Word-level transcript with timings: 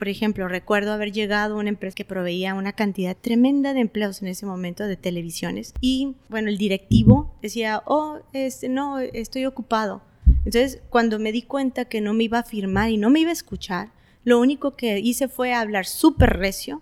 Por 0.00 0.08
ejemplo, 0.08 0.48
recuerdo 0.48 0.94
haber 0.94 1.12
llegado 1.12 1.56
a 1.56 1.58
una 1.58 1.68
empresa 1.68 1.94
que 1.94 2.06
proveía 2.06 2.54
una 2.54 2.72
cantidad 2.72 3.14
tremenda 3.14 3.74
de 3.74 3.80
empleos 3.80 4.22
en 4.22 4.28
ese 4.28 4.46
momento 4.46 4.86
de 4.86 4.96
televisiones 4.96 5.74
y 5.82 6.14
bueno, 6.30 6.48
el 6.48 6.56
directivo 6.56 7.34
decía, 7.42 7.82
oh, 7.84 8.20
este, 8.32 8.70
no, 8.70 8.98
estoy 8.98 9.44
ocupado. 9.44 10.00
Entonces, 10.46 10.80
cuando 10.88 11.18
me 11.18 11.32
di 11.32 11.42
cuenta 11.42 11.84
que 11.84 12.00
no 12.00 12.14
me 12.14 12.24
iba 12.24 12.38
a 12.38 12.44
firmar 12.44 12.88
y 12.88 12.96
no 12.96 13.10
me 13.10 13.20
iba 13.20 13.28
a 13.28 13.34
escuchar, 13.34 13.92
lo 14.24 14.40
único 14.40 14.74
que 14.74 15.00
hice 15.00 15.28
fue 15.28 15.52
hablar 15.52 15.84
súper 15.84 16.38
recio 16.38 16.80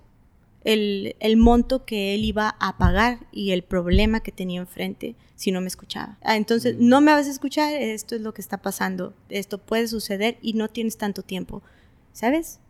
el, 0.62 1.16
el, 1.18 1.36
monto 1.36 1.84
que 1.84 2.14
él 2.14 2.24
iba 2.24 2.54
a 2.60 2.78
pagar 2.78 3.26
y 3.32 3.50
el 3.50 3.64
problema 3.64 4.20
que 4.20 4.30
tenía 4.30 4.60
enfrente 4.60 5.16
si 5.34 5.50
no 5.50 5.60
me 5.60 5.66
escuchaba. 5.66 6.18
Ah, 6.22 6.36
entonces, 6.36 6.76
mm. 6.76 6.88
no 6.88 7.00
me 7.00 7.10
vas 7.10 7.26
a 7.26 7.32
escuchar, 7.32 7.74
esto 7.74 8.14
es 8.14 8.20
lo 8.20 8.32
que 8.32 8.42
está 8.42 8.58
pasando, 8.58 9.12
esto 9.28 9.58
puede 9.58 9.88
suceder 9.88 10.38
y 10.40 10.52
no 10.52 10.68
tienes 10.68 10.98
tanto 10.98 11.22
tiempo, 11.22 11.64
¿sabes? 12.12 12.60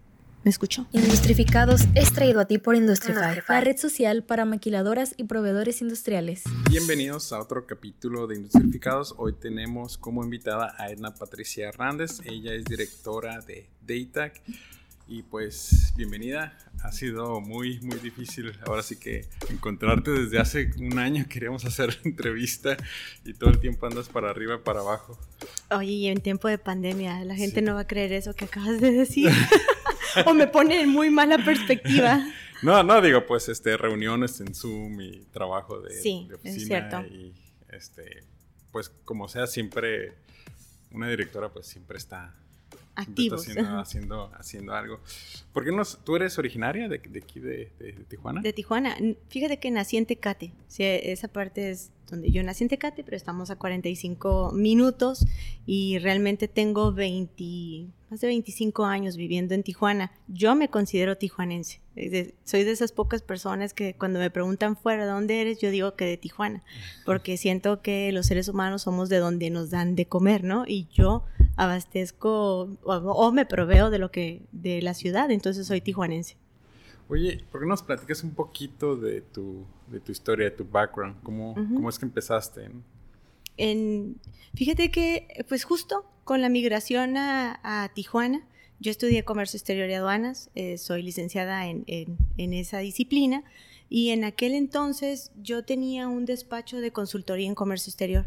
Me 0.48 0.50
escuchó. 0.50 0.86
Industrificados 0.92 1.82
es 1.94 2.11
traído 2.14 2.40
a 2.40 2.46
ti 2.46 2.56
por 2.56 2.75
Industrify, 2.75 3.43
la 3.46 3.61
red 3.61 3.76
social 3.76 4.25
para 4.25 4.46
maquiladoras 4.46 5.12
y 5.18 5.25
proveedores 5.25 5.82
industriales. 5.82 6.44
Bienvenidos 6.70 7.34
a 7.34 7.39
otro 7.39 7.66
capítulo 7.66 8.26
de 8.26 8.36
Industrificados. 8.36 9.14
Hoy 9.18 9.34
tenemos 9.34 9.98
como 9.98 10.25
invitada 10.25 10.75
a 10.79 10.90
Edna 10.90 11.14
Patricia 11.14 11.68
Hernández. 11.68 12.22
Ella 12.25 12.54
es 12.54 12.64
directora 12.64 13.42
de 13.42 13.68
DATAC. 13.86 14.40
Y 15.06 15.22
pues 15.22 15.92
bienvenida. 15.96 16.56
Ha 16.82 16.92
sido 16.92 17.42
muy, 17.42 17.80
muy 17.80 17.98
difícil. 17.98 18.54
Ahora 18.64 18.82
sí 18.82 18.96
que 18.96 19.26
encontrarte 19.50 20.12
desde 20.12 20.39
hace 20.39 20.70
un 20.78 20.98
año. 20.98 21.26
Queríamos 21.28 21.67
hacer 21.67 21.98
entrevista 22.04 22.78
y 23.22 23.34
todo 23.34 23.50
el 23.50 23.61
tiempo 23.61 23.84
andas 23.86 24.08
para 24.08 24.30
arriba 24.30 24.54
y 24.54 24.64
para 24.64 24.80
abajo. 24.80 25.18
Oye, 25.70 25.92
y 25.92 26.06
en 26.08 26.22
tiempo 26.22 26.48
de 26.48 26.56
pandemia, 26.56 27.22
la 27.26 27.36
gente 27.36 27.61
no 27.61 27.75
va 27.75 27.80
a 27.80 27.86
creer 27.86 28.14
eso 28.14 28.32
que 28.32 28.46
acabas 28.46 28.80
de 28.80 28.92
decir. 28.92 29.30
o 30.26 30.35
me 30.35 30.46
pone 30.46 30.80
en 30.80 30.90
muy 30.90 31.11
mala 31.11 31.39
perspectiva. 31.44 32.20
No, 32.61 32.83
no, 32.83 33.00
digo, 33.00 33.25
pues, 33.25 33.48
este, 33.48 33.77
reuniones 33.77 34.41
en 34.41 34.53
Zoom 34.53 35.01
y 35.01 35.27
trabajo 35.27 35.81
de, 35.81 35.92
sí, 35.92 36.28
oficina. 36.34 36.56
Es 36.56 36.67
cierto. 36.67 37.01
Y, 37.03 37.33
este, 37.69 38.25
pues, 38.73 38.89
como 39.05 39.29
sea, 39.29 39.47
siempre, 39.47 40.14
una 40.91 41.09
directora, 41.09 41.53
pues, 41.53 41.69
siempre 41.69 41.98
está 41.98 42.34
activos. 42.99 43.43
Haciendo, 43.43 43.79
haciendo, 43.79 44.31
haciendo, 44.35 44.75
algo. 44.75 45.01
¿Por 45.53 45.65
qué 45.65 45.73
no? 45.73 45.83
¿Tú 46.05 46.17
eres 46.17 46.39
originaria 46.39 46.89
de, 46.89 46.99
de 46.99 47.19
aquí, 47.21 47.41
de, 47.41 47.71
de, 47.79 47.93
Tijuana? 48.09 48.41
De 48.41 48.53
Tijuana. 48.53 48.97
Fíjate 49.29 49.59
que 49.59 49.71
nací 49.71 49.97
en 49.97 50.07
Tecate. 50.07 50.53
Sí, 50.67 50.83
esa 50.85 51.29
parte 51.29 51.71
es 51.71 51.93
donde 52.11 52.31
yo 52.31 52.43
nací 52.43 52.65
en 52.65 52.69
Tecate, 52.69 53.05
pero 53.05 53.17
estamos 53.17 53.51
a 53.51 53.57
45 53.57 54.53
minutos 54.53 55.27
y 55.67 55.99
realmente 55.99 56.49
tengo 56.49 56.93
20, 56.93 57.87
más 58.11 58.21
de 58.21 58.27
25 58.27 58.85
años 58.85 59.17
viviendo 59.17 59.55
en 59.55 59.63
Tijuana. 59.63 60.11
Yo 60.27 60.55
me 60.55 60.69
considero 60.69 61.17
tijuanense. 61.17 61.81
Soy 62.45 62.65
de 62.65 62.71
esas 62.71 62.93
pocas 62.93 63.23
personas 63.23 63.75
que 63.75 63.95
cuando 63.95 64.19
me 64.19 64.31
preguntan 64.31 64.77
fuera 64.77 65.05
de 65.05 65.11
dónde 65.11 65.41
eres, 65.41 65.61
yo 65.61 65.71
digo 65.71 65.95
que 65.95 66.05
de 66.05 66.17
Tijuana, 66.17 66.65
porque 67.05 67.37
siento 67.37 67.83
que 67.83 68.11
los 68.13 68.27
seres 68.27 68.49
humanos 68.49 68.83
somos 68.83 69.09
de 69.09 69.19
donde 69.19 69.51
nos 69.51 69.71
dan 69.71 69.95
de 69.95 70.07
comer, 70.07 70.43
¿no? 70.45 70.65
Y 70.67 70.89
yo 70.93 71.25
abastezco 71.59 72.78
o, 72.84 73.33
me 73.33 73.45
proveo 73.45 73.91
de 73.91 73.98
lo 73.98 74.11
que 74.11 74.42
de 74.53 74.81
la 74.81 74.95
ciudad, 74.95 75.31
entonces 75.31 75.67
soy 75.67 75.81
tijuanense. 75.81 76.37
Oye, 77.09 77.45
¿por 77.51 77.61
qué 77.61 77.67
nos 77.67 77.83
platicas 77.83 78.23
un 78.23 78.31
poquito 78.31 78.97
de 78.97 79.23
tu, 79.23 79.64
de 79.89 79.98
tu 79.98 80.12
historia, 80.12 80.51
de 80.51 80.56
tu 80.56 80.64
background? 80.64 81.17
¿Cómo, 81.23 81.55
¿cómo 81.55 81.89
es 81.89 81.98
que 81.98 82.06
empezaste? 82.06 82.70
En, 83.56 84.20
fíjate 84.55 84.91
que, 84.91 85.45
pues 85.48 85.64
justo 85.64 86.05
con 86.23 86.41
la 86.41 86.48
migración 86.48 87.17
a, 87.17 87.91
Tijuana, 87.95 88.47
yo 88.79 88.92
estudié 88.92 89.25
comercio 89.25 89.56
exterior 89.56 89.91
y 89.91 89.95
aduanas, 89.95 90.51
eh, 90.55 90.79
soy 90.79 91.03
licenciada 91.03 91.67
en, 91.67 91.84
en, 91.89 92.53
esa 92.53 92.79
disciplina 92.79 93.42
y 93.89 94.11
en 94.11 94.23
aquel 94.23 94.55
entonces 94.55 95.33
yo 95.42 95.64
tenía 95.64 96.06
un 96.06 96.25
despacho 96.25 96.81
de 96.81 96.92
consultoría 96.92 97.48
en 97.48 97.56
comercio 97.56 97.90
exterior. 97.90 98.27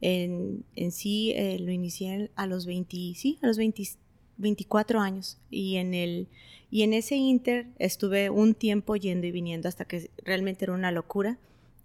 En, 0.00 0.64
en 0.74 0.92
sí 0.92 1.32
eh, 1.36 1.58
lo 1.58 1.72
inicié 1.72 2.30
a 2.36 2.46
los 2.46 2.66
20, 2.66 3.14
sí, 3.14 3.38
a 3.42 3.46
los 3.46 3.58
24 4.36 5.00
años 5.00 5.38
y 5.50 5.76
en, 5.76 5.94
el, 5.94 6.28
y 6.70 6.82
en 6.82 6.92
ese 6.92 7.16
inter 7.16 7.66
estuve 7.78 8.28
un 8.30 8.54
tiempo 8.54 8.96
yendo 8.96 9.26
y 9.26 9.32
viniendo 9.32 9.68
hasta 9.68 9.86
que 9.86 10.10
realmente 10.22 10.64
era 10.64 10.74
una 10.74 10.92
locura. 10.92 11.38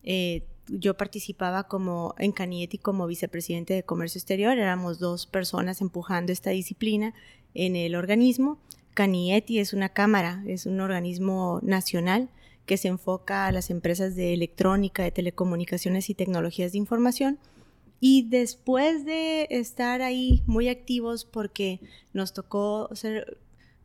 Eh, 0.04 0.44
yo 0.68 0.96
participaba 0.96 1.64
como 1.64 2.16
en 2.18 2.32
Canieti 2.32 2.78
como 2.78 3.08
vicepresidente 3.08 3.74
de 3.74 3.84
Comercio 3.84 4.20
Exterior, 4.20 4.58
éramos 4.58 5.00
dos 5.00 5.26
personas 5.26 5.82
empujando 5.82 6.32
esta 6.32 6.52
disciplina 6.52 7.14
en 7.54 7.76
el 7.76 7.96
organismo. 7.96 8.58
Canieti 8.94 9.60
es 9.60 9.74
una 9.74 9.90
cámara, 9.90 10.44
es 10.48 10.66
un 10.66 10.80
organismo 10.82 11.60
nacional 11.64 12.30
que 12.66 12.78
se 12.78 12.90
enfoca 12.90 13.48
a 13.48 13.52
las 13.52 13.70
empresas 13.70 14.16
de 14.16 14.34
electrónica, 14.34 15.04
de 15.04 15.12
telecomunicaciones 15.12 16.10
y 16.10 16.14
tecnologías 16.14 16.74
de 16.74 16.78
información 16.78 17.40
y 18.04 18.24
después 18.24 19.06
de 19.06 19.48
estar 19.52 20.02
ahí 20.02 20.42
muy 20.48 20.70
activos 20.70 21.24
porque 21.24 21.80
nos 22.14 22.34
tocó 22.34 22.90
ser, 22.94 23.38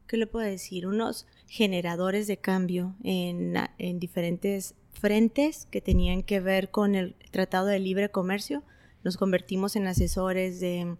¿qué 0.06 0.16
le 0.16 0.27
puedo 0.27 0.47
decir? 0.47 0.87
Unos 0.87 1.27
generadores 1.47 2.26
de 2.26 2.38
cambio 2.38 2.97
en, 3.05 3.55
en 3.76 4.00
diferentes 4.00 4.75
frentes 4.91 5.69
que 5.71 5.82
tenían 5.82 6.22
que 6.22 6.41
ver 6.41 6.71
con 6.71 6.94
el 6.94 7.15
Tratado 7.31 7.66
de 7.66 7.78
Libre 7.78 8.10
Comercio. 8.10 8.62
Nos 9.05 9.19
convertimos 9.19 9.76
en 9.76 9.87
asesores 9.87 10.60
de, 10.60 10.97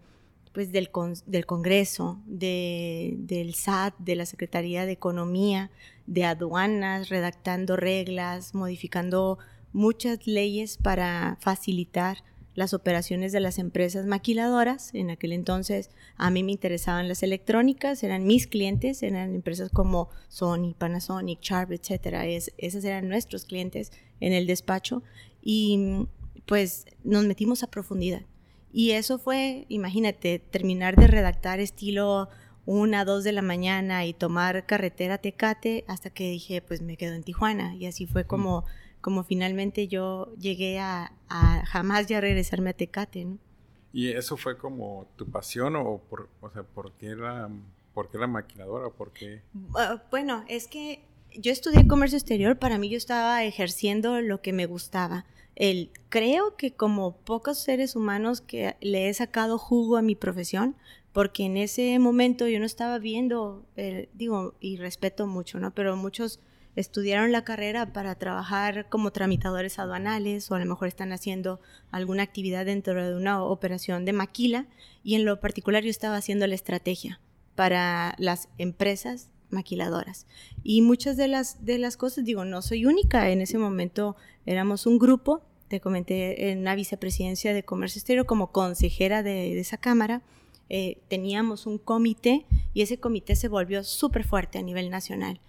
pues, 0.53 0.71
del, 0.71 0.91
del 1.25 1.47
Congreso, 1.47 2.21
de, 2.27 3.15
del 3.17 3.55
SAT, 3.55 3.95
de 3.99 4.17
la 4.17 4.27
Secretaría 4.27 4.85
de 4.85 4.93
Economía, 4.93 5.71
de 6.07 6.25
aduanas, 6.25 7.09
redactando 7.09 7.77
reglas, 7.77 8.55
modificando 8.55 9.39
muchas 9.73 10.27
leyes 10.27 10.77
para 10.77 11.39
facilitar 11.41 12.19
las 12.57 12.75
operaciones 12.75 13.31
de 13.31 13.39
las 13.39 13.59
empresas 13.59 14.07
maquiladoras. 14.07 14.93
En 14.95 15.11
aquel 15.11 15.33
entonces 15.33 15.91
a 16.17 16.31
mí 16.31 16.43
me 16.43 16.51
interesaban 16.51 17.07
las 17.07 17.23
electrónicas, 17.23 18.03
eran 18.03 18.27
mis 18.27 18.49
clientes, 18.49 19.05
eran 19.05 19.35
empresas 19.35 19.71
como 19.71 20.09
Sony, 20.29 20.75
Panasonic, 20.77 21.41
Sharp, 21.41 21.71
etcétera. 21.71 22.27
Es, 22.27 22.53
esas 22.59 22.83
eran 22.85 23.09
nuestros 23.09 23.45
clientes 23.45 23.93
en 24.19 24.33
el 24.33 24.49
despacho 24.49 25.05
y 25.41 26.07
pues 26.47 26.87
nos 27.05 27.25
metimos 27.25 27.63
a 27.63 27.71
profundidad. 27.71 28.23
Y 28.73 28.93
eso 28.93 29.19
fue, 29.19 29.67
imagínate, 29.69 30.39
terminar 30.39 30.97
de 30.97 31.07
redactar 31.07 31.61
estilo 31.61 32.29
una, 32.67 33.05
dos 33.05 33.23
de 33.23 33.33
la 33.33 33.43
mañana 33.43 34.05
y 34.07 34.13
tomar 34.13 34.67
carretera 34.67 35.19
Tecate 35.19 35.85
hasta 35.87 36.11
que 36.11 36.29
dije, 36.31 36.61
pues 36.63 36.83
me 36.83 36.97
quedo 36.97 37.15
en 37.15 37.23
Tijuana. 37.23 37.77
Y 37.77 37.87
así 37.87 38.07
fue 38.07 38.27
como 38.27 38.65
como 39.01 39.25
finalmente 39.25 39.89
yo 39.89 40.35
llegué 40.37 40.79
a, 40.79 41.13
jamás 41.67 42.07
ya 42.07 42.21
regresarme 42.21 42.71
a 42.71 42.73
Tecate, 42.73 43.25
¿no? 43.25 43.39
¿Y 43.93 44.11
eso 44.11 44.37
fue 44.37 44.59
como 44.59 45.07
tu 45.17 45.27
pasión 45.27 45.75
o 45.77 45.99
por, 45.99 46.29
o 46.41 46.51
sea, 46.51 46.63
por 46.63 46.93
qué 46.93 47.15
la, 47.15 47.49
por 47.95 48.11
qué 48.11 48.19
la 48.19 48.27
maquinadora? 48.27 48.91
¿Por 48.91 49.13
qué? 49.13 49.43
Ah, 49.75 50.03
bueno, 50.11 50.45
es 50.49 50.69
que 50.69 51.03
yo 51.35 51.53
estudié 51.53 51.87
comercio 51.87 52.19
exterior, 52.19 52.59
para 52.59 52.79
mí 52.79 52.89
yo 52.89 52.97
estaba 52.97 53.45
ejerciendo 53.45 54.21
lo 54.21 54.43
que 54.43 54.53
me 54.53 54.67
gustaba. 54.67 55.25
El, 55.55 55.91
creo 56.11 56.57
que 56.57 56.73
como 56.75 57.17
pocos 57.17 57.59
seres 57.59 57.97
humanos 57.97 58.43
que 58.43 58.77
le 58.81 59.09
he 59.09 59.15
sacado 59.15 59.57
jugo 59.57 59.97
a 59.97 60.03
mi 60.03 60.15
profesión, 60.15 60.77
porque 61.13 61.45
en 61.45 61.57
ese 61.57 61.99
momento 61.99 62.47
yo 62.47 62.59
no 62.59 62.67
estaba 62.67 62.99
viendo, 62.99 63.65
eh, 63.77 64.11
digo, 64.13 64.55
y 64.61 64.77
respeto 64.77 65.27
mucho, 65.27 65.59
¿no? 65.59 65.71
Pero 65.71 65.97
muchos 65.97 66.41
estudiaron 66.77 67.33
la 67.33 67.43
carrera 67.43 67.93
para 67.93 68.15
trabajar 68.15 68.89
como 68.89 69.11
tramitadores 69.11 69.79
aduanales 69.79 70.51
o 70.51 70.55
a 70.55 70.59
lo 70.59 70.67
mejor 70.67 70.89
están 70.89 71.13
haciendo 71.13 71.59
alguna 71.91 72.23
actividad 72.23 72.67
dentro 72.67 73.03
de 73.03 73.17
una 73.17 73.43
operación 73.43 74.05
de 74.05 74.13
maquila. 74.13 74.67
Y 75.03 75.15
en 75.15 75.25
lo 75.25 75.41
particular 75.41 75.83
yo 75.83 75.91
estaba 75.91 76.17
haciendo 76.17 76.47
la 76.47 76.55
estrategia 76.55 77.19
para 77.55 78.15
las 78.19 78.49
empresas 78.59 79.31
maquiladoras. 79.49 80.27
Y 80.63 80.83
muchas 80.83 81.17
de 81.17 81.29
las, 81.29 81.65
de 81.65 81.79
las 81.79 81.97
cosas, 81.97 82.25
digo, 82.25 82.45
no 82.45 82.61
soy 82.63 82.85
única, 82.85 83.31
en 83.31 83.41
ese 83.41 83.59
momento 83.59 84.17
éramos 84.45 84.87
un 84.87 84.99
grupo, 84.99 85.43
te 85.69 85.81
comenté 85.81 86.51
en 86.51 86.65
la 86.65 86.75
vicepresidencia 86.75 87.55
de 87.55 87.65
Comercio 87.65 88.01
Exterior 88.01 88.27
como 88.27 88.53
consejera 88.53 89.23
de, 89.23 89.59
esa 89.59 89.79
cámara, 89.79 90.23
eh, 90.69 90.99
teníamos 91.09 91.67
un 91.67 91.79
comité 91.79 92.45
y 92.75 92.83
ese 92.83 92.99
comité 92.99 93.37
se 93.37 93.49
volvió 93.49 93.85
súper 93.85 94.25
fuerte 94.25 94.59
a 94.59 94.63
nivel 94.63 94.91
nacional 94.91 95.41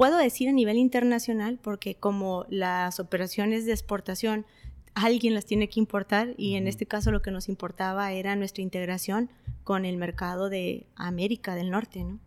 puedo 0.00 0.16
decir 0.16 0.48
a 0.48 0.52
nivel 0.52 0.78
internacional 0.78 1.58
porque 1.62 1.94
como 1.94 2.46
las 2.48 3.00
operaciones 3.00 3.66
de 3.66 3.72
exportación 3.72 4.46
alguien 4.94 5.34
las 5.34 5.44
tiene 5.44 5.68
que 5.68 5.78
importar 5.78 6.32
y 6.38 6.54
en 6.54 6.68
este 6.68 6.86
caso 6.86 7.10
lo 7.12 7.20
que 7.20 7.30
nos 7.30 7.50
importaba 7.50 8.10
era 8.10 8.34
nuestra 8.34 8.62
integración 8.62 9.28
con 9.62 9.84
el 9.84 9.98
mercado 9.98 10.48
de 10.48 10.86
América 10.96 11.54
del 11.54 11.70
Norte, 11.70 12.02
¿no? 12.02 12.18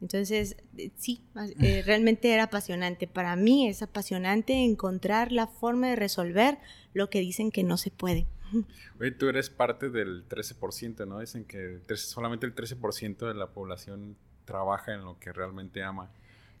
Entonces, 0.00 0.56
eh, 0.78 0.90
sí, 0.96 1.22
eh, 1.60 1.82
realmente 1.86 2.34
era 2.34 2.42
apasionante. 2.42 3.06
Para 3.06 3.36
mí 3.36 3.68
es 3.68 3.82
apasionante 3.82 4.54
encontrar 4.64 5.30
la 5.30 5.46
forma 5.46 5.86
de 5.86 5.94
resolver 5.94 6.58
lo 6.92 7.08
que 7.08 7.20
dicen 7.20 7.52
que 7.52 7.62
no 7.62 7.76
se 7.76 7.92
puede. 7.92 8.26
Oye, 9.00 9.12
tú 9.12 9.28
eres 9.28 9.48
parte 9.48 9.90
del 9.90 10.28
13%, 10.28 11.06
¿no? 11.06 11.20
Dicen 11.20 11.44
que 11.44 11.78
solamente 11.94 12.46
el 12.46 12.54
13% 12.56 13.28
de 13.28 13.34
la 13.34 13.52
población 13.52 14.16
trabaja 14.44 14.92
en 14.92 15.04
lo 15.04 15.20
que 15.20 15.32
realmente 15.32 15.84
ama. 15.84 16.10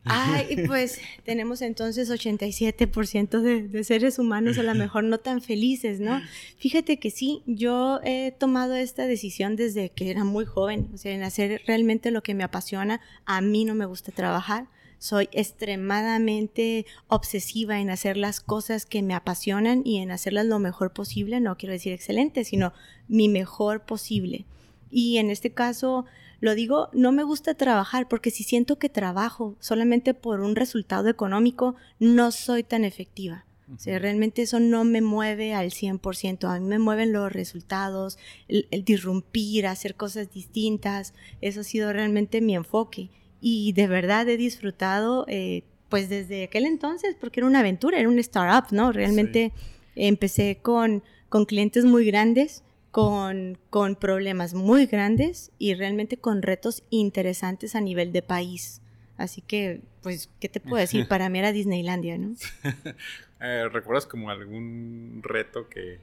Ay, 0.06 0.64
pues 0.66 1.00
tenemos 1.24 1.62
entonces 1.62 2.10
87% 2.10 3.40
de, 3.40 3.68
de, 3.68 3.84
seres 3.84 4.18
humanos 4.18 4.58
a 4.58 4.62
lo 4.62 4.74
mejor 4.76 5.04
no 5.04 5.18
tan 5.18 5.42
felices, 5.42 6.00
¿no? 6.00 6.20
Fíjate 6.58 6.98
que 6.98 7.10
sí, 7.10 7.42
yo 7.46 8.00
he 8.04 8.32
tomado 8.32 8.74
esta 8.74 9.06
decisión 9.06 9.56
desde 9.56 9.90
que 9.90 10.10
era 10.10 10.24
muy 10.24 10.44
joven, 10.44 10.88
o 10.94 10.96
sea, 10.96 11.12
en 11.12 11.22
hacer 11.22 11.62
realmente 11.66 12.10
lo 12.10 12.22
que 12.22 12.34
me 12.34 12.44
apasiona. 12.44 13.00
A 13.24 13.40
mí 13.40 13.64
no 13.64 13.74
me 13.74 13.86
gusta 13.86 14.12
trabajar, 14.12 14.68
soy 14.98 15.28
extremadamente 15.32 16.86
obsesiva 17.08 17.80
en 17.80 17.90
hacer 17.90 18.16
las 18.16 18.40
cosas 18.40 18.86
que 18.86 19.02
me 19.02 19.14
apasionan 19.14 19.82
y 19.84 19.98
en 19.98 20.10
hacerlas 20.10 20.46
lo 20.46 20.58
mejor 20.58 20.92
posible, 20.92 21.40
no 21.40 21.56
quiero 21.56 21.72
decir 21.72 21.92
excelente, 21.92 22.44
sino 22.44 22.72
mi 23.08 23.28
mejor 23.28 23.84
posible. 23.84 24.46
Y 24.90 25.18
en 25.18 25.30
este 25.30 25.50
caso, 25.52 26.06
lo 26.40 26.54
digo, 26.54 26.88
no 26.92 27.12
me 27.12 27.22
gusta 27.22 27.54
trabajar 27.54 28.08
porque 28.08 28.30
si 28.30 28.44
siento 28.44 28.78
que 28.78 28.88
trabajo 28.88 29.56
solamente 29.60 30.14
por 30.14 30.40
un 30.40 30.56
resultado 30.56 31.08
económico, 31.08 31.76
no 31.98 32.32
soy 32.32 32.62
tan 32.62 32.84
efectiva. 32.84 33.44
O 33.74 33.78
sea, 33.78 33.98
realmente 33.98 34.42
eso 34.42 34.60
no 34.60 34.84
me 34.84 35.00
mueve 35.00 35.52
al 35.52 35.70
100%. 35.70 36.48
A 36.48 36.60
mí 36.60 36.66
me 36.66 36.78
mueven 36.78 37.12
los 37.12 37.32
resultados, 37.32 38.16
el, 38.46 38.68
el 38.70 38.84
disrumpir, 38.84 39.66
hacer 39.66 39.96
cosas 39.96 40.32
distintas. 40.32 41.14
Eso 41.40 41.60
ha 41.60 41.64
sido 41.64 41.92
realmente 41.92 42.40
mi 42.40 42.54
enfoque. 42.54 43.10
Y 43.40 43.72
de 43.72 43.88
verdad 43.88 44.28
he 44.28 44.36
disfrutado, 44.36 45.24
eh, 45.28 45.64
pues 45.88 46.08
desde 46.08 46.44
aquel 46.44 46.64
entonces, 46.64 47.16
porque 47.18 47.40
era 47.40 47.48
una 47.48 47.60
aventura, 47.60 47.98
era 47.98 48.08
un 48.08 48.18
startup, 48.20 48.72
¿no? 48.72 48.92
Realmente 48.92 49.52
empecé 49.96 50.58
con, 50.62 51.02
con 51.28 51.44
clientes 51.44 51.84
muy 51.84 52.06
grandes 52.06 52.62
con, 52.96 53.58
con 53.68 53.94
problemas 53.94 54.54
muy 54.54 54.86
grandes 54.86 55.52
y 55.58 55.74
realmente 55.74 56.16
con 56.16 56.40
retos 56.40 56.82
interesantes 56.88 57.74
a 57.74 57.82
nivel 57.82 58.10
de 58.10 58.22
país. 58.22 58.80
Así 59.18 59.42
que, 59.42 59.82
pues, 60.00 60.30
¿qué 60.40 60.48
te 60.48 60.60
puedo 60.60 60.76
decir? 60.76 61.06
Para 61.08 61.28
mí 61.28 61.38
era 61.38 61.52
Disneylandia, 61.52 62.16
¿no? 62.16 62.34
Eh, 63.38 63.68
¿Recuerdas 63.70 64.06
como 64.06 64.30
algún 64.30 65.20
reto 65.22 65.68
que... 65.68 65.98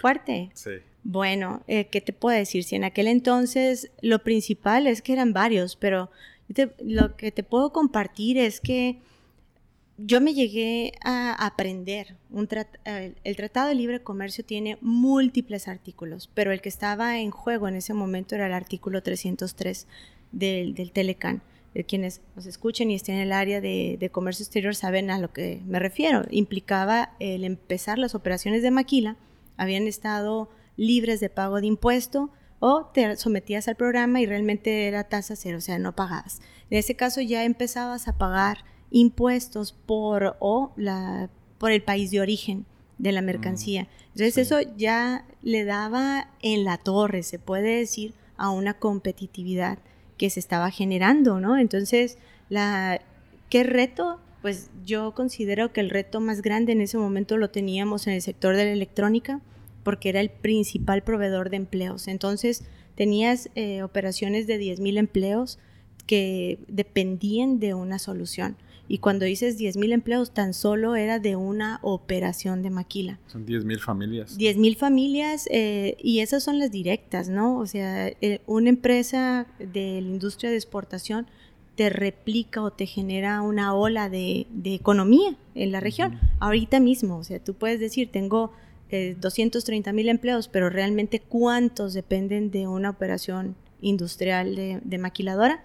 Fuerte. 0.00 0.50
Sí. 0.54 0.70
Bueno, 1.04 1.62
eh, 1.66 1.88
¿qué 1.88 2.00
te 2.00 2.14
puedo 2.14 2.34
decir? 2.34 2.64
Si 2.64 2.76
en 2.76 2.84
aquel 2.84 3.08
entonces 3.08 3.90
lo 4.00 4.20
principal 4.20 4.86
es 4.86 5.02
que 5.02 5.12
eran 5.12 5.34
varios, 5.34 5.76
pero 5.76 6.10
lo 6.78 7.14
que 7.18 7.30
te 7.30 7.42
puedo 7.42 7.74
compartir 7.74 8.38
es 8.38 8.62
que 8.62 8.96
yo 9.98 10.20
me 10.20 10.34
llegué 10.34 10.92
a 11.02 11.32
aprender. 11.46 12.16
El 13.24 13.36
Tratado 13.36 13.68
de 13.68 13.74
Libre 13.74 14.02
Comercio 14.02 14.44
tiene 14.44 14.78
múltiples 14.80 15.68
artículos, 15.68 16.30
pero 16.34 16.52
el 16.52 16.60
que 16.60 16.68
estaba 16.68 17.18
en 17.18 17.30
juego 17.30 17.68
en 17.68 17.76
ese 17.76 17.94
momento 17.94 18.34
era 18.34 18.46
el 18.46 18.52
artículo 18.52 19.02
303 19.02 19.86
del, 20.32 20.74
del 20.74 20.92
Telecan. 20.92 21.42
De 21.74 21.84
quienes 21.84 22.22
nos 22.34 22.46
escuchen 22.46 22.90
y 22.90 22.94
estén 22.94 23.16
en 23.16 23.20
el 23.20 23.32
área 23.32 23.60
de, 23.60 23.98
de, 24.00 24.08
comercio 24.08 24.44
exterior 24.44 24.74
saben 24.74 25.10
a 25.10 25.18
lo 25.18 25.34
que 25.34 25.60
me 25.66 25.78
refiero. 25.78 26.24
Implicaba 26.30 27.10
el 27.20 27.44
empezar 27.44 27.98
las 27.98 28.14
operaciones 28.14 28.62
de 28.62 28.70
maquila, 28.70 29.18
habían 29.58 29.86
estado 29.86 30.48
libres 30.78 31.20
de 31.20 31.28
pago 31.28 31.60
de 31.60 31.66
impuesto 31.66 32.30
o 32.60 32.86
te 32.86 33.16
sometías 33.16 33.68
al 33.68 33.76
programa 33.76 34.22
y 34.22 34.26
realmente 34.26 34.88
era 34.88 35.04
tasa 35.04 35.36
cero, 35.36 35.58
o 35.58 35.60
sea, 35.60 35.78
no 35.78 35.94
pagabas. 35.94 36.40
En 36.70 36.78
ese 36.78 36.96
caso 36.96 37.20
ya 37.20 37.44
empezabas 37.44 38.08
a 38.08 38.16
pagar 38.16 38.64
impuestos 38.90 39.72
por 39.72 40.36
o 40.40 40.72
la 40.76 41.30
por 41.58 41.72
el 41.72 41.82
país 41.82 42.10
de 42.10 42.20
origen 42.20 42.66
de 42.98 43.12
la 43.12 43.22
mercancía. 43.22 43.84
Mm, 43.84 44.18
Entonces 44.18 44.38
eso 44.38 44.60
ya 44.76 45.24
le 45.42 45.64
daba 45.64 46.30
en 46.42 46.64
la 46.64 46.78
torre, 46.78 47.22
se 47.22 47.38
puede 47.38 47.78
decir, 47.78 48.14
a 48.36 48.50
una 48.50 48.74
competitividad 48.74 49.78
que 50.18 50.30
se 50.30 50.40
estaba 50.40 50.70
generando, 50.70 51.40
¿no? 51.40 51.58
Entonces, 51.58 52.18
la 52.48 53.00
¿qué 53.50 53.64
reto? 53.64 54.20
Pues 54.42 54.70
yo 54.84 55.12
considero 55.14 55.72
que 55.72 55.80
el 55.80 55.90
reto 55.90 56.20
más 56.20 56.42
grande 56.42 56.72
en 56.72 56.80
ese 56.80 56.98
momento 56.98 57.36
lo 57.36 57.50
teníamos 57.50 58.06
en 58.06 58.14
el 58.14 58.22
sector 58.22 58.56
de 58.56 58.64
la 58.64 58.72
electrónica, 58.72 59.40
porque 59.82 60.08
era 60.08 60.20
el 60.20 60.30
principal 60.30 61.02
proveedor 61.02 61.50
de 61.50 61.56
empleos. 61.56 62.08
Entonces, 62.08 62.64
tenías 62.94 63.50
eh, 63.54 63.82
operaciones 63.82 64.46
de 64.46 64.58
10.000 64.58 64.98
empleos 64.98 65.58
que 66.06 66.58
dependían 66.68 67.58
de 67.58 67.74
una 67.74 67.98
solución. 67.98 68.56
Y 68.88 68.98
cuando 68.98 69.24
dices 69.24 69.58
10.000 69.58 69.92
empleos, 69.92 70.32
tan 70.32 70.54
solo 70.54 70.94
era 70.94 71.18
de 71.18 71.34
una 71.36 71.80
operación 71.82 72.62
de 72.62 72.70
maquila. 72.70 73.18
Son 73.26 73.44
10.000 73.44 73.80
familias. 73.80 74.38
10.000 74.38 74.76
familias 74.76 75.48
eh, 75.50 75.96
y 76.00 76.20
esas 76.20 76.44
son 76.44 76.58
las 76.58 76.70
directas, 76.70 77.28
¿no? 77.28 77.58
O 77.58 77.66
sea, 77.66 78.08
eh, 78.08 78.40
una 78.46 78.68
empresa 78.68 79.46
de 79.58 80.00
la 80.00 80.08
industria 80.08 80.50
de 80.50 80.56
exportación 80.56 81.26
te 81.74 81.90
replica 81.90 82.62
o 82.62 82.70
te 82.72 82.86
genera 82.86 83.42
una 83.42 83.74
ola 83.74 84.08
de, 84.08 84.46
economía 84.64 85.36
en 85.54 85.72
la 85.72 85.80
región. 85.80 86.18
Ahorita 86.38 86.80
mismo, 86.80 87.18
o 87.18 87.24
sea, 87.24 87.42
tú 87.42 87.54
puedes 87.54 87.80
decir, 87.80 88.10
tengo 88.10 88.52
eh, 88.90 89.16
230 89.20 89.92
mil 89.92 90.08
empleos, 90.08 90.48
pero 90.48 90.70
realmente 90.70 91.20
cuántos 91.20 91.92
dependen 91.92 92.50
de 92.50 92.66
una 92.68 92.90
operación 92.90 93.56
industrial 93.82 94.54
de, 94.54 94.80
de 94.84 94.98
maquiladora, 94.98 95.64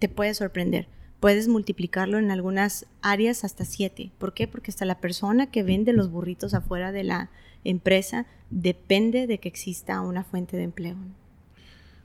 te 0.00 0.08
puede 0.08 0.34
sorprender 0.34 0.86
puedes 1.20 1.48
multiplicarlo 1.48 2.18
en 2.18 2.30
algunas 2.30 2.86
áreas 3.02 3.44
hasta 3.44 3.64
siete. 3.64 4.12
¿Por 4.18 4.34
qué? 4.34 4.46
Porque 4.46 4.70
hasta 4.70 4.84
la 4.84 5.00
persona 5.00 5.50
que 5.50 5.62
vende 5.62 5.92
los 5.92 6.10
burritos 6.10 6.54
afuera 6.54 6.92
de 6.92 7.04
la 7.04 7.30
empresa 7.64 8.26
depende 8.50 9.26
de 9.26 9.38
que 9.38 9.48
exista 9.48 10.00
una 10.00 10.24
fuente 10.24 10.56
de 10.56 10.64
empleo. 10.64 10.96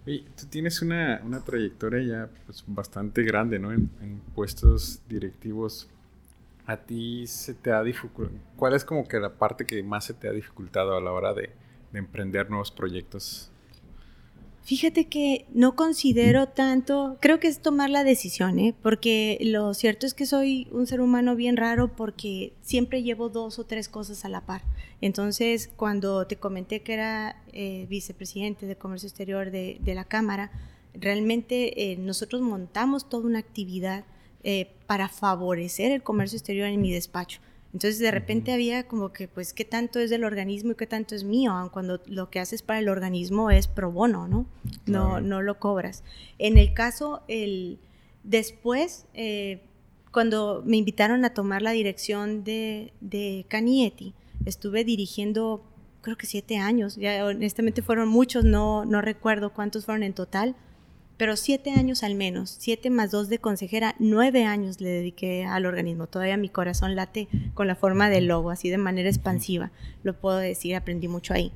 Oye, 0.06 0.26
tú 0.36 0.48
tienes 0.48 0.82
una, 0.82 1.22
trayectoria 1.46 2.02
ya 2.02 2.30
pues, 2.46 2.64
bastante 2.68 3.24
grande, 3.24 3.60
¿no? 3.60 3.72
En, 3.72 3.90
puestos 4.36 5.02
directivos. 5.08 5.90
¿A 6.66 6.78
ti 6.78 7.28
se 7.28 7.54
te 7.54 7.72
ha 7.72 7.84
dificultado? 7.84 8.40
¿Cuál 8.56 8.74
es 8.74 8.86
como 8.86 9.06
que 9.08 9.20
la 9.20 9.34
parte 9.34 9.66
que 9.66 9.84
más 9.84 10.06
se 10.06 10.14
te 10.14 10.30
ha 10.30 10.32
dificultado 10.32 10.96
a 10.96 11.02
la 11.02 11.12
hora 11.12 11.34
de, 11.34 11.52
de 11.92 12.00
emprender 12.00 12.50
nuevos 12.50 12.72
proyectos 12.72 13.52
Fíjate 14.66 15.08
que 15.10 15.46
no 15.54 15.76
considero 15.76 16.48
tanto, 16.48 17.18
creo 17.20 17.38
que 17.42 17.50
es 17.50 17.60
tomar 17.60 17.90
la 17.90 18.06
decisión, 18.06 18.60
¿eh? 18.60 18.74
porque 18.82 19.38
lo 19.42 19.74
cierto 19.74 20.06
es 20.06 20.14
que 20.14 20.26
soy 20.26 20.70
un 20.72 20.88
ser 20.88 21.02
humano 21.02 21.36
bien 21.36 21.58
raro 21.58 21.94
porque 21.94 22.54
siempre 22.62 23.04
llevo 23.04 23.28
dos 23.28 23.60
o 23.60 23.66
tres 23.66 23.90
cosas 23.90 24.24
a 24.24 24.30
la 24.30 24.46
par. 24.46 24.62
Entonces, 25.02 25.70
cuando 25.76 26.28
te 26.28 26.38
comenté 26.38 26.82
que 26.82 26.94
era 26.94 27.44
eh, 27.52 27.88
vicepresidente 27.90 28.66
de 28.66 28.78
Comercio 28.78 29.08
Exterior 29.08 29.52
de, 29.52 29.82
la 29.94 30.06
Cámara, 30.06 30.50
realmente 30.94 31.92
eh, 31.92 31.98
nosotros 31.98 32.42
montamos 32.42 33.10
toda 33.10 33.26
una 33.26 33.40
actividad 33.40 34.06
eh, 34.46 34.70
para 34.88 35.10
favorecer 35.10 35.92
el 35.92 36.04
comercio 36.04 36.38
exterior 36.38 36.70
en 36.70 36.82
mi 36.82 36.94
despacho. 36.94 37.42
Entonces 37.74 37.98
de 38.00 38.12
repente 38.12 38.54
había 38.54 38.88
como 38.88 39.12
que, 39.12 39.28
pues, 39.28 39.52
¿qué 39.52 39.66
tanto 39.66 40.00
es 40.00 40.12
del 40.12 40.24
organismo 40.24 40.72
y 40.72 40.76
qué 40.76 40.86
tanto 40.86 41.16
es 41.16 41.24
mío? 41.24 41.70
Cuando 41.74 42.02
lo 42.06 42.30
que 42.30 42.40
haces 42.40 42.62
para 42.62 42.80
el 42.80 42.88
organismo 42.88 43.50
es 43.50 43.68
pro 43.68 43.92
bono, 43.92 44.28
¿no? 44.28 44.46
No, 44.86 45.20
no 45.22 45.42
lo 45.42 45.60
cobras. 45.60 46.04
En 46.38 46.60
el 46.60 46.74
caso, 46.76 47.24
el, 47.28 47.80
después, 48.24 49.08
eh, 49.16 49.64
cuando 50.12 50.62
me 50.66 50.78
invitaron 50.78 51.26
a 51.26 51.34
tomar 51.34 51.64
la 51.64 51.72
dirección 51.72 52.44
de, 52.44 52.94
de 53.02 53.46
Canieti, 53.48 54.14
estuve 54.46 54.84
dirigiendo, 54.84 55.64
creo 56.02 56.16
que 56.16 56.28
siete 56.28 56.58
años, 56.58 56.96
ya 56.96 57.26
honestamente 57.26 57.82
fueron 57.82 58.08
muchos, 58.08 58.46
no, 58.46 58.86
no 58.86 59.02
recuerdo 59.02 59.52
cuántos 59.52 59.86
fueron 59.86 60.04
en 60.04 60.14
total, 60.14 60.56
pero 61.18 61.36
siete 61.36 61.72
años 61.72 62.04
al 62.04 62.16
menos, 62.16 62.56
siete 62.60 62.90
más 62.90 63.12
dos 63.12 63.30
de 63.30 63.40
consejera, 63.40 63.96
nueve 64.00 64.46
años 64.46 64.82
le 64.82 64.90
dediqué 64.90 65.46
al 65.46 65.66
organismo. 65.66 66.08
Todavía 66.08 66.38
mi 66.38 66.50
corazón 66.50 66.96
late 66.96 67.28
con 67.54 67.68
la 67.68 67.76
forma 67.76 68.10
del 68.10 68.28
logo, 68.28 68.50
así 68.50 68.70
de 68.70 68.78
manera 68.78 69.10
expansiva, 69.10 69.72
lo 70.04 70.20
puedo 70.20 70.38
decir, 70.38 70.76
aprendí 70.76 71.08
mucho 71.08 71.34
ahí. 71.34 71.52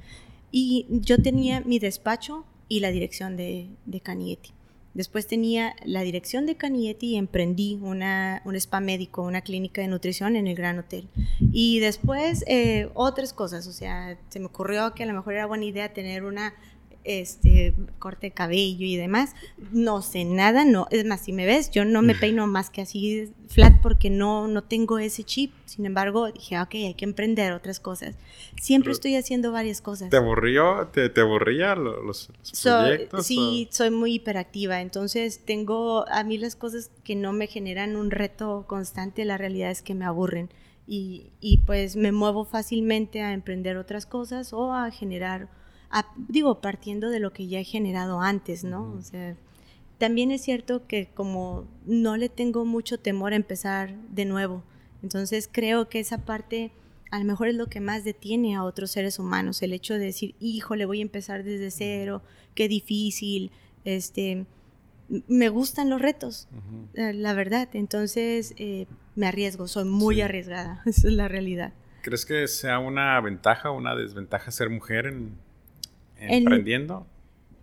Y 0.52 0.86
yo 0.90 1.22
tenía 1.22 1.62
mi 1.62 1.80
despacho 1.80 2.46
y 2.70 2.80
la 2.80 2.92
dirección 2.92 3.36
de, 3.36 3.70
de 3.86 4.00
Canieti. 4.00 4.52
Después 4.94 5.28
tenía 5.28 5.76
la 5.86 6.02
dirección 6.02 6.48
de 6.48 6.56
Canieti 6.56 7.10
y 7.10 7.16
emprendí 7.18 7.78
una, 7.84 8.42
un 8.46 8.56
spa 8.56 8.80
médico, 8.80 9.22
una 9.22 9.42
clínica 9.42 9.80
de 9.80 9.88
nutrición 9.88 10.36
en 10.36 10.48
el 10.48 10.56
Gran 10.56 10.80
Hotel. 10.80 11.08
Y 11.52 11.80
después 11.80 12.44
eh, 12.48 12.90
otras 12.96 13.32
cosas, 13.32 13.68
o 13.68 13.74
sea, 13.74 14.18
se 14.30 14.40
me 14.40 14.48
ocurrió 14.48 14.96
que 14.96 15.04
a 15.04 15.06
lo 15.06 15.14
mejor 15.14 15.34
era 15.34 15.46
buena 15.46 15.66
idea 15.66 15.94
tener 15.94 16.24
una 16.24 16.56
este 17.08 17.74
corte 18.00 18.28
de 18.28 18.32
cabello 18.32 18.86
y 18.86 18.98
demás. 18.98 19.34
No 19.72 20.02
sé 20.02 20.26
nada, 20.26 20.66
no. 20.66 20.88
Es 20.92 21.06
más, 21.06 21.22
si 21.22 21.32
me 21.32 21.46
ves, 21.46 21.72
yo 21.72 21.86
no 21.86 22.02
me 22.02 22.16
peino 22.16 22.46
más 22.48 22.70
que 22.70 22.82
así 22.82 23.32
flat 23.48 23.82
porque 23.82 24.10
no, 24.10 24.48
no 24.48 24.64
tengo 24.64 25.00
ese 25.00 25.24
chip. 25.24 25.54
Sin 25.66 25.86
embargo, 25.86 26.32
dije, 26.32 26.60
ok, 26.60 26.74
hay 26.74 26.94
que 26.96 27.06
emprender 27.06 27.54
otras 27.54 27.80
cosas. 27.80 28.16
Siempre 28.60 28.92
estoy 28.92 29.16
haciendo 29.16 29.52
varias 29.52 29.82
cosas. 29.82 30.10
¿Te 30.10 30.18
aburrió? 30.18 30.90
¿Te, 30.92 31.10
te 31.10 31.22
aburría 31.22 31.76
los, 31.76 32.30
proyectos? 32.62 33.26
Sí, 33.26 33.70
soy 33.72 33.90
muy 33.90 34.16
hiperactiva. 34.16 34.82
Entonces, 34.82 35.46
tengo 35.46 36.08
a 36.10 36.24
mí 36.24 36.38
las 36.38 36.56
cosas 36.58 36.92
que 37.06 37.16
no 37.16 37.32
me 37.32 37.48
generan 37.48 37.96
un 37.96 38.12
reto 38.12 38.66
constante, 38.68 39.24
la 39.24 39.38
realidad 39.38 39.72
es 39.72 39.82
que 39.82 39.96
me 39.96 40.06
aburren. 40.06 40.50
Y, 40.90 41.32
y 41.42 41.60
pues 41.60 41.96
me 41.96 42.12
muevo 42.12 42.46
fácilmente 42.46 43.22
a 43.22 43.34
emprender 43.34 43.78
otras 43.78 44.06
cosas 44.06 44.54
o 44.54 44.74
a 44.74 44.90
generar 44.92 45.50
digo, 46.18 46.62
partiendo 46.62 47.10
de 47.10 47.20
lo 47.20 47.34
que 47.34 47.48
ya 47.48 47.60
he 47.60 47.64
generado 47.64 48.22
antes, 48.22 48.64
¿no? 48.64 48.94
O 48.94 49.02
sea, 49.02 49.36
también 49.98 50.32
es 50.32 50.42
cierto 50.42 50.86
que 50.88 51.10
como 51.14 51.66
no 51.86 52.18
le 52.18 52.30
tengo 52.30 52.66
mucho 52.66 53.00
temor 53.00 53.34
a 53.34 53.38
empezar 53.38 53.96
de 54.10 54.26
nuevo, 54.26 54.64
entonces 55.02 55.50
creo 55.52 55.90
que 55.90 56.00
esa 56.00 56.26
parte 56.26 56.72
a 57.12 57.20
lo 57.20 57.26
mejor 57.26 57.48
es 57.48 57.56
lo 57.56 57.68
que 57.68 57.80
más 57.80 58.04
detiene 58.04 58.56
a 58.56 58.64
otros 58.64 58.92
seres 58.92 59.18
humanos, 59.18 59.62
el 59.62 59.74
hecho 59.74 59.94
de 59.94 60.06
decir, 60.06 60.36
híjole, 60.40 60.86
voy 60.86 61.00
a 61.00 61.04
empezar 61.04 61.44
desde 61.44 61.72
cero, 61.72 62.22
qué 62.54 62.68
difícil, 62.68 63.52
este, 63.86 64.46
me 65.28 65.50
gustan 65.50 65.90
los 65.90 66.02
retos, 66.02 66.48
eh, 66.96 67.14
la 67.14 67.34
verdad, 67.34 67.70
entonces 67.74 68.54
eh, 68.58 68.88
me 69.16 69.28
arriesgo, 69.28 69.68
soy 69.68 69.86
muy 69.86 70.22
arriesgada, 70.22 70.82
esa 70.86 71.08
es 71.08 71.14
la 71.14 71.28
realidad. 71.28 71.74
¿Crees 72.02 72.26
que 72.26 72.48
sea 72.48 72.80
una 72.80 73.20
ventaja 73.22 73.72
o 73.72 73.78
una 73.78 73.96
desventaja 73.96 74.52
ser 74.52 74.70
mujer 74.70 75.08
en, 75.08 75.38
emprendiendo 76.20 77.06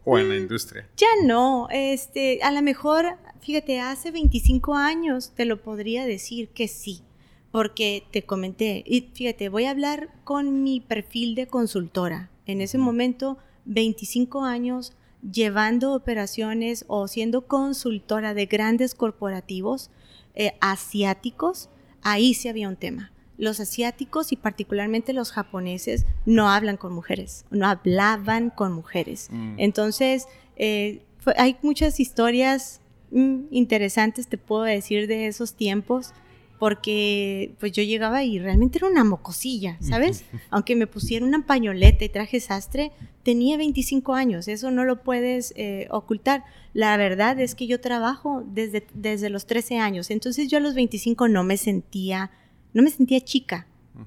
o 0.04 0.18
en 0.18 0.28
la 0.28 0.34
mm, 0.34 0.38
industria? 0.38 0.88
Ya 0.96 1.08
no, 1.24 1.68
este, 1.70 2.40
a 2.42 2.50
lo 2.50 2.62
mejor, 2.62 3.16
fíjate, 3.40 3.80
hace 3.80 4.10
25 4.10 4.74
años 4.74 5.32
te 5.34 5.44
lo 5.44 5.62
podría 5.62 6.06
decir 6.06 6.48
que 6.48 6.68
sí, 6.68 7.02
porque 7.50 8.04
te 8.10 8.22
comenté, 8.22 8.82
y 8.86 9.10
fíjate, 9.14 9.48
voy 9.48 9.64
a 9.64 9.70
hablar 9.70 10.10
con 10.24 10.62
mi 10.62 10.80
perfil 10.80 11.34
de 11.34 11.46
consultora. 11.46 12.30
En 12.46 12.60
ese 12.60 12.78
momento, 12.78 13.38
25 13.64 14.44
años 14.44 14.92
llevando 15.22 15.94
operaciones 15.94 16.84
o 16.88 17.08
siendo 17.08 17.46
consultora 17.46 18.34
de 18.34 18.46
grandes 18.46 18.94
corporativos 18.94 19.90
eh, 20.34 20.52
asiáticos, 20.60 21.70
ahí 22.02 22.34
sí 22.34 22.48
había 22.48 22.68
un 22.68 22.76
tema. 22.76 23.13
Los 23.36 23.60
asiáticos 23.60 24.32
y 24.32 24.36
particularmente 24.36 25.12
los 25.12 25.32
japoneses 25.32 26.06
no 26.26 26.50
hablan 26.50 26.76
con 26.76 26.92
mujeres, 26.92 27.44
no 27.50 27.66
hablaban 27.66 28.50
con 28.50 28.72
mujeres. 28.72 29.28
Mm. 29.30 29.54
Entonces, 29.58 30.26
eh, 30.56 31.02
hay 31.36 31.56
muchas 31.62 32.00
historias 32.00 32.80
mm, 33.10 33.46
interesantes, 33.50 34.28
te 34.28 34.38
puedo 34.38 34.62
decir, 34.62 35.06
de 35.06 35.26
esos 35.26 35.54
tiempos 35.54 36.12
porque 36.58 37.54
pues 37.60 37.72
yo 37.72 37.82
llegaba 37.82 38.24
y 38.24 38.38
realmente 38.38 38.78
era 38.78 38.86
una 38.86 39.04
mocosilla, 39.04 39.76
¿sabes? 39.80 40.24
Aunque 40.50 40.76
me 40.76 40.86
pusiera 40.86 41.26
una 41.26 41.44
pañoleta 41.46 42.04
y 42.04 42.08
traje 42.08 42.40
sastre, 42.40 42.92
tenía 43.22 43.56
25 43.56 44.14
años, 44.14 44.48
eso 44.48 44.70
no 44.70 44.84
lo 44.84 45.02
puedes 45.02 45.52
eh, 45.56 45.88
ocultar. 45.90 46.44
La 46.72 46.96
verdad 46.96 47.38
es 47.40 47.54
que 47.54 47.66
yo 47.66 47.80
trabajo 47.80 48.44
desde, 48.46 48.86
desde 48.94 49.30
los 49.30 49.46
13 49.46 49.78
años, 49.78 50.10
entonces 50.10 50.48
yo 50.48 50.58
a 50.58 50.60
los 50.60 50.74
25 50.74 51.28
no 51.28 51.44
me 51.44 51.56
sentía, 51.56 52.30
no 52.74 52.82
me 52.82 52.90
sentía 52.90 53.20
chica. 53.20 53.66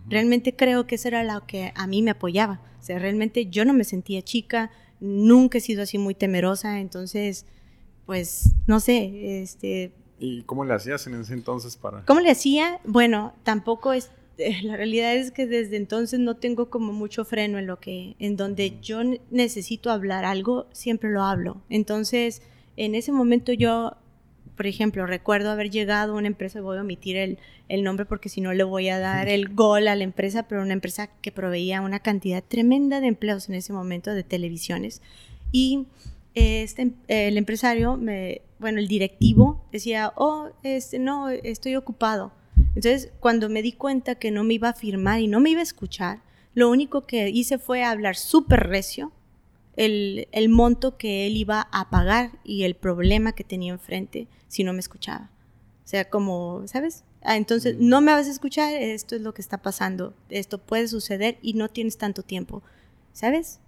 Realmente 0.09 0.55
creo 0.55 0.85
que 0.85 0.95
eso 0.95 1.07
era 1.07 1.23
lo 1.23 1.47
que 1.47 1.71
a 1.73 1.87
mí 1.87 2.01
me 2.01 2.11
apoyaba. 2.11 2.61
O 2.79 2.83
sea, 2.83 2.99
realmente 2.99 3.47
yo 3.47 3.63
no 3.65 3.73
me 3.73 3.85
sentía 3.85 4.21
chica, 4.21 4.69
nunca 4.99 5.57
he 5.57 5.61
sido 5.61 5.81
así 5.81 5.97
muy 5.97 6.13
temerosa, 6.13 6.79
entonces, 6.79 7.45
pues, 8.05 8.53
no 8.67 8.81
sé, 8.81 9.41
este, 9.41 9.93
¿Y 10.19 10.43
cómo 10.43 10.65
le 10.65 10.73
hacías 10.73 11.05
en 11.07 11.15
ese 11.15 11.33
entonces 11.33 11.77
para...? 11.77 12.03
¿Cómo 12.05 12.21
le 12.21 12.31
hacía? 12.31 12.79
Bueno, 12.85 13.33
tampoco 13.43 13.93
es... 13.93 14.11
Eh, 14.37 14.61
la 14.63 14.77
realidad 14.77 15.15
es 15.15 15.31
que 15.31 15.47
desde 15.47 15.77
entonces 15.77 16.19
no 16.19 16.37
tengo 16.37 16.69
como 16.69 16.93
mucho 16.93 17.23
freno 17.25 17.59
en 17.59 17.67
lo 17.67 17.79
que... 17.79 18.15
En 18.19 18.35
donde 18.35 18.79
yo 18.81 19.01
necesito 19.29 19.91
hablar 19.91 20.25
algo, 20.25 20.67
siempre 20.71 21.11
lo 21.11 21.23
hablo. 21.23 21.61
Entonces, 21.69 22.41
en 22.77 22.95
ese 22.95 23.11
momento 23.11 23.53
yo, 23.53 23.97
por 24.57 24.65
ejemplo, 24.67 25.05
recuerdo 25.05 25.51
haber 25.51 25.69
llegado 25.69 26.13
a 26.13 26.17
una 26.17 26.27
empresa, 26.27 26.59
voy 26.59 26.77
a 26.77 26.81
omitir 26.81 27.15
el, 27.15 27.37
el 27.69 27.83
nombre 27.83 28.05
porque 28.05 28.27
si 28.27 28.41
no 28.41 28.53
le 28.53 28.63
voy 28.63 28.89
a 28.89 28.99
dar 28.99 29.29
el 29.29 29.49
gol 29.49 29.87
a 29.87 29.95
la 29.95 30.03
empresa, 30.03 30.47
pero 30.47 30.63
una 30.63 30.73
empresa 30.73 31.07
que 31.21 31.31
proveía 31.31 31.79
una 31.81 31.99
cantidad 31.99 32.43
tremenda 32.43 32.99
de 32.99 33.07
empleos 33.07 33.47
en 33.49 33.55
ese 33.55 33.71
momento 33.71 34.13
de 34.13 34.23
televisiones. 34.23 35.03
Y 35.51 35.85
este, 36.33 36.91
el 37.07 37.37
empresario, 37.37 37.97
me, 37.97 38.41
bueno, 38.59 38.79
el 38.79 38.87
directivo 38.87 39.63
decía, 39.71 40.11
oh, 40.15 40.49
este, 40.63 40.97
no, 40.97 41.29
estoy 41.29 41.75
ocupado. 41.75 42.31
Entonces, 42.75 43.11
cuando 43.19 43.49
me 43.49 43.61
di 43.61 43.73
cuenta 43.73 44.15
que 44.15 44.31
no 44.31 44.43
me 44.43 44.55
iba 44.55 44.69
a 44.69 44.73
firmar 44.73 45.19
y 45.19 45.27
no 45.27 45.39
me 45.39 45.51
iba 45.51 45.59
a 45.59 45.63
escuchar, 45.63 46.21
lo 46.55 46.69
único 46.69 47.05
que 47.05 47.29
hice 47.29 47.59
fue 47.59 47.83
hablar 47.83 48.15
súper 48.15 48.67
recio 48.67 49.11
el, 49.77 50.27
el, 50.33 50.49
monto 50.49 50.97
que 50.97 51.27
él 51.27 51.37
iba 51.37 51.69
a 51.71 51.89
pagar 51.89 52.31
y 52.43 52.63
el 52.63 52.75
problema 52.75 53.31
que 53.31 53.45
tenía 53.45 53.71
enfrente 53.71 54.27
si 54.47 54.63
no 54.63 54.73
me 54.73 54.79
escuchaba. 54.79 55.31
O 55.85 55.87
sea, 55.87 56.09
como, 56.09 56.63
¿sabes? 56.65 57.05
Ah, 57.21 57.37
entonces, 57.37 57.77
mm. 57.77 57.87
no 57.87 58.01
me 58.01 58.11
vas 58.11 58.27
a 58.27 58.31
escuchar, 58.31 58.73
esto 58.73 59.15
es 59.15 59.21
lo 59.21 59.33
que 59.33 59.41
está 59.41 59.61
pasando, 59.61 60.13
esto 60.29 60.57
puede 60.57 60.87
suceder 60.87 61.37
y 61.41 61.53
no 61.53 61.69
tienes 61.69 61.97
tanto 61.97 62.23
tiempo. 62.23 62.61
¿Sabes? 63.13 63.59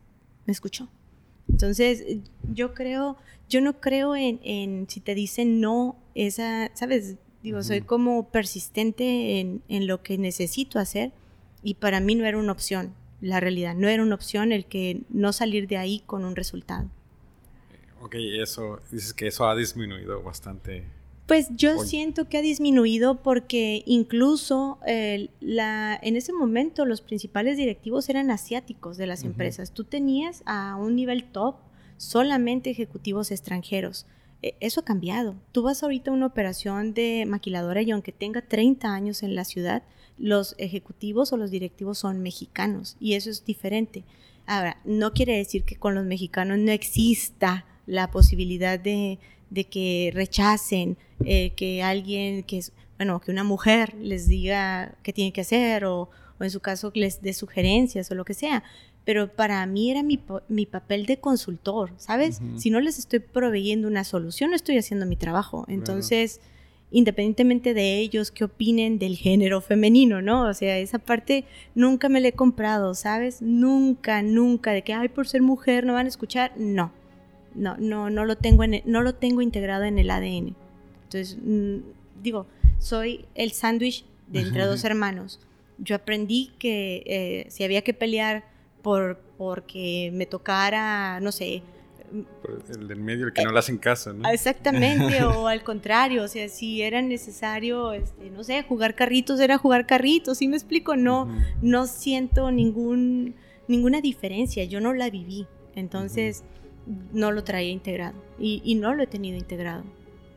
Me 0.45 0.51
escuchó. 0.51 0.89
Entonces, 1.47 2.05
yo 2.53 2.73
creo, 2.73 3.17
yo 3.49 3.61
no 3.61 3.79
creo 3.79 4.15
en, 4.15 4.85
si 4.87 4.99
te 4.99 5.15
dicen 5.15 5.59
no, 5.61 5.95
esa, 6.13 6.69
¿sabes? 6.73 7.15
Digo, 7.41 7.63
soy 7.63 7.81
como 7.81 8.29
persistente 8.29 9.39
en, 9.39 9.63
en, 9.69 9.87
lo 9.87 10.03
que 10.03 10.17
necesito 10.17 10.77
hacer 10.77 11.11
y 11.63 11.75
para 11.75 11.99
mí 12.01 12.15
no 12.15 12.25
era 12.25 12.37
una 12.37 12.51
opción, 12.51 12.93
la 13.21 13.39
realidad, 13.39 13.75
no 13.75 13.87
era 13.87 14.03
una 14.03 14.15
opción 14.15 14.51
el 14.51 14.65
que 14.65 15.01
no 15.09 15.33
salir 15.33 15.67
de 15.67 15.77
ahí 15.77 16.03
con 16.05 16.25
un 16.25 16.35
resultado. 16.35 16.89
Ok, 18.01 18.15
eso, 18.15 18.79
dices 18.91 19.13
que 19.13 19.27
eso 19.27 19.47
ha 19.47 19.55
disminuido 19.55 20.23
bastante 20.23 20.85
pues 21.29 21.49
yo 21.55 21.77
siento 21.83 22.27
que 22.27 22.39
ha 22.39 22.41
disminuido 22.41 23.21
porque 23.21 23.83
incluso 23.85 24.79
la, 25.39 25.99
en 26.01 26.15
ese 26.15 26.33
momento 26.33 26.85
los 26.85 27.01
principales 27.01 27.55
directivos 27.55 28.09
eran 28.09 28.31
asiáticos 28.31 28.97
de 28.97 29.05
las 29.05 29.23
empresas. 29.23 29.71
Tú 29.71 29.83
tenías 29.83 30.41
a 30.47 30.75
un 30.75 30.95
nivel 30.95 31.25
top 31.25 31.57
solamente 31.97 32.71
ejecutivos 32.71 33.29
extranjeros. 33.29 34.07
E, 34.41 34.55
eso 34.59 34.79
ha 34.79 34.85
cambiado. 34.85 35.35
Tú 35.51 35.61
vas 35.61 35.83
ahorita 35.83 36.09
a 36.09 36.15
una 36.15 36.25
operación 36.25 36.95
de 36.95 37.25
maquiladora 37.27 37.83
y 37.83 37.91
aunque 37.91 38.11
tenga 38.11 38.41
30 38.41 38.91
años 38.91 39.21
en 39.21 39.35
la 39.35 39.45
ciudad, 39.45 39.83
los 40.19 40.55
ejecutivos 40.57 41.33
o 41.33 41.37
los 41.37 41.51
directivos 41.51 41.97
son 41.97 42.21
mexicanos 42.21 42.97
y 42.99 43.13
eso 43.13 43.29
es 43.29 43.45
diferente. 43.45 44.03
Ahora, 44.45 44.77
no 44.83 45.13
quiere 45.13 45.37
decir 45.37 45.63
que 45.63 45.75
con 45.75 45.95
los 45.95 46.05
mexicanos 46.05 46.57
no 46.57 46.71
exista 46.71 47.65
la 47.85 48.11
posibilidad 48.11 48.79
de 48.79 49.19
de 49.49 49.65
que 49.65 50.11
rechacen, 50.13 50.97
eh, 51.25 51.51
que 51.55 51.83
alguien, 51.83 52.43
que 52.43 52.59
es, 52.59 52.71
bueno, 52.97 53.19
que 53.19 53.31
una 53.31 53.43
mujer 53.43 53.93
les 53.95 54.27
diga 54.27 54.95
qué 55.03 55.13
tiene 55.13 55.31
que 55.31 55.41
hacer 55.41 55.85
o, 55.85 56.09
en 56.39 56.51
su 56.51 56.61
caso 56.61 56.91
les 56.95 57.21
dé 57.21 57.33
sugerencias 57.33 58.09
o 58.11 58.15
lo 58.15 58.25
que 58.25 58.33
sea. 58.33 58.63
Pero 59.03 59.33
para 59.33 59.65
mí 59.65 59.91
era 59.91 60.03
mi, 60.03 60.19
mi 60.47 60.65
papel 60.65 61.05
de 61.05 61.19
consultor, 61.19 61.91
¿sabes? 61.97 62.41
Si 62.57 62.69
no 62.69 62.79
les 62.79 62.99
estoy 62.99 63.19
proveyendo 63.19 63.87
una 63.87 64.03
solución, 64.03 64.51
no 64.51 64.55
estoy 64.55 64.77
haciendo 64.77 65.05
mi 65.05 65.15
trabajo. 65.15 65.65
Entonces, 65.67 66.41
independientemente 66.91 67.73
de 67.73 67.99
ellos, 67.99 68.31
qué 68.31 68.43
opinen 68.43 68.97
del 68.97 69.15
género 69.15 69.61
femenino, 69.61 70.21
¿no? 70.21 70.47
O 70.47 70.53
sea, 70.53 70.77
esa 70.79 70.99
parte 70.99 71.45
nunca 71.75 72.09
me 72.09 72.19
la 72.19 72.29
he 72.29 72.33
comprado, 72.33 72.95
¿sabes? 72.95 73.41
Nunca, 73.41 74.21
nunca, 74.21 74.71
de 74.71 74.81
que, 74.81 74.93
ay, 74.93 75.09
por 75.09 75.27
ser 75.27 75.41
mujer 75.41 75.85
no 75.85 75.93
van 75.93 76.07
a 76.07 76.09
escuchar. 76.09 76.51
No, 76.57 76.91
no, 77.53 77.77
no, 77.77 78.09
no, 78.09 78.25
lo, 78.25 78.37
tengo 78.37 78.63
en, 78.63 78.81
no 78.85 79.01
lo 79.01 79.13
tengo 79.15 79.41
integrado 79.41 79.83
en 79.83 79.99
el 79.99 80.09
ADN. 80.09 80.55
Entonces, 81.03 81.37
mm, 81.43 81.77
digo, 82.23 82.47
soy 82.79 83.25
el 83.35 83.51
sándwich 83.51 84.05
de 84.27 84.41
entre 84.41 84.65
dos 84.65 84.83
hermanos. 84.83 85.39
Yo 85.77 85.95
aprendí 85.95 86.51
que 86.59 87.03
eh, 87.05 87.45
si 87.49 87.63
había 87.63 87.83
que 87.83 87.93
pelear 87.93 88.43
por 88.81 89.19
porque 89.37 90.11
me 90.13 90.25
tocara, 90.25 91.19
no 91.19 91.31
sé... 91.31 91.61
el 92.69 92.87
del 92.87 92.99
medio, 92.99 93.27
el 93.27 93.33
que 93.33 93.43
no 93.43 93.51
le 93.51 93.59
hacen 93.59 93.77
caso, 93.77 94.13
¿no? 94.13 94.29
Exactamente, 94.29 95.23
o 95.23 95.47
al 95.47 95.63
contrario, 95.63 96.23
o 96.23 96.27
sea, 96.27 96.49
si 96.49 96.81
era 96.81 97.01
necesario, 97.01 97.93
este, 97.93 98.29
no 98.29 98.43
sé, 98.43 98.63
jugar 98.63 98.95
carritos, 98.95 99.39
era 99.39 99.57
jugar 99.57 99.85
carritos, 99.85 100.39
¿sí 100.39 100.47
me 100.47 100.55
explico? 100.55 100.95
No, 100.95 101.29
no 101.61 101.87
siento 101.87 102.51
ningún, 102.51 103.35
ninguna 103.67 104.01
diferencia, 104.01 104.63
yo 104.63 104.81
no 104.81 104.93
la 104.93 105.09
viví. 105.09 105.47
Entonces 105.75 106.43
no 107.13 107.31
lo 107.31 107.43
traía 107.43 107.69
integrado 107.69 108.21
y, 108.39 108.75
no 108.75 108.93
lo 108.93 109.03
he 109.03 109.07
tenido 109.07 109.37
integrado. 109.37 109.83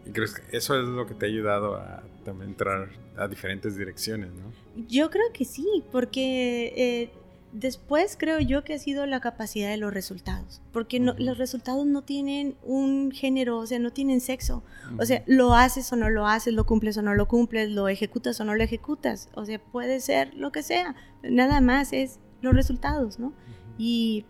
¿Y 0.06 0.10
crees 0.10 0.34
que 0.34 0.56
eso 0.56 0.78
es 0.78 0.86
lo 0.86 1.06
que 1.06 1.14
te 1.14 1.26
ha 1.26 1.28
ayudado 1.28 1.76
a 1.76 2.02
también 2.24 2.50
entrar 2.50 2.90
a 3.16 3.28
diferentes 3.28 3.76
direcciones, 3.76 4.30
no? 4.32 4.52
Yo 4.88 5.10
creo 5.10 5.32
que 5.32 5.44
sí, 5.44 5.84
porque 5.92 6.72
eh, 6.76 7.10
después 7.52 8.16
creo 8.18 8.40
yo 8.40 8.64
que 8.64 8.74
ha 8.74 8.78
sido 8.78 9.06
la 9.06 9.20
capacidad 9.20 9.70
de 9.70 9.76
los 9.76 9.92
resultados, 9.92 10.60
porque 10.72 10.98
los 10.98 11.38
resultados 11.38 11.86
no 11.86 12.02
tienen 12.02 12.56
un 12.62 13.12
género, 13.12 13.58
o 13.58 13.66
sea, 13.66 13.78
no 13.78 13.92
tienen 13.92 14.20
sexo. 14.20 14.62
O 14.98 15.04
sea, 15.04 15.22
lo 15.26 15.54
haces 15.54 15.92
o 15.92 15.96
no 15.96 16.10
lo 16.10 16.26
haces, 16.26 16.54
lo 16.54 16.64
cumples 16.64 16.96
o 16.96 17.02
no 17.02 17.14
lo 17.14 17.28
cumples, 17.28 17.70
lo 17.70 17.88
ejecutas 17.88 18.40
o 18.40 18.44
no 18.44 18.54
lo 18.54 18.62
ejecutas. 18.62 19.28
O 19.34 19.44
sea, 19.44 19.58
puede 19.58 20.00
ser 20.00 20.34
lo 20.34 20.50
que 20.50 20.62
sea. 20.62 20.96
Nada 21.22 21.60
más 21.60 21.92
es 21.92 22.18
los 22.40 22.54
resultados, 22.54 23.18
¿no? 23.18 23.32
Y 23.78 24.24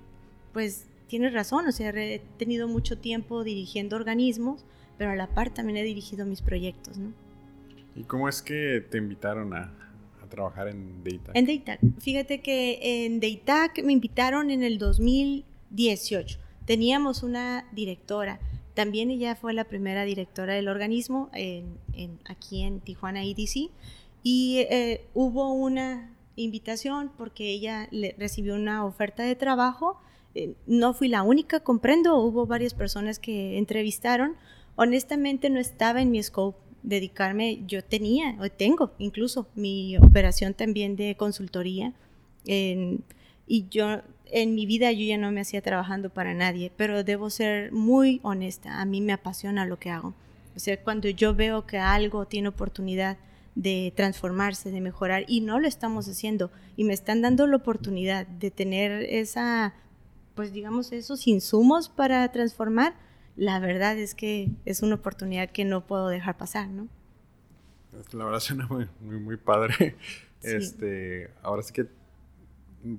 pues 0.52 0.86
tienes 1.06 1.32
razón, 1.32 1.66
o 1.66 1.72
sea, 1.72 1.90
he 1.90 2.22
tenido 2.38 2.68
mucho 2.68 2.98
tiempo 2.98 3.44
dirigiendo 3.44 3.96
organismos, 3.96 4.64
pero 4.98 5.10
a 5.10 5.16
la 5.16 5.28
par 5.28 5.50
también 5.50 5.78
he 5.78 5.82
dirigido 5.82 6.26
mis 6.26 6.42
proyectos, 6.42 6.98
¿no? 6.98 7.12
¿Y 7.94 8.04
cómo 8.04 8.28
es 8.28 8.40
que 8.42 8.84
te 8.90 8.98
invitaron 8.98 9.52
a, 9.54 9.72
trabajar 10.32 10.68
en 10.68 11.04
DATAC? 11.04 11.36
En 11.36 11.46
DATAC. 11.46 11.80
Fíjate 12.00 12.40
que 12.40 13.04
en 13.04 13.20
DATAC 13.20 13.82
me 13.84 13.92
invitaron 13.92 14.50
en 14.50 14.62
el 14.62 14.78
2018. 14.78 16.38
Teníamos 16.64 17.22
una 17.22 17.66
directora 17.72 18.40
También 18.74 19.10
ella 19.10 19.34
fue 19.34 19.52
la 19.52 19.64
primera 19.64 20.04
directora 20.04 20.54
del 20.54 20.68
organismo 20.68 21.28
en, 21.34 21.78
aquí 22.24 22.62
en 22.62 22.80
Tijuana 22.80 23.22
EDC 23.22 23.70
y 24.22 24.58
eh, 24.70 25.04
hubo 25.14 25.52
una 25.52 26.10
invitación 26.36 27.10
porque 27.18 27.50
ella 27.50 27.88
le, 27.90 28.14
recibió 28.18 28.54
una 28.54 28.84
oferta 28.84 29.24
de 29.24 29.34
trabajo. 29.34 29.98
Eh, 30.34 30.54
no 30.66 30.94
fui 30.94 31.08
la 31.08 31.22
única, 31.22 31.60
comprendo, 31.60 32.16
hubo 32.16 32.46
varias 32.46 32.72
personas 32.72 33.18
que 33.18 33.58
entrevistaron. 33.58 34.36
Honestamente 34.76 35.50
no 35.50 35.60
estaba 35.60 36.00
en 36.00 36.10
mi 36.10 36.22
scope 36.22 36.58
dedicarme, 36.82 37.62
yo 37.66 37.84
tenía, 37.84 38.36
o 38.40 38.50
tengo 38.50 38.92
incluso 38.98 39.48
mi 39.54 39.96
operación 39.96 40.54
también 40.54 40.96
de 40.96 41.16
consultoría. 41.16 41.92
y 42.44 43.68
yo 43.70 44.02
en 44.32 44.54
mi 44.54 44.66
vida 44.66 44.90
yo 44.92 45.04
ya 45.04 45.18
no 45.18 45.30
me 45.30 45.42
hacía 45.42 45.60
trabajando 45.60 46.10
para 46.10 46.34
nadie, 46.34 46.72
pero 46.76 47.04
debo 47.04 47.30
ser 47.30 47.70
muy 47.70 48.18
honesta, 48.22 48.80
a 48.80 48.84
mí 48.84 49.00
me 49.00 49.12
apasiona 49.12 49.66
lo 49.66 49.78
que 49.78 49.90
hago. 49.90 50.14
O 50.56 50.58
sea, 50.58 50.82
cuando 50.82 51.08
yo 51.08 51.34
veo 51.34 51.66
que 51.66 51.78
algo 51.78 52.26
tiene 52.26 52.48
oportunidad 52.48 53.18
de 53.54 53.92
transformarse, 53.94 54.70
de 54.70 54.80
mejorar, 54.80 55.24
y 55.28 55.40
no 55.40 55.60
lo 55.60 55.68
estamos 55.68 56.08
haciendo, 56.08 56.50
y 56.76 56.84
me 56.84 56.94
están 56.94 57.20
dando 57.20 57.46
la 57.46 57.56
oportunidad 57.56 58.26
de 58.26 58.50
tener 58.50 59.02
esa, 59.02 59.74
pues 60.34 60.52
digamos, 60.52 60.92
esos 60.92 61.26
insumos 61.26 61.90
para 61.90 62.30
transformar, 62.32 62.94
la 63.36 63.58
verdad 63.60 63.98
es 63.98 64.14
que 64.14 64.50
es 64.64 64.82
una 64.82 64.96
oportunidad 64.96 65.50
que 65.50 65.64
no 65.64 65.86
puedo 65.86 66.08
dejar 66.08 66.36
pasar, 66.36 66.68
¿no? 66.68 66.88
La 68.12 68.24
verdad 68.24 68.40
suena 68.40 68.66
muy, 68.66 68.88
muy, 69.00 69.18
muy 69.18 69.36
padre. 69.36 69.96
Este, 70.44 71.30
ahora 71.44 71.62
sí 71.62 71.72
que 71.72 71.86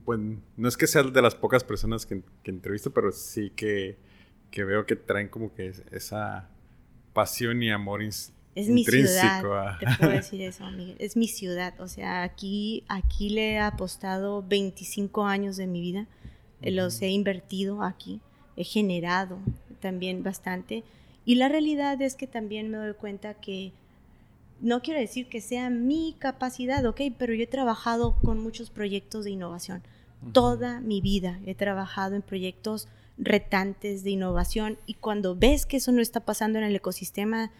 pues 0.05 0.17
no 0.55 0.67
es 0.69 0.77
que 0.77 0.87
sea 0.87 1.03
de 1.03 1.21
las 1.21 1.35
pocas 1.35 1.61
personas 1.61 2.05
que, 2.05 2.21
que 2.41 2.51
entrevisto, 2.51 2.93
pero 2.93 3.11
sí 3.11 3.51
que, 3.53 3.97
que, 4.49 4.63
veo 4.63 4.85
que 4.85 4.95
traen 4.95 5.27
como 5.27 5.53
que 5.53 5.73
esa 5.91 6.49
pasión 7.11 7.61
y 7.61 7.69
amor 7.69 8.01
es 8.01 8.69
mi 8.69 8.85
ciudad, 8.85 9.77
te 9.79 9.87
puedo 9.97 10.11
decir 10.11 10.41
eso, 10.41 10.69
Miguel. 10.71 10.95
Es 10.99 11.17
mi 11.17 11.27
ciudad. 11.27 11.79
O 11.79 11.87
sea, 11.87 12.23
aquí, 12.23 12.83
aquí 12.87 13.29
le 13.29 13.53
he 13.53 13.59
apostado 13.59 14.43
25 14.43 15.25
años 15.25 15.57
de 15.57 15.67
mi 15.67 15.81
vida. 15.81 16.07
Los 16.61 17.01
he 17.01 17.09
invertido 17.09 17.83
aquí. 17.83 18.21
He 18.55 18.63
generado 18.63 19.39
también 19.79 20.23
bastante. 20.23 20.83
Y 21.25 21.35
la 21.35 21.49
realidad 21.49 22.01
es 22.01 22.15
que 22.15 22.27
también 22.27 22.69
me 22.69 22.77
doy 22.77 22.93
cuenta 22.93 23.33
que 23.33 23.71
no 24.61 24.81
quiero 24.81 24.99
decir 24.99 25.27
que 25.27 25.41
sea 25.41 25.69
mi 25.69 26.15
capacidad, 26.19 26.85
ok, 26.85 27.01
pero 27.17 27.33
yo 27.33 27.43
he 27.43 27.47
trabajado 27.47 28.15
con 28.23 28.39
muchos 28.39 28.69
proyectos 28.69 29.25
de 29.25 29.31
innovación. 29.31 29.83
Toda 30.31 30.79
mi 30.79 31.01
vida 31.01 31.39
he 31.45 31.53
trabajado 31.53 32.15
en 32.15 32.21
proyectos 32.21 32.87
retantes 33.17 34.03
de 34.03 34.11
innovación 34.11 34.77
y 34.85 34.95
cuando 34.95 35.35
ves 35.35 35.65
que 35.65 35.77
eso 35.77 35.91
no 35.91 36.01
está 36.01 36.21
pasando 36.21 36.57
en 36.57 36.65
el 36.65 36.75
ecosistema, 36.75 37.51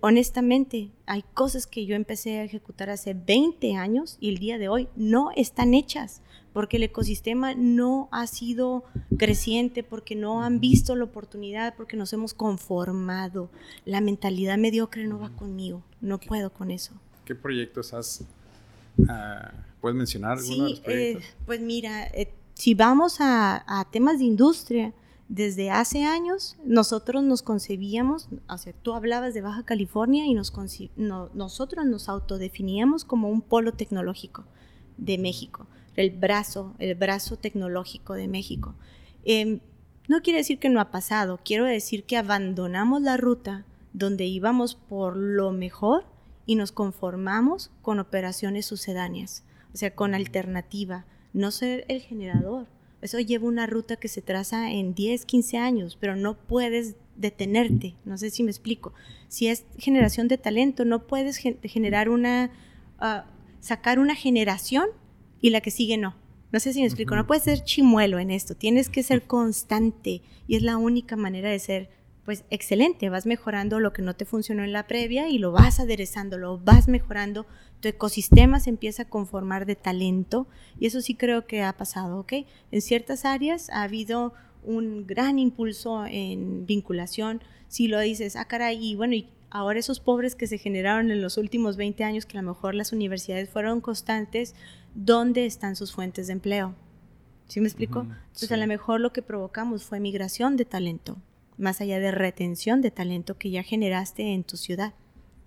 honestamente, 0.00 0.90
hay 1.06 1.24
cosas 1.34 1.66
que 1.66 1.86
yo 1.86 1.96
empecé 1.96 2.38
a 2.38 2.44
ejecutar 2.44 2.90
hace 2.90 3.14
20 3.14 3.74
años 3.76 4.18
y 4.20 4.28
el 4.28 4.38
día 4.38 4.58
de 4.58 4.68
hoy 4.68 4.88
no 4.96 5.30
están 5.34 5.74
hechas 5.74 6.22
porque 6.52 6.78
el 6.78 6.82
ecosistema 6.82 7.54
no 7.54 8.08
ha 8.10 8.26
sido 8.26 8.84
creciente, 9.16 9.84
porque 9.84 10.16
no 10.16 10.42
han 10.42 10.60
visto 10.60 10.96
la 10.96 11.04
oportunidad, 11.04 11.74
porque 11.76 11.96
nos 11.96 12.12
hemos 12.12 12.34
conformado. 12.34 13.50
La 13.84 14.00
mentalidad 14.00 14.58
mediocre 14.58 15.06
no 15.06 15.18
va 15.20 15.30
conmigo, 15.30 15.84
no 16.00 16.18
puedo 16.18 16.50
con 16.52 16.70
eso. 16.70 16.94
¿Qué 17.24 17.34
proyectos 17.34 17.94
has... 17.94 18.24
Ah, 19.08 19.52
¿Puedes 19.80 19.96
mencionar 19.96 20.38
algunos 20.38 20.70
sí, 20.72 20.82
eh, 20.86 21.20
pues 21.46 21.60
mira, 21.60 22.08
eh, 22.08 22.32
si 22.58 22.74
vamos 22.74 23.18
a, 23.20 23.86
temas 23.92 24.18
de 24.18 24.24
industria, 24.24 24.92
desde 25.28 25.70
hace 25.70 26.04
años 26.04 26.56
nosotros 26.64 27.22
nos 27.22 27.42
concebíamos, 27.42 28.28
o 28.48 28.58
sea, 28.58 28.72
tú 28.72 28.94
hablabas 28.94 29.32
de 29.32 29.42
Baja 29.42 29.62
California 29.62 30.26
y 30.26 30.34
nos 30.34 30.52
nosotros 30.96 31.86
nos 31.86 32.08
autodefiníamos 32.08 33.04
como 33.04 33.30
un 33.30 33.42
polo 33.42 33.74
tecnológico 33.74 34.44
de 34.96 35.18
México, 35.18 35.68
el 35.94 36.10
brazo, 36.10 36.74
el 36.80 36.96
brazo 36.96 37.36
tecnológico 37.36 38.14
de 38.14 38.26
México. 38.26 38.74
Em, 39.24 39.60
no 40.08 40.20
quiere 40.22 40.40
decir 40.40 40.58
que 40.58 40.68
no 40.68 40.80
ha 40.80 40.90
pasado, 40.90 41.38
quiero 41.44 41.64
decir 41.64 42.02
que 42.04 42.16
abandonamos 42.16 43.02
la 43.02 43.16
ruta 43.16 43.66
donde 43.92 44.24
íbamos 44.24 44.74
por 44.74 45.16
lo 45.16 45.52
mejor 45.52 46.06
y 46.44 46.56
nos 46.56 46.72
conformamos 46.72 47.70
con 47.82 48.00
operaciones 48.00 48.66
sucedáneas, 48.66 49.44
o 49.72 49.76
sea, 49.76 49.94
con 49.94 50.16
alternativa 50.16 51.04
no 51.32 51.50
ser 51.50 51.84
el 51.88 52.00
generador. 52.00 52.66
Eso 53.00 53.20
lleva 53.20 53.46
una 53.46 53.66
ruta 53.66 53.96
que 53.96 54.08
se 54.08 54.22
traza 54.22 54.70
en 54.72 54.94
10, 54.94 55.24
15 55.24 55.58
años, 55.58 55.96
pero 56.00 56.16
no 56.16 56.36
puedes 56.36 56.96
detenerte. 57.16 57.94
No 58.04 58.18
sé 58.18 58.30
si 58.30 58.42
me 58.42 58.50
explico. 58.50 58.92
Si 59.28 59.48
es 59.48 59.64
generación 59.78 60.26
de 60.28 60.38
talento, 60.38 60.84
no 60.84 61.06
puedes 61.06 61.36
generar 61.36 62.08
una, 62.08 62.50
ah, 62.98 63.26
sacar 63.60 63.98
una 63.98 64.14
generación 64.14 64.88
y 65.40 65.50
la 65.50 65.60
que 65.60 65.70
sigue 65.70 65.96
no. 65.96 66.16
No 66.50 66.60
sé 66.60 66.72
si 66.72 66.80
me 66.80 66.86
explico. 66.86 67.14
No 67.14 67.26
puedes 67.26 67.44
ser 67.44 67.62
chimuelo 67.62 68.18
en 68.18 68.30
esto. 68.30 68.56
Tienes 68.56 68.88
que 68.88 69.02
ser 69.02 69.22
constante 69.22 70.22
y 70.46 70.56
es 70.56 70.62
la 70.62 70.76
única 70.76 71.14
manera 71.14 71.50
de 71.50 71.58
ser 71.58 71.90
pues 72.28 72.44
excelente, 72.50 73.08
vas 73.08 73.24
mejorando 73.24 73.80
lo 73.80 73.94
que 73.94 74.02
no 74.02 74.14
te 74.14 74.26
funcionó 74.26 74.62
en 74.62 74.74
la 74.74 74.86
previa 74.86 75.30
y 75.30 75.38
lo 75.38 75.50
vas 75.50 75.80
aderezando, 75.80 76.36
lo 76.36 76.58
vas 76.58 76.86
mejorando, 76.86 77.46
tu 77.80 77.88
ecosistema 77.88 78.60
se 78.60 78.68
empieza 78.68 79.04
a 79.04 79.08
conformar 79.08 79.64
de 79.64 79.76
talento 79.76 80.46
y 80.78 80.84
eso 80.84 81.00
sí 81.00 81.14
creo 81.14 81.46
que 81.46 81.62
ha 81.62 81.72
pasado, 81.78 82.20
¿ok? 82.20 82.34
En 82.70 82.82
ciertas 82.82 83.24
áreas 83.24 83.70
ha 83.70 83.82
habido 83.82 84.34
un 84.62 85.06
gran 85.06 85.38
impulso 85.38 86.04
en 86.04 86.66
vinculación, 86.66 87.40
si 87.66 87.88
lo 87.88 87.98
dices, 87.98 88.36
ah, 88.36 88.44
caray, 88.44 88.76
y 88.78 88.94
bueno, 88.94 89.14
y 89.14 89.30
ahora 89.48 89.78
esos 89.78 89.98
pobres 89.98 90.34
que 90.34 90.46
se 90.46 90.58
generaron 90.58 91.10
en 91.10 91.22
los 91.22 91.38
últimos 91.38 91.78
20 91.78 92.04
años, 92.04 92.26
que 92.26 92.36
a 92.36 92.42
lo 92.42 92.48
mejor 92.50 92.74
las 92.74 92.92
universidades 92.92 93.48
fueron 93.48 93.80
constantes, 93.80 94.54
¿dónde 94.94 95.46
están 95.46 95.76
sus 95.76 95.94
fuentes 95.94 96.26
de 96.26 96.34
empleo? 96.34 96.74
¿Sí 97.46 97.62
me 97.62 97.68
explico? 97.68 98.00
Entonces 98.00 98.52
a 98.52 98.58
lo 98.58 98.66
mejor 98.66 99.00
lo 99.00 99.14
que 99.14 99.22
provocamos 99.22 99.84
fue 99.84 99.98
migración 99.98 100.58
de 100.58 100.66
talento 100.66 101.16
más 101.58 101.80
allá 101.80 101.98
de 101.98 102.10
retención 102.10 102.80
de 102.80 102.90
talento 102.90 103.36
que 103.36 103.50
ya 103.50 103.62
generaste 103.62 104.32
en 104.32 104.44
tu 104.44 104.56
ciudad 104.56 104.94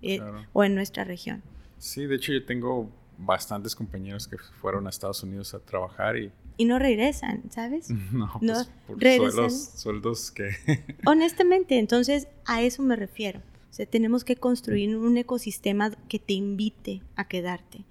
eh, 0.02 0.20
o 0.52 0.64
en 0.64 0.74
nuestra 0.74 1.04
región. 1.04 1.42
Sí, 1.78 2.06
de 2.06 2.16
hecho 2.16 2.32
yo 2.32 2.44
tengo 2.44 2.90
bastantes 3.18 3.74
compañeros 3.74 4.28
que 4.28 4.36
fueron 4.60 4.86
a 4.86 4.90
Estados 4.90 5.22
Unidos 5.22 5.54
a 5.54 5.60
trabajar 5.60 6.16
y... 6.16 6.30
Y 6.58 6.66
no 6.66 6.78
regresan, 6.78 7.42
¿sabes? 7.50 7.90
No, 7.90 8.30
no 8.40 8.54
pues 8.54 8.68
por 8.86 9.00
sueldos, 9.00 9.70
sueldos 9.76 10.30
que... 10.30 10.50
Honestamente, 11.06 11.78
entonces 11.78 12.28
a 12.44 12.62
eso 12.62 12.82
me 12.82 12.96
refiero. 12.96 13.40
O 13.70 13.74
sea, 13.74 13.86
tenemos 13.86 14.22
que 14.22 14.36
construir 14.36 14.94
un 14.96 15.16
ecosistema 15.16 15.92
que 16.08 16.18
te 16.18 16.34
invite 16.34 17.00
a 17.16 17.26
quedarte. 17.26 17.84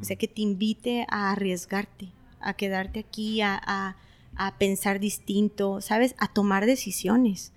O 0.00 0.04
sea, 0.04 0.16
que 0.16 0.28
te 0.28 0.40
invite 0.40 1.04
a 1.10 1.32
arriesgarte, 1.32 2.08
a 2.40 2.54
quedarte 2.54 3.00
aquí, 3.00 3.42
a, 3.42 3.60
a, 3.62 3.96
a 4.34 4.56
pensar 4.56 4.98
distinto, 4.98 5.82
¿sabes? 5.82 6.14
A 6.16 6.32
tomar 6.32 6.64
decisiones 6.64 7.52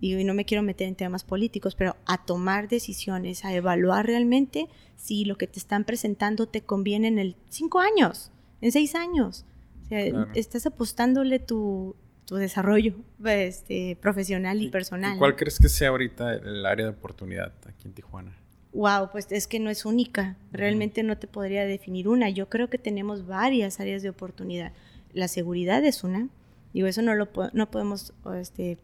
y 0.00 0.22
no 0.24 0.34
me 0.34 0.44
quiero 0.44 0.62
meter 0.62 0.88
en 0.88 0.94
temas 0.94 1.24
políticos, 1.24 1.74
pero 1.74 1.96
a 2.06 2.24
tomar 2.24 2.68
decisiones, 2.68 3.44
a 3.44 3.54
evaluar 3.54 4.06
realmente 4.06 4.68
si 4.96 5.24
lo 5.24 5.38
que 5.38 5.46
te 5.46 5.58
están 5.58 5.84
presentando 5.84 6.46
te 6.46 6.62
conviene 6.62 7.08
en 7.08 7.18
el 7.18 7.36
cinco 7.48 7.80
años, 7.80 8.30
en 8.60 8.72
seis 8.72 8.94
años. 8.94 9.44
O 9.84 9.88
sea, 9.88 10.28
estás 10.34 10.66
apostándole 10.66 11.38
tu, 11.38 11.94
tu 12.26 12.36
desarrollo 12.36 12.94
este, 13.24 13.96
profesional 14.00 14.60
y, 14.60 14.68
personal. 14.68 15.16
¿Cuál 15.18 15.36
crees 15.36 15.58
que 15.58 15.68
sea 15.68 15.90
ahorita 15.90 16.34
el 16.34 16.66
área 16.66 16.86
de 16.86 16.92
oportunidad 16.92 17.52
aquí 17.66 17.86
en 17.86 17.94
Tijuana? 17.94 18.36
Wow, 18.72 19.10
pues 19.10 19.28
es 19.30 19.46
que 19.46 19.60
no 19.60 19.70
es 19.70 19.86
única. 19.86 20.36
Realmente 20.52 21.02
no 21.02 21.16
te 21.16 21.28
podría 21.28 21.64
definir 21.64 22.08
una. 22.08 22.28
Yo 22.28 22.50
creo 22.50 22.68
que 22.68 22.78
tenemos 22.78 23.26
varias 23.26 23.80
áreas 23.80 24.02
de 24.02 24.10
oportunidad. 24.10 24.72
La 25.14 25.28
seguridad 25.28 25.82
es 25.84 26.04
una. 26.04 26.28
Digo, 26.74 26.86
eso 26.86 27.00
no 27.00 27.14
lo 27.14 27.28
no 27.54 27.70
podemos 27.70 28.12
este, 28.38 28.76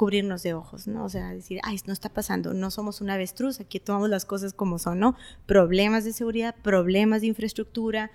cubrirnos 0.00 0.42
de 0.42 0.54
ojos, 0.54 0.86
¿no? 0.86 1.04
O 1.04 1.10
sea, 1.10 1.28
decir, 1.34 1.60
ay, 1.62 1.78
no 1.86 1.92
está 1.92 2.08
pasando, 2.08 2.54
no 2.54 2.70
somos 2.70 3.02
una 3.02 3.14
avestruz, 3.16 3.60
aquí 3.60 3.80
tomamos 3.80 4.08
las 4.08 4.24
cosas 4.24 4.54
como 4.54 4.78
son, 4.78 4.98
¿no? 4.98 5.14
Problemas 5.44 6.04
de 6.04 6.14
seguridad, 6.14 6.56
problemas 6.62 7.20
de 7.20 7.26
infraestructura, 7.26 8.10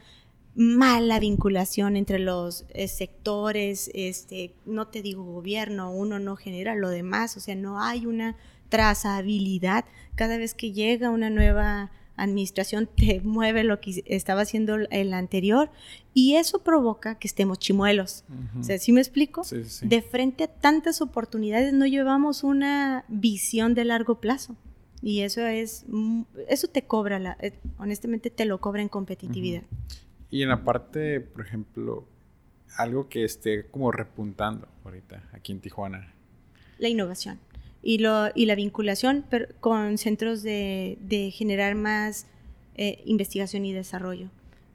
mala 0.55 1.19
vinculación 1.19 1.95
entre 1.95 2.17
los 2.17 2.65
eh, 2.69 2.87
sectores, 2.87 3.91
este, 3.93 4.55
no 4.65 4.87
te 4.87 5.03
digo 5.03 5.25
gobierno, 5.25 5.91
uno 5.91 6.17
no 6.17 6.35
genera 6.35 6.73
lo 6.73 6.89
demás, 6.89 7.37
o 7.37 7.39
sea, 7.39 7.53
no 7.53 7.79
hay 7.79 8.07
una 8.07 8.35
trazabilidad 8.69 9.85
cada 10.15 10.39
vez 10.39 10.55
que 10.55 10.71
llega 10.71 11.11
una 11.11 11.29
nueva 11.29 11.91
administración 12.17 12.89
te 12.95 13.21
mueve 13.21 13.63
lo 13.63 13.79
que 13.79 14.03
estaba 14.05 14.41
haciendo 14.41 14.75
el 14.75 15.13
anterior 15.13 15.69
y 16.13 16.35
eso 16.35 16.59
provoca 16.59 17.15
que 17.19 17.27
estemos 17.27 17.59
chimuelos. 17.59 18.23
O 18.59 18.63
sea, 18.63 18.77
¿sí 18.77 18.91
me 18.91 19.01
explico? 19.01 19.43
De 19.81 20.01
frente 20.01 20.45
a 20.45 20.47
tantas 20.47 21.01
oportunidades 21.01 21.73
no 21.73 21.85
llevamos 21.85 22.43
una 22.43 23.05
visión 23.07 23.73
de 23.73 23.85
largo 23.85 24.19
plazo 24.21 24.55
y 25.01 25.21
eso 25.21 25.45
es, 25.45 25.85
eso 26.47 26.67
te 26.67 26.83
cobra, 26.83 27.19
la, 27.19 27.37
eh, 27.41 27.53
honestamente 27.77 28.29
te 28.29 28.45
lo 28.45 28.59
cobra 28.59 28.81
en 28.81 28.89
competitividad. 28.89 29.63
Y 30.31 30.41
en 30.41 30.49
la 30.49 30.63
parte, 30.63 31.19
por 31.19 31.45
ejemplo, 31.45 32.07
algo 32.77 33.07
que 33.07 33.23
esté 33.23 33.67
como 33.67 33.91
repuntando 33.91 34.67
ahorita 34.83 35.29
aquí 35.33 35.51
en 35.51 35.59
Tijuana. 35.59 36.13
La 36.79 36.89
innovación 36.89 37.39
y, 37.85 37.99
lo, 37.99 38.29
y 38.33 38.47
la 38.47 38.55
vinculación 38.55 39.23
con 39.61 39.99
centros 39.99 40.41
de, 40.41 40.97
de 41.01 41.29
generar 41.29 41.75
más 41.75 42.25
eh, 42.77 43.03
investigación 43.05 43.63
y 43.63 43.73
desarrollo, 43.73 44.29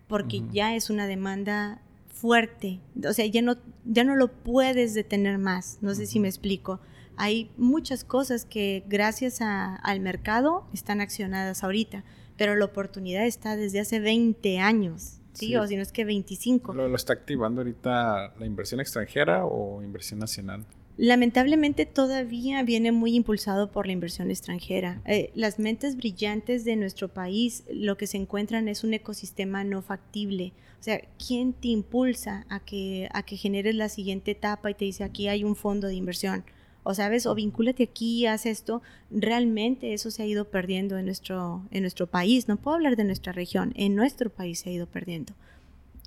porque 0.06 0.42
ya 0.52 0.76
es 0.76 0.90
una 0.90 1.08
demanda 1.08 1.82
fuerte, 2.08 2.78
o 3.04 3.12
sea, 3.12 3.26
ya 3.26 3.42
no, 3.42 3.56
ya 3.84 4.04
no 4.04 4.14
lo 4.14 4.28
puedes 4.28 4.94
detener 4.94 5.38
más, 5.38 5.78
no 5.80 5.92
sé 5.94 6.06
si 6.06 6.20
me 6.20 6.28
explico. 6.28 6.78
Hay 7.16 7.50
muchas 7.56 8.04
cosas 8.04 8.44
que 8.44 8.84
gracias 8.88 9.40
al 9.40 10.00
mercado 10.00 10.64
están 10.72 11.00
accionadas 11.00 11.64
ahorita, 11.64 12.04
pero 12.36 12.54
la 12.54 12.64
oportunidad 12.64 13.26
está 13.26 13.56
desde 13.56 13.80
hace 13.80 13.98
20 13.98 14.60
años, 14.60 15.18
¿sí? 15.32 15.56
O 15.56 15.66
si 15.66 15.74
no 15.74 15.82
es 15.82 15.90
que 15.90 16.04
25. 16.04 16.74
¿Lo, 16.74 16.88
¿Lo 16.88 16.96
está 16.96 17.12
activando 17.12 17.60
ahorita 17.60 18.34
la 18.38 18.46
inversión 18.46 18.80
extranjera 18.80 19.44
o 19.44 19.82
inversión 19.82 20.20
nacional? 20.20 20.64
Lamentablemente 20.96 21.86
todavía 21.86 22.62
viene 22.62 22.92
muy 22.92 23.14
impulsado 23.14 23.70
por 23.70 23.86
la 23.86 23.92
inversión 23.92 24.30
extranjera. 24.30 25.00
Eh, 25.06 25.30
las 25.34 25.58
mentes 25.58 25.96
brillantes 25.96 26.64
de 26.64 26.76
nuestro 26.76 27.08
país 27.08 27.64
lo 27.72 27.96
que 27.96 28.06
se 28.06 28.18
encuentran 28.18 28.68
es 28.68 28.84
un 28.84 28.92
ecosistema 28.92 29.64
no 29.64 29.80
factible. 29.80 30.52
O 30.78 30.82
sea, 30.82 31.00
¿quién 31.24 31.52
te 31.52 31.68
impulsa 31.68 32.46
a 32.48 32.60
que, 32.60 33.08
a 33.12 33.22
que 33.22 33.36
generes 33.36 33.74
la 33.74 33.88
siguiente 33.88 34.32
etapa 34.32 34.70
y 34.70 34.74
te 34.74 34.84
dice 34.84 35.04
aquí 35.04 35.28
hay 35.28 35.44
un 35.44 35.56
fondo 35.56 35.88
de 35.88 35.94
inversión? 35.94 36.44
O 36.82 36.94
sabes, 36.94 37.26
o 37.26 37.34
vincúlate 37.34 37.82
aquí, 37.82 38.26
haz 38.26 38.46
esto. 38.46 38.82
Realmente 39.10 39.92
eso 39.92 40.10
se 40.10 40.22
ha 40.22 40.26
ido 40.26 40.46
perdiendo 40.46 40.96
en 40.98 41.06
nuestro, 41.06 41.62
en 41.70 41.82
nuestro 41.82 42.06
país. 42.06 42.48
No 42.48 42.56
puedo 42.56 42.76
hablar 42.76 42.96
de 42.96 43.04
nuestra 43.04 43.32
región, 43.32 43.72
en 43.76 43.94
nuestro 43.94 44.30
país 44.30 44.60
se 44.60 44.70
ha 44.70 44.72
ido 44.72 44.86
perdiendo. 44.86 45.34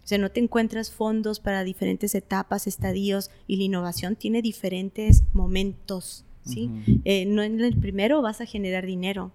O 0.04 0.08
sea, 0.08 0.18
no 0.18 0.32
te 0.32 0.42
encuentras 0.42 0.92
fondos 0.92 1.40
para 1.40 1.64
diferentes 1.64 2.14
etapas, 2.14 2.68
estadios 2.68 3.32
y 3.48 3.56
la 3.56 3.64
innovación 3.64 4.18
tiene 4.18 4.42
diferentes 4.42 5.24
momentos, 5.32 6.26
¿sí? 6.46 6.70
Eh, 7.06 7.26
no 7.26 7.42
en 7.42 7.62
el 7.62 7.78
primero 7.80 8.22
vas 8.22 8.42
a 8.42 8.46
generar 8.46 8.86
dinero. 8.86 9.32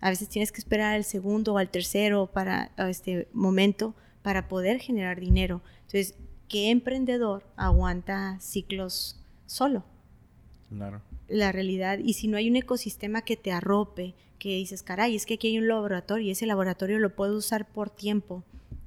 A 0.00 0.10
veces 0.10 0.28
tienes 0.28 0.52
que 0.52 0.58
esperar 0.58 0.94
al 0.94 1.02
segundo 1.02 1.54
o 1.54 1.58
al 1.58 1.68
tercero 1.68 2.30
para 2.32 2.70
este 2.88 3.26
momento 3.32 3.94
para 4.22 4.46
poder 4.46 4.78
generar 4.78 5.18
dinero. 5.18 5.62
Entonces, 5.78 6.14
¿qué 6.48 6.70
emprendedor 6.70 7.42
aguanta 7.56 8.38
ciclos 8.38 9.20
solo? 9.46 9.84
Claro. 10.68 11.02
La 11.26 11.50
realidad, 11.50 11.98
y 11.98 12.12
si 12.12 12.28
no 12.28 12.36
hay 12.36 12.48
un 12.48 12.56
ecosistema 12.56 13.22
que 13.22 13.36
te 13.36 13.50
arrope, 13.50 14.14
que 14.38 14.50
dices, 14.50 14.84
caray, 14.84 15.16
es 15.16 15.26
que 15.26 15.34
aquí 15.34 15.48
hay 15.48 15.58
un 15.58 15.66
laboratorio 15.66 16.28
y 16.28 16.30
ese 16.30 16.46
laboratorio 16.46 17.00
lo 17.00 17.16
puedo 17.16 17.36
usar 17.36 17.66
por 17.66 17.90
tiempo 17.90 18.44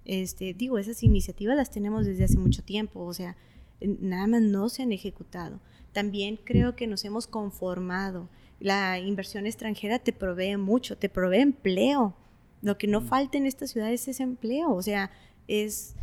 este, 0.08 0.54
digo, 0.54 0.78
esas 0.80 1.04
iniciativas 1.04 1.58
las 1.58 1.70
tenemos 1.70 2.06
desde 2.06 2.24
hace 2.24 2.38
mucho 2.38 2.64
tiempo, 2.64 3.02
o 3.02 3.14
sea, 3.14 3.36
nada 3.82 4.26
más 4.26 4.42
no 4.42 4.70
se 4.70 4.82
han 4.82 4.94
ejecutado. 4.94 5.60
También 5.92 6.40
creo 6.42 6.78
que 6.78 6.88
nos 6.88 7.04
hemos 7.04 7.28
conformado. 7.28 8.30
La 8.62 9.00
inversión 9.00 9.46
extranjera 9.46 10.00
te 10.00 10.14
provee 10.14 10.56
mucho, 10.56 10.98
te 10.98 11.10
provee 11.10 11.42
empleo. 11.42 12.16
Lo 12.62 12.78
que 12.78 12.88
no 12.88 13.02
mm. 13.02 13.06
falta 13.06 13.38
en 13.38 13.46
esta 13.46 13.68
ciudad 13.68 13.92
es 13.92 14.08
ese 14.08 14.24
empleo, 14.24 14.74
o 14.74 14.82
sea, 14.82 15.12
es, 15.48 15.96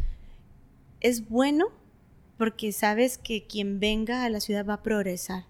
es 1.00 1.26
bueno 1.28 1.68
porque 2.36 2.72
sabes 2.72 3.16
que 3.16 3.46
quien 3.46 3.80
venga 3.80 4.24
a 4.24 4.28
la 4.28 4.40
ciudad 4.40 4.66
va 4.66 4.74
a 4.74 4.82
progresar. 4.82 5.44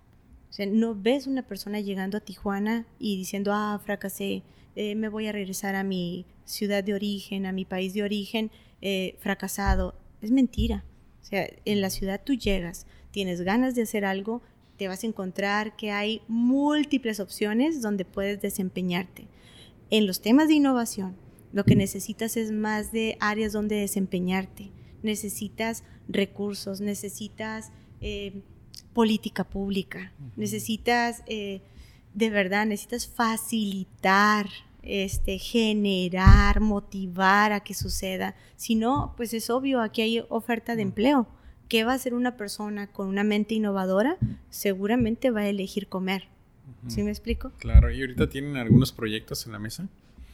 O 0.49 0.53
sea, 0.53 0.67
no 0.67 0.95
ves 0.95 1.27
una 1.27 1.43
persona 1.43 1.81
llegando 1.81 2.19
a 2.19 2.21
Tijuana 2.21 2.87
y 3.01 3.17
diciendo, 3.17 3.51
ah, 3.53 3.81
fracasé, 3.85 4.45
eh, 4.77 4.95
me 4.95 5.09
voy 5.09 5.27
a 5.27 5.33
regresar 5.33 5.75
a 5.75 5.85
mi 5.85 6.27
ciudad 6.45 6.85
de 6.85 6.95
origen, 6.95 7.47
a 7.47 7.53
mi 7.53 7.65
país 7.65 7.95
de 7.95 8.03
origen, 8.03 8.51
eh, 8.81 9.17
fracasado. 9.21 9.95
Es 10.21 10.31
mentira. 10.31 10.85
O 11.23 11.25
sea, 11.25 11.49
en 11.65 11.81
la 11.81 11.91
ciudad 11.91 12.21
tú 12.25 12.35
llegas, 12.35 12.87
tienes 13.11 13.41
ganas 13.41 13.75
de 13.75 13.83
hacer 13.83 14.05
algo, 14.05 14.43
te 14.77 14.89
vas 14.89 15.05
a 15.05 15.07
encontrar 15.07 15.77
que 15.77 15.91
hay 15.91 16.21
múltiples 16.29 17.21
opciones 17.21 17.81
donde 17.81 18.05
puedes 18.05 18.41
desempeñarte. 18.41 19.27
En 19.91 20.07
los 20.07 20.21
temas 20.21 20.49
de 20.49 20.55
innovación, 20.55 21.17
lo 21.53 21.65
que 21.65 21.77
necesitas 21.77 22.37
es 22.37 22.51
más 22.51 22.91
de 22.91 23.17
áreas 23.21 23.53
donde 23.53 23.77
desempeñarte. 23.77 24.71
Necesitas 25.03 25.85
recursos, 26.09 26.81
necesitas 26.81 27.71
eh, 28.01 28.43
política 28.93 29.45
pública, 29.45 30.13
necesitas, 30.37 31.23
eh, 31.27 31.61
de 32.15 32.31
verdad, 32.31 32.67
necesitas 32.67 33.07
facilitar 33.07 34.47
este, 34.83 35.39
generar, 35.39 36.61
motivar 36.61 37.53
a 37.53 37.61
que 37.61 37.75
suceda. 37.75 38.35
Si 38.57 38.75
no, 38.75 39.15
pues 39.17 39.35
es 39.35 39.51
obvio, 39.51 39.81
aquí 39.81 40.03
hay 40.03 40.25
oferta 40.29 40.77
de 40.77 40.83
empleo. 40.83 41.27
¿Qué 41.69 41.85
va 41.85 41.93
a 41.93 41.97
hacer 41.97 42.15
una 42.15 42.37
persona 42.37 42.87
con 42.87 43.09
una 43.09 43.25
mente 43.25 43.55
innovadora? 43.55 44.17
Seguramente 44.51 45.31
va 45.31 45.41
a 45.41 45.49
elegir 45.49 45.89
comer. 45.89 46.29
¿Sí 46.87 47.03
me 47.03 47.11
explico? 47.11 47.53
Claro, 47.59 47.91
y 47.91 48.01
ahorita 48.01 48.29
tienen 48.29 48.57
algunos 48.57 48.93
proyectos 48.93 49.47
en 49.47 49.53
la 49.53 49.59
mesa. 49.59 49.89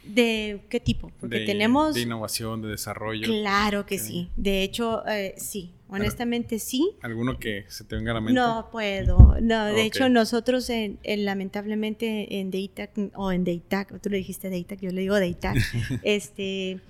¿De 0.05 0.63
qué 0.69 0.81
tipo? 0.81 1.13
Porque 1.21 1.41
tenemos... 1.47 1.95
De 1.95 2.03
innovación, 2.03 2.63
de 2.63 2.69
desarrollo. 2.69 3.27
Claro 3.27 3.87
que 3.87 3.99
sí. 3.99 4.31
De 4.37 4.63
hecho, 4.63 5.07
eh, 5.07 5.35
sí. 5.37 5.73
Honestamente 5.91 6.59
sí. 6.59 6.93
¿Alguno 7.03 7.39
que 7.39 7.65
se 7.69 7.85
te 7.85 7.97
venga 7.97 8.13
a 8.13 8.15
la 8.15 8.21
mente? 8.21 8.41
No 8.41 8.69
puedo. 8.71 9.37
No, 9.41 9.67
de 9.67 9.83
hecho 9.83 10.09
nosotros 10.09 10.71
en, 10.71 10.99
lamentablemente 11.05 12.41
en 12.41 12.51
Deitac 12.51 12.93
o 13.15 13.33
en 13.33 13.45
Deitac, 13.45 14.01
tú 14.01 14.09
le 14.09 14.19
dijiste 14.19 14.51
Deitac, 14.51 14.81
yo 14.81 14.91
le 14.91 15.01
digo 15.01 15.17
Deitac, 15.17 15.57
este, 16.03 16.81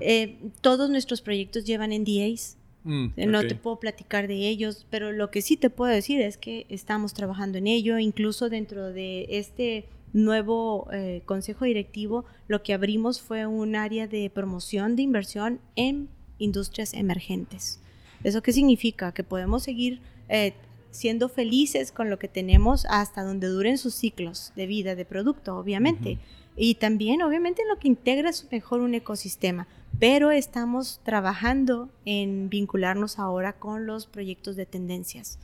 eh, 0.00 0.38
todos 0.60 0.90
nuestros 0.90 1.20
proyectos 1.20 1.64
llevan 1.64 1.90
NDAs. 1.90 2.56
Mm, 2.84 3.08
no 3.26 3.42
te 3.42 3.54
puedo 3.54 3.80
platicar 3.80 4.28
de 4.28 4.48
ellos, 4.48 4.86
pero 4.88 5.12
lo 5.12 5.30
que 5.30 5.42
sí 5.42 5.56
te 5.56 5.68
puedo 5.68 5.92
decir 5.92 6.20
es 6.20 6.38
que 6.38 6.64
estamos 6.68 7.12
trabajando 7.12 7.58
en 7.58 7.66
ello, 7.66 7.98
incluso 7.98 8.48
dentro 8.48 8.92
de 8.92 9.26
este 9.28 9.86
nuevo 10.12 10.88
eh, 10.92 11.22
consejo 11.26 11.64
directivo, 11.64 12.24
lo 12.46 12.62
que 12.62 12.72
abrimos 12.72 13.20
fue 13.20 13.46
un 13.46 13.76
área 13.76 14.06
de 14.06 14.30
promoción 14.30 14.96
de 14.96 15.02
inversión 15.02 15.60
en 15.76 16.08
industrias 16.38 16.94
emergentes. 16.94 17.80
¿Eso 18.24 18.42
qué 18.42 18.52
significa? 18.52 19.12
Que 19.12 19.24
podemos 19.24 19.62
seguir 19.62 20.00
eh, 20.28 20.54
siendo 20.90 21.28
felices 21.28 21.92
con 21.92 22.10
lo 22.10 22.18
que 22.18 22.28
tenemos 22.28 22.86
hasta 22.88 23.22
donde 23.22 23.46
duren 23.46 23.78
sus 23.78 23.94
ciclos 23.94 24.52
de 24.56 24.66
vida 24.66 24.94
de 24.94 25.04
producto, 25.04 25.56
obviamente. 25.56 26.18
Y 26.56 26.74
también, 26.74 27.22
obviamente, 27.22 27.62
lo 27.68 27.78
que 27.78 27.88
integra 27.88 28.30
es 28.30 28.48
mejor 28.50 28.80
un 28.80 28.94
ecosistema. 28.94 29.68
Pero 30.00 30.30
estamos 30.30 31.00
trabajando 31.04 31.88
en 32.04 32.48
vincularnos 32.48 33.18
ahora 33.18 33.52
con 33.54 33.86
los 33.86 34.06
proyectos 34.06 34.56
de 34.56 34.66
tendencias. 34.66 35.38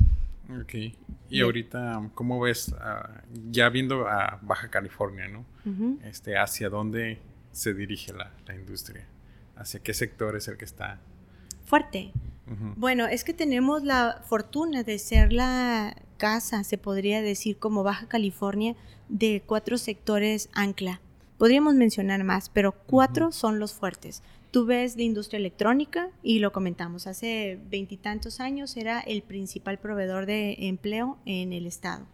Ok. 0.61 0.75
Y 1.31 1.41
ahorita, 1.41 2.11
¿cómo 2.15 2.41
ves, 2.41 2.75
ah, 2.81 3.23
ya 3.51 3.69
viendo 3.69 4.07
a 4.09 4.39
Baja 4.43 4.69
California, 4.69 5.29
¿no? 5.29 5.45
este, 6.05 6.37
¿Hacia 6.37 6.69
dónde 6.69 7.19
se 7.53 7.75
dirige 7.75 8.13
la, 8.13 8.33
la 8.47 8.55
industria? 8.55 9.07
¿Hacia 9.57 9.81
qué 9.81 9.95
sector 9.95 10.37
es 10.37 10.49
el 10.49 10.57
que 10.57 10.65
está? 10.65 11.01
Fuerte. 11.65 12.13
Bueno, 12.77 13.07
es 13.07 13.25
que 13.25 13.33
tenemos 13.33 13.85
la 13.85 14.23
fortuna 14.27 14.83
de 14.83 14.99
ser 14.99 15.33
la 15.33 15.97
casa, 16.19 16.63
se 16.63 16.77
podría 16.77 17.23
decir, 17.23 17.59
como 17.59 17.83
Baja 17.83 18.07
California, 18.07 18.77
de 19.09 19.43
cuatro 19.45 19.79
sectores 19.79 20.51
ancla. 20.53 21.01
Podríamos 21.39 21.75
mencionar 21.75 22.23
más, 22.23 22.51
pero 22.51 22.73
cuatro 22.73 23.33
son 23.33 23.59
los 23.59 23.73
fuertes. 23.73 24.23
Tú 24.51 24.67
ves 24.67 24.97
de 24.97 25.03
industria 25.03 25.39
electrónica 25.39 26.11
y 26.23 26.39
lo 26.39 26.53
comentamos, 26.53 27.07
hace 27.07 27.59
veintitantos 27.71 28.41
años 28.41 28.77
era 28.77 29.01
el 29.01 29.23
principal 29.23 29.79
proveedor 29.79 30.27
de 30.27 30.57
empleo 30.61 31.19
en 31.25 31.53
el 31.53 31.67
estado. 31.67 32.07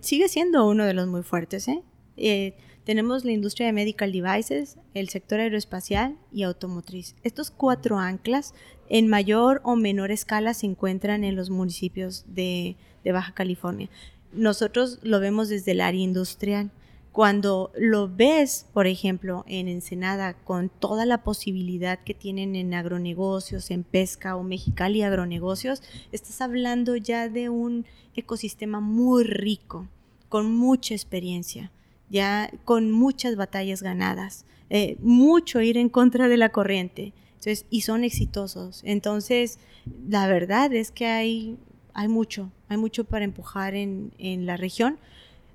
sigue 0.00 0.28
siendo 0.28 0.68
uno 0.68 0.84
de 0.84 0.94
los 0.94 1.08
muy 1.08 1.22
fuertes. 1.22 1.68
¿eh? 1.68 1.82
eh 2.16 2.54
tenemos 2.84 3.24
la 3.24 3.32
industria 3.32 3.66
de 3.66 3.72
medical 3.72 4.12
devices, 4.12 4.76
el 4.94 5.08
sector 5.08 5.40
aeroespacial 5.40 6.16
y 6.32 6.42
automotriz. 6.42 7.14
Estos 7.22 7.50
cuatro 7.50 7.98
anclas 7.98 8.54
en 8.88 9.08
mayor 9.08 9.60
o 9.64 9.76
menor 9.76 10.10
escala 10.10 10.52
se 10.54 10.66
encuentran 10.66 11.24
en 11.24 11.36
los 11.36 11.50
municipios 11.50 12.24
de, 12.26 12.76
Baja 13.04 13.34
California. 13.34 13.88
Nosotros 14.32 14.98
lo 15.02 15.20
vemos 15.20 15.48
desde 15.48 15.72
el 15.72 15.80
área 15.80 16.02
industrial. 16.02 16.70
Cuando 17.12 17.70
lo 17.76 18.08
ves, 18.08 18.66
por 18.72 18.86
ejemplo, 18.86 19.44
en 19.46 19.68
Ensenada, 19.68 20.32
con 20.32 20.70
toda 20.70 21.04
la 21.04 21.22
posibilidad 21.22 21.98
que 21.98 22.14
tienen 22.14 22.56
en 22.56 22.72
agronegocios, 22.72 23.70
en 23.70 23.84
pesca 23.84 24.34
o 24.34 24.42
Mexicali 24.42 25.02
agronegocios, 25.02 25.82
estás 26.10 26.40
hablando 26.40 26.96
ya 26.96 27.28
de 27.28 27.50
un 27.50 27.84
ecosistema 28.16 28.80
muy 28.80 29.24
rico, 29.24 29.88
con 30.30 30.54
mucha 30.54 30.94
experiencia 30.94 31.70
ya 32.12 32.50
con 32.64 32.92
muchas 32.92 33.34
batallas 33.36 33.82
ganadas, 33.82 34.44
eh, 34.70 34.96
mucho 35.00 35.60
ir 35.60 35.78
en 35.78 35.88
contra 35.88 36.28
de 36.28 36.36
la 36.36 36.50
corriente, 36.50 37.12
entonces, 37.32 37.66
y 37.70 37.80
son 37.80 38.04
exitosos. 38.04 38.82
Entonces, 38.84 39.58
la 40.08 40.28
verdad 40.28 40.72
es 40.72 40.92
que 40.92 41.06
hay, 41.06 41.56
hay 41.92 42.06
mucho, 42.06 42.52
hay 42.68 42.76
mucho 42.76 43.02
para 43.02 43.24
empujar 43.24 43.74
en, 43.74 44.12
en 44.18 44.46
la 44.46 44.56
región. 44.56 44.98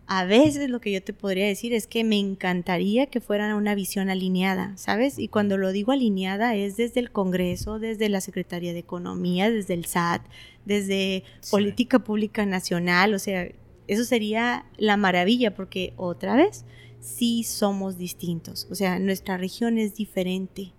A 0.07 0.25
veces 0.25 0.69
lo 0.69 0.81
que 0.81 0.91
yo 0.91 1.01
te 1.01 1.13
podría 1.13 1.45
decir 1.45 1.73
es 1.73 1.85
que 1.85 2.03
me 2.03 2.17
encantaría 2.17 3.05
que 3.05 3.21
fueran 3.21 3.53
una 3.53 3.75
visión 3.75 4.09
alineada, 4.09 4.75
¿sabes? 4.77 5.19
Y 5.19 5.27
cuando 5.27 5.57
lo 5.57 5.71
digo 5.71 5.91
alineada 5.91 6.55
es 6.55 6.75
desde 6.75 6.99
el 7.01 7.11
Congreso, 7.11 7.79
desde 7.79 8.09
la 8.09 8.19
Secretaría 8.19 8.73
de 8.73 8.79
Economía, 8.79 9.49
desde 9.49 9.73
el 9.73 9.85
SAT, 9.85 10.21
desde 10.65 11.23
Política 11.51 11.99
Pública 11.99 12.45
Nacional, 12.45 13.13
o 13.13 13.19
sea, 13.19 13.47
eso 13.87 14.03
sería 14.03 14.65
la 14.77 14.97
maravilla 14.97 15.55
porque 15.55 15.93
otra 15.97 16.35
vez 16.35 16.65
sí 16.99 17.43
somos 17.43 17.97
distintos. 17.97 18.67
O 18.69 18.75
sea, 18.75 18.99
nuestra 18.99 19.37
región 19.37 19.77
es 19.77 19.95
diferente, 19.95 20.73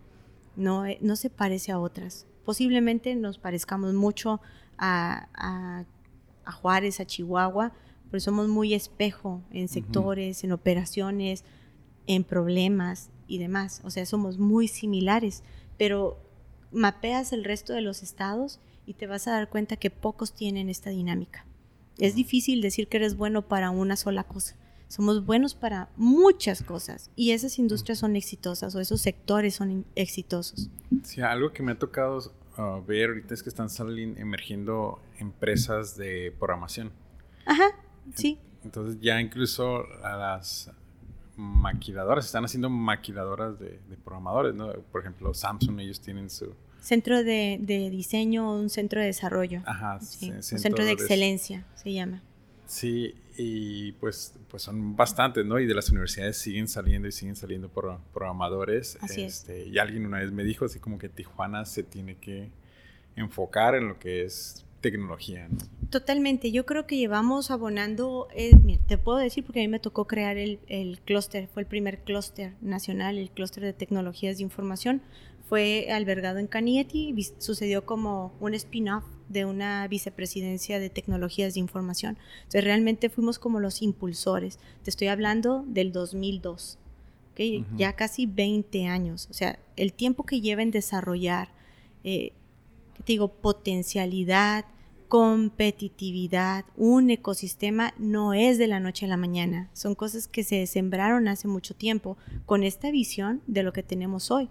no, 0.56 0.86
eh, 0.86 0.98
no 1.00 1.16
se 1.16 1.30
parece 1.30 1.72
a 1.72 1.78
otras. 1.78 2.26
Posiblemente 2.44 3.14
nos 3.14 3.38
parezcamos 3.38 3.94
mucho 3.94 4.40
a, 4.76 5.28
a, 5.34 6.52
Juárez, 6.52 7.00
a 7.00 7.06
Chihuahua, 7.06 7.72
pero 8.10 8.20
somos 8.20 8.48
muy 8.48 8.72
espejo 8.72 9.42
en 9.50 9.68
sectores, 9.68 10.44
en 10.44 10.52
operaciones, 10.52 11.44
en 12.06 12.24
problemas 12.24 13.10
y 13.26 13.38
demás. 13.38 13.82
O 13.84 13.90
sea, 13.90 14.06
somos 14.06 14.38
muy 14.38 14.66
similares, 14.66 15.42
pero 15.76 16.18
mapeas 16.72 17.32
el 17.32 17.44
resto 17.44 17.74
de 17.74 17.82
los 17.82 18.02
estados 18.02 18.60
y 18.86 18.94
te 18.94 19.06
vas 19.06 19.28
a 19.28 19.32
dar 19.32 19.50
cuenta 19.50 19.76
que 19.76 19.90
pocos 19.90 20.32
tienen 20.32 20.70
esta 20.70 20.88
dinámica. 20.88 21.44
Es 21.98 22.14
difícil 22.14 22.62
decir 22.62 22.88
que 22.88 22.98
eres 22.98 23.16
bueno 23.16 23.42
para 23.42 23.70
una 23.70 23.96
sola 23.96 24.24
cosa. 24.24 24.56
Somos 24.86 25.26
buenos 25.26 25.54
para 25.54 25.90
muchas 25.96 26.62
cosas 26.62 27.10
y 27.14 27.32
esas 27.32 27.58
industrias 27.58 27.98
son 27.98 28.16
exitosas 28.16 28.74
o 28.74 28.80
esos 28.80 29.02
sectores 29.02 29.56
son 29.56 29.84
exitosos. 29.96 30.70
Sí, 31.02 31.20
algo 31.20 31.52
que 31.52 31.62
me 31.62 31.72
ha 31.72 31.78
tocado 31.78 32.18
uh, 32.56 32.82
ver 32.86 33.10
ahorita 33.10 33.34
es 33.34 33.42
que 33.42 33.50
están 33.50 33.68
saliendo, 33.68 34.18
emergiendo 34.18 35.02
empresas 35.18 35.96
de 35.96 36.32
programación. 36.38 36.90
Ajá, 37.44 37.66
sí. 38.14 38.38
Entonces 38.64 38.98
ya 39.00 39.20
incluso 39.20 39.84
a 40.02 40.16
las 40.16 40.70
maquiladoras 41.36 42.24
están 42.24 42.44
haciendo 42.44 42.70
maquiladoras 42.70 43.58
de, 43.58 43.80
de 43.88 43.96
programadores, 43.96 44.54
¿no? 44.54 44.72
Por 44.90 45.02
ejemplo, 45.02 45.34
Samsung, 45.34 45.80
ellos 45.80 46.00
tienen 46.00 46.30
su 46.30 46.54
Centro 46.80 47.22
de, 47.22 47.58
diseño 47.90 48.50
o 48.50 48.58
un 48.58 48.70
centro 48.70 49.00
de 49.00 49.06
desarrollo. 49.06 49.62
Ajá, 49.66 50.00
sí, 50.00 50.30
un 50.30 50.42
centro 50.42 50.84
de 50.84 50.92
excelencia 50.92 51.66
se 51.74 51.92
llama. 51.92 52.22
Sí, 52.66 53.14
y 53.36 53.92
pues, 53.92 54.34
pues 54.48 54.62
son 54.62 54.94
bastantes, 54.94 55.46
¿no? 55.46 55.58
Y 55.58 55.66
de 55.66 55.74
las 55.74 55.90
universidades 55.90 56.36
siguen 56.36 56.68
saliendo 56.68 57.08
y 57.08 57.12
siguen 57.12 57.36
saliendo 57.36 57.68
por, 57.68 57.98
programadores. 58.12 58.98
Así 59.00 59.22
es. 59.22 59.38
Este, 59.38 59.66
y 59.66 59.78
alguien 59.78 60.04
una 60.04 60.18
vez 60.18 60.32
me 60.32 60.44
dijo 60.44 60.64
así 60.64 60.78
como 60.78 60.98
que 60.98 61.08
Tijuana 61.08 61.64
se 61.64 61.82
tiene 61.82 62.16
que 62.16 62.50
enfocar 63.16 63.74
en 63.74 63.88
lo 63.88 63.98
que 63.98 64.24
es 64.24 64.66
tecnología. 64.80 65.48
¿no? 65.48 65.58
Totalmente, 65.90 66.52
yo 66.52 66.66
creo 66.66 66.86
que 66.86 66.96
llevamos 66.96 67.50
abonando, 67.50 68.28
eh, 68.34 68.52
te 68.86 68.98
puedo 68.98 69.18
decir 69.18 69.44
porque 69.44 69.60
a 69.60 69.62
mí 69.62 69.68
me 69.68 69.80
tocó 69.80 70.06
crear 70.06 70.36
el, 70.36 70.60
el 70.68 71.00
clúster, 71.00 71.48
fue 71.48 71.62
el 71.62 71.66
primer 71.66 72.00
clúster 72.00 72.54
nacional, 72.60 73.18
el 73.18 73.30
clúster 73.30 73.62
de 73.62 73.72
tecnologías 73.72 74.38
de 74.38 74.44
información, 74.44 75.02
fue 75.48 75.88
albergado 75.90 76.38
en 76.38 76.46
Canieti, 76.46 77.14
sucedió 77.38 77.86
como 77.86 78.32
un 78.38 78.52
spin-off 78.54 79.04
de 79.28 79.46
una 79.46 79.86
vicepresidencia 79.88 80.78
de 80.78 80.90
tecnologías 80.90 81.54
de 81.54 81.60
información. 81.60 82.18
Entonces 82.38 82.64
realmente 82.64 83.08
fuimos 83.08 83.38
como 83.38 83.58
los 83.58 83.80
impulsores. 83.80 84.58
Te 84.82 84.90
estoy 84.90 85.08
hablando 85.08 85.64
del 85.66 85.92
2002, 85.92 86.78
¿okay? 87.32 87.64
ya 87.76 87.94
casi 87.94 88.26
20 88.26 88.86
años. 88.86 89.28
O 89.30 89.34
sea, 89.34 89.58
el 89.76 89.94
tiempo 89.94 90.24
que 90.24 90.40
lleva 90.40 90.62
en 90.62 90.70
desarrollar, 90.70 91.48
eh, 92.04 92.32
te 92.98 93.12
digo, 93.14 93.28
potencialidad, 93.28 94.66
competitividad, 95.08 96.66
un 96.76 97.08
ecosistema 97.08 97.94
no 97.98 98.34
es 98.34 98.58
de 98.58 98.66
la 98.66 98.78
noche 98.78 99.06
a 99.06 99.08
la 99.08 99.16
mañana, 99.16 99.70
son 99.72 99.94
cosas 99.94 100.28
que 100.28 100.44
se 100.44 100.66
sembraron 100.66 101.28
hace 101.28 101.48
mucho 101.48 101.74
tiempo 101.74 102.18
con 102.44 102.62
esta 102.62 102.90
visión 102.90 103.40
de 103.46 103.62
lo 103.62 103.72
que 103.72 103.82
tenemos 103.82 104.30
hoy. 104.30 104.50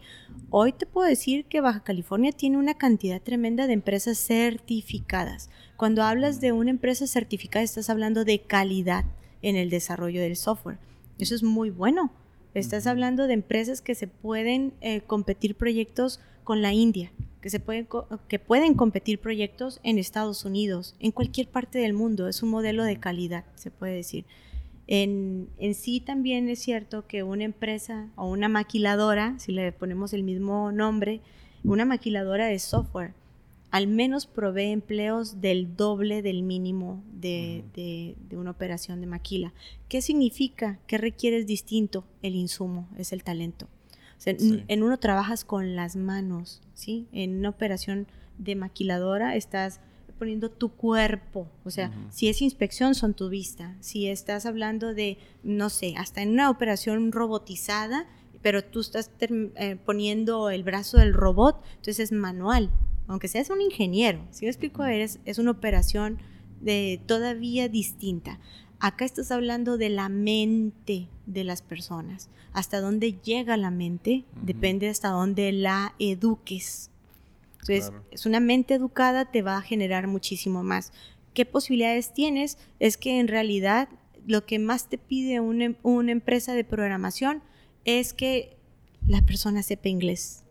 Hoy 0.50 0.74
te 0.74 0.88
puedo 0.88 1.08
decir 1.08 1.46
que 1.46 1.62
Baja 1.62 1.84
California 1.84 2.32
tiene 2.32 2.58
una 2.58 2.74
cantidad 2.74 3.22
tremenda 3.22 3.68
de 3.68 3.74
empresas 3.74 4.18
certificadas. 4.18 5.52
Cuando 5.78 6.02
hablas 6.04 6.42
de 6.42 6.52
una 6.52 6.72
empresa 6.72 7.06
certificada 7.06 7.64
estás 7.64 7.92
hablando 7.92 8.26
de 8.26 8.40
calidad 8.40 9.06
en 9.44 9.56
el 9.56 9.70
desarrollo 9.70 10.22
del 10.22 10.36
software. 10.36 10.80
Eso 11.20 11.36
es 11.36 11.44
muy 11.44 11.70
bueno. 11.70 12.12
Estás 12.56 12.88
hablando 12.88 13.28
de 13.28 13.34
empresas 13.34 13.82
que 13.82 13.94
se 13.94 14.08
pueden 14.08 14.74
eh, 14.82 15.02
competir 15.02 15.54
proyectos 15.54 16.20
con 16.48 16.62
la 16.62 16.72
India, 16.72 17.12
que, 17.42 17.50
se 17.50 17.60
pueden, 17.60 17.90
que 18.30 18.40
pueden 18.40 18.74
competir 18.74 19.20
proyectos 19.20 19.82
en 19.84 19.98
Estados 19.98 20.46
Unidos, 20.46 20.96
en 21.02 21.12
cualquier 21.12 21.50
parte 21.50 21.78
del 21.78 21.92
mundo. 21.92 22.30
Es 22.30 22.42
un 22.42 22.52
modelo 22.52 22.86
de 22.86 23.02
calidad, 23.02 23.44
se 23.56 23.70
puede 23.70 23.96
decir. 23.96 24.24
En, 24.88 25.50
en, 25.58 25.76
sí 25.76 26.00
también 26.00 26.48
es 26.48 26.60
cierto 26.60 27.06
que 27.06 27.22
una 27.22 27.44
empresa 27.44 28.08
o 28.16 28.28
una 28.28 28.48
maquiladora, 28.48 29.38
si 29.40 29.52
le 29.52 29.74
ponemos 29.74 30.14
el 30.14 30.24
mismo 30.24 30.72
nombre, 30.72 31.20
una 31.66 31.84
maquiladora 31.84 32.46
de 32.46 32.60
software, 32.60 33.14
al 33.70 33.88
menos 33.88 34.26
provee 34.26 34.72
empleos 34.72 35.42
del 35.42 35.76
doble 35.76 36.22
del 36.22 36.44
mínimo 36.44 37.04
de, 37.12 37.66
de, 37.74 38.16
de, 38.30 38.38
una 38.38 38.52
operación 38.52 39.02
de 39.02 39.08
maquila. 39.08 39.54
¿Qué 39.90 40.02
significa? 40.02 40.80
¿Qué 40.88 40.98
requieres 40.98 41.46
distinto? 41.46 42.06
El 42.22 42.36
insumo, 42.36 42.88
es 42.98 43.12
el 43.12 43.26
talento. 43.26 43.68
En 44.26 44.84
uno 44.84 44.98
trabajas 44.98 45.46
con 45.46 45.76
las 45.76 45.96
manos, 45.96 46.62
¿sí? 46.74 47.08
En 47.12 47.38
una 47.40 47.50
operación 47.50 48.08
de 48.38 48.56
maquiladora 48.56 49.36
estás 49.36 49.80
poniendo 50.18 50.50
tu 50.50 50.70
cuerpo, 50.70 51.48
o 51.64 51.70
sea, 51.70 51.92
si 52.10 52.28
es 52.28 52.42
inspección 52.42 52.96
son 52.96 53.14
tu 53.14 53.30
vista, 53.30 53.76
si 53.82 54.08
estás 54.08 54.48
hablando 54.48 54.96
de, 54.96 55.20
no 55.44 55.70
sé, 55.70 55.94
hasta 55.96 56.24
en 56.24 56.32
una 56.32 56.50
operación 56.50 57.12
robotizada, 57.12 58.08
pero 58.42 58.64
tú 58.64 58.80
estás 58.80 59.12
eh, 59.20 59.78
poniendo 59.86 60.50
el 60.50 60.64
brazo 60.64 60.98
del 60.98 61.14
robot, 61.14 61.64
entonces 61.76 62.00
es 62.00 62.12
manual, 62.12 62.72
aunque 63.08 63.28
seas 63.28 63.52
un 63.52 63.62
ingeniero, 63.62 64.26
si 64.32 64.46
me 64.46 64.50
explico, 64.50 64.84
es 64.86 65.38
una 65.38 65.52
operación 65.52 66.18
de 66.62 67.00
todavía 67.06 67.70
distinta. 67.70 68.40
Acá 68.80 69.06
estás 69.06 69.32
hablando 69.32 69.78
de 69.78 69.90
la 69.90 70.08
mente 70.10 71.08
de 71.26 71.44
las 71.44 71.62
personas. 71.62 72.30
Hasta 72.54 72.80
dónde 72.80 73.14
llega 73.14 73.58
la 73.58 73.72
mente 73.72 74.24
depende 74.42 74.90
hasta 74.90 75.10
dónde 75.10 75.52
la 75.52 75.96
eduques. 76.00 76.92
Entonces, 77.62 77.92
es 78.12 78.26
una 78.26 78.40
mente 78.40 78.76
educada 78.76 79.32
te 79.32 79.42
va 79.42 79.58
a 79.58 79.62
generar 79.62 80.08
muchísimo 80.08 80.64
más. 80.64 80.94
¿Qué 81.34 81.46
posibilidades 81.46 82.14
tienes? 82.14 82.58
Es 82.80 82.98
que 82.98 83.20
en 83.20 83.28
realidad 83.28 83.90
lo 84.26 84.46
que 84.46 84.60
más 84.60 84.90
te 84.90 84.98
pide 84.98 85.40
una, 85.40 85.66
em, 85.66 85.76
una 85.84 86.12
empresa 86.12 86.54
de 86.54 86.64
programación 86.64 87.42
es 87.84 88.14
que 88.14 88.58
la 89.08 89.26
persona 89.26 89.64
sepa 89.64 89.90
inglés. 89.90 90.44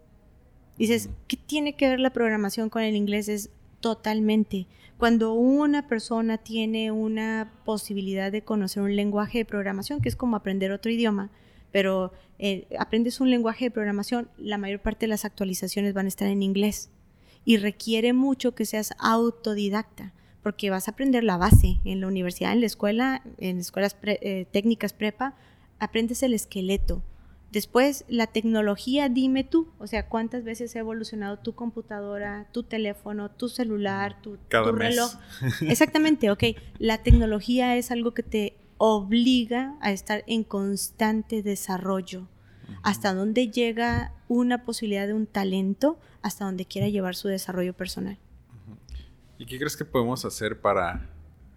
Dices, 0.78 1.10
¿qué 1.28 1.36
tiene 1.36 1.74
que 1.74 1.88
ver 1.88 2.00
la 2.00 2.12
programación 2.12 2.70
con 2.70 2.82
el 2.82 2.96
inglés? 2.96 3.28
Es 3.28 3.50
totalmente. 3.86 4.66
Cuando 4.98 5.34
una 5.34 5.86
persona 5.86 6.38
tiene 6.38 6.90
una 6.90 7.52
posibilidad 7.64 8.32
de 8.32 8.42
conocer 8.42 8.82
un 8.82 8.96
lenguaje 8.96 9.38
de 9.38 9.44
programación, 9.44 10.00
que 10.00 10.08
es 10.08 10.16
como 10.16 10.34
aprender 10.34 10.72
otro 10.72 10.90
idioma, 10.90 11.30
pero 11.70 12.12
eh, 12.40 12.66
aprendes 12.80 13.20
un 13.20 13.30
lenguaje 13.30 13.66
de 13.66 13.70
programación, 13.70 14.28
la 14.38 14.58
mayor 14.58 14.80
parte 14.80 15.06
de 15.06 15.10
las 15.10 15.24
actualizaciones 15.24 15.94
van 15.94 16.06
a 16.06 16.08
estar 16.08 16.26
en 16.26 16.42
inglés. 16.42 16.90
Y 17.44 17.58
requiere 17.58 18.12
mucho 18.12 18.56
que 18.56 18.66
seas 18.66 18.92
autodidacta 18.98 20.12
porque 20.42 20.68
vas 20.70 20.88
a 20.88 20.90
aprender 20.90 21.22
la 21.22 21.36
base. 21.36 21.78
En 21.84 22.00
la 22.00 22.08
universidad, 22.08 22.52
en 22.54 22.60
la 22.60 22.66
escuela, 22.66 23.22
en 23.38 23.58
escuelas 23.58 23.96
eh, 24.02 24.46
técnicas 24.50 24.94
prepa, 24.94 25.36
aprendes 25.78 26.24
el 26.24 26.34
esqueleto, 26.34 27.04
Después, 27.52 28.04
la 28.08 28.26
tecnología, 28.26 29.08
dime 29.08 29.44
tú, 29.44 29.68
o 29.78 29.86
sea, 29.86 30.08
cuántas 30.08 30.44
veces 30.44 30.74
ha 30.76 30.80
evolucionado 30.80 31.38
tu 31.38 31.54
computadora, 31.54 32.48
tu 32.52 32.64
teléfono, 32.64 33.30
tu 33.30 33.48
celular, 33.48 34.20
tu, 34.20 34.36
reloj. 34.50 35.12
Exactamente, 35.62 36.30
ok. 36.30 36.42
La 36.78 37.02
tecnología 37.02 37.76
es 37.76 37.90
algo 37.90 38.12
que 38.12 38.22
te 38.22 38.56
obliga 38.78 39.76
a 39.80 39.92
estar 39.92 40.24
en 40.26 40.44
constante 40.44 41.42
desarrollo. 41.42 42.28
Hasta 42.82 43.14
dónde 43.14 43.48
llega 43.48 44.12
una 44.28 44.64
posibilidad 44.64 45.06
de 45.06 45.14
un 45.14 45.26
talento, 45.26 45.98
hasta 46.22 46.44
donde 46.44 46.66
quiera 46.66 46.88
llevar 46.88 47.14
su 47.14 47.28
desarrollo 47.28 47.74
personal. 47.74 48.18
¿Y 49.38 49.46
qué 49.46 49.56
crees 49.58 49.76
que 49.76 49.84
podemos 49.84 50.24
hacer 50.24 50.60
para 50.60 51.15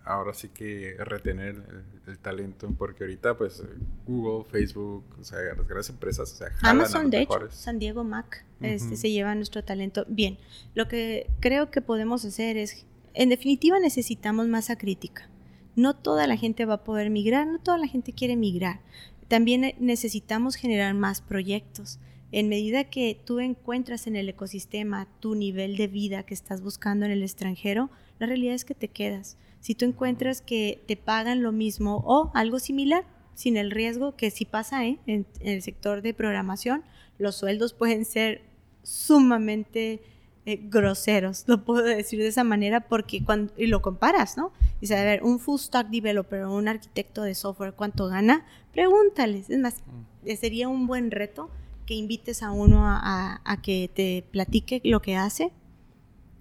ahora 0.10 0.34
sí 0.34 0.50
que 0.50 0.96
retener 0.98 1.62
el, 2.08 2.18
talento, 2.18 2.68
porque 2.78 3.04
ahorita 3.04 3.38
pues 3.38 3.64
Google, 4.08 4.50
Facebook, 4.50 5.06
o 5.20 5.24
sea, 5.24 5.38
las 5.56 5.68
grandes 5.68 5.90
empresas, 5.90 6.34
o 6.34 6.36
sea, 6.36 6.48
Amazon, 6.64 7.12
de 7.12 7.22
hecho, 7.22 7.52
San 7.52 7.78
Diego 7.78 8.04
Mac, 8.04 8.44
este, 8.60 8.98
se 8.98 9.12
lleva 9.12 9.36
nuestro 9.36 9.64
talento. 9.64 10.06
Bien, 10.10 10.40
lo 10.74 10.88
que 10.88 11.30
creo 11.40 11.70
que 11.70 11.82
podemos 11.82 12.26
hacer 12.26 12.58
es, 12.58 12.86
en 13.14 13.30
definitiva 13.30 13.80
necesitamos 13.80 14.48
masa 14.48 14.78
crítica. 14.78 15.30
No 15.76 15.96
toda 15.96 16.26
la 16.26 16.36
gente 16.36 16.66
va 16.66 16.76
a 16.76 16.84
poder 16.84 17.12
migrar, 17.12 17.46
no 17.46 17.60
toda 17.60 17.78
la 17.78 17.88
gente 17.88 18.12
quiere 18.12 18.36
migrar. 18.36 18.80
También 19.28 19.76
necesitamos 19.80 20.56
generar 20.56 20.96
más 20.96 21.22
proyectos. 21.22 22.00
En 22.32 22.50
medida 22.50 22.84
que 22.86 23.20
tú 23.24 23.40
encuentras 23.40 24.08
en 24.08 24.16
el 24.16 24.28
ecosistema 24.28 25.08
tu 25.20 25.36
nivel 25.36 25.78
de 25.78 25.88
vida 25.88 26.24
que 26.24 26.34
estás 26.34 26.62
buscando 26.62 27.06
en 27.06 27.12
el 27.12 27.22
extranjero, 27.22 27.92
la 28.18 28.26
realidad 28.26 28.56
es 28.56 28.66
que 28.66 28.74
te 28.74 28.88
quedas 28.88 29.38
si 29.60 29.76
tú 29.76 29.86
encuentras 29.86 30.42
que 30.42 30.84
te 30.88 30.96
pagan 30.96 31.42
lo 31.42 31.52
mismo 31.52 32.04
o 32.06 32.32
algo 32.34 32.60
similar, 32.60 33.06
sin 33.34 33.56
el 33.56 33.72
riesgo 33.72 34.16
que 34.16 34.32
sí 34.32 34.46
pasa 34.46 34.86
¿eh? 34.86 35.00
en, 35.08 35.26
el 35.40 35.62
sector 35.62 36.02
de 36.02 36.14
programación, 36.14 36.84
los 37.18 37.36
sueldos 37.36 37.74
pueden 37.74 38.06
ser 38.06 38.42
sumamente 38.84 40.02
eh, 40.46 40.60
groseros, 40.64 41.44
lo 41.48 41.64
puedo 41.64 41.84
decir 41.84 42.20
de 42.20 42.28
esa 42.28 42.44
manera 42.44 42.82
porque 42.82 43.24
cuando 43.24 43.54
y 43.58 43.68
lo 43.68 43.82
comparas, 43.82 44.36
¿no? 44.36 44.52
Dice, 44.82 44.98
a 44.98 45.04
ver, 45.04 45.24
un 45.24 45.40
full 45.40 45.60
stack 45.60 45.90
developer 45.90 46.44
o 46.44 46.56
un 46.56 46.68
arquitecto 46.68 47.24
de 47.24 47.36
software, 47.36 47.74
¿cuánto 47.74 48.08
gana? 48.08 48.46
Pregúntales. 48.74 49.50
Es 49.50 49.60
más, 49.60 49.84
mm. 50.26 50.32
sería 50.36 50.70
un 50.70 50.88
buen 50.88 51.12
reto 51.12 51.50
que 51.86 51.94
invites 51.94 52.44
a 52.44 52.52
uno 52.52 52.84
a, 52.86 53.60
que 53.64 53.90
te 53.94 54.24
platique 54.32 54.82
lo 54.84 55.02
que 55.02 55.16
hace 55.16 55.52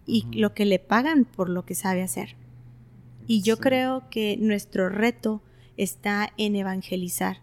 y 0.06 0.26
lo 0.38 0.52
que 0.52 0.64
le 0.64 0.78
pagan 0.78 1.24
por 1.24 1.48
lo 1.48 1.64
que 1.64 1.74
sabe 1.74 2.02
hacer. 2.02 2.36
Y 3.28 3.42
yo 3.42 3.58
creo 3.58 4.10
que 4.10 4.36
nuestro 4.40 4.88
reto 4.88 5.42
está 5.76 6.32
en 6.36 6.56
evangelizar 6.56 7.38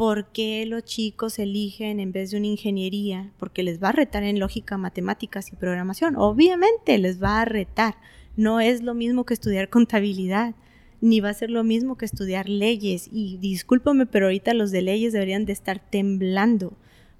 ¿Por 0.00 0.32
qué 0.32 0.64
los 0.64 0.82
chicos 0.84 1.38
eligen 1.38 2.00
en 2.00 2.10
vez 2.10 2.30
de 2.30 2.38
una 2.38 2.46
ingeniería? 2.46 3.34
Porque 3.38 3.62
les 3.62 3.82
va 3.82 3.90
a 3.90 3.92
retar 3.92 4.22
en 4.22 4.40
lógica, 4.40 4.78
matemáticas 4.78 5.52
y 5.52 5.56
programación. 5.56 6.16
Obviamente 6.16 6.96
les 6.96 7.22
va 7.22 7.42
a 7.42 7.44
retar. 7.44 7.96
No 8.34 8.60
es 8.60 8.82
lo 8.82 8.94
mismo 8.94 9.26
que 9.26 9.34
estudiar 9.34 9.68
contabilidad, 9.68 10.54
ni 11.02 11.20
va 11.20 11.28
a 11.28 11.34
ser 11.34 11.50
lo 11.50 11.64
mismo 11.64 11.98
que 11.98 12.06
estudiar 12.06 12.48
leyes. 12.48 13.10
Y 13.12 13.36
discúlpame, 13.42 14.06
pero 14.06 14.24
ahorita 14.24 14.54
los 14.54 14.70
de 14.70 14.80
leyes 14.80 15.12
deberían 15.12 15.44
de 15.44 15.52
estar 15.52 15.78
temblando, 15.78 16.72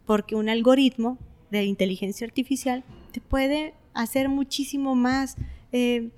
porque 0.06 0.34
un 0.34 0.48
algoritmo 0.48 1.18
de 1.50 1.64
inteligencia 1.64 2.26
artificial 2.26 2.82
te 3.12 3.20
puede 3.20 3.74
hacer 3.92 4.30
muchísimo 4.30 4.94
más 4.94 5.36
eh, 5.72 6.12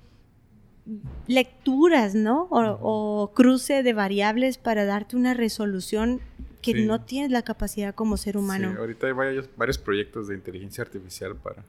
lecturas, 1.27 2.15
¿no? 2.15 2.47
o, 2.51 3.31
cruce 3.33 3.83
de 3.83 3.93
variables 3.93 4.57
para 4.57 4.85
darte 4.85 5.15
una 5.15 5.33
resolución 5.33 6.19
que 6.61 6.85
no 6.85 7.01
tienes 7.01 7.31
la 7.31 7.41
capacidad 7.41 7.93
como 7.93 8.17
ser 8.17 8.37
humano. 8.37 8.71
Sí, 8.71 8.77
ahorita 8.77 9.07
hay 9.07 9.13
varios, 9.13 9.49
varios 9.57 9.77
proyectos 9.77 10.27
de 10.27 10.35
inteligencia 10.35 10.81
artificial 10.81 11.35
para, 11.35 11.63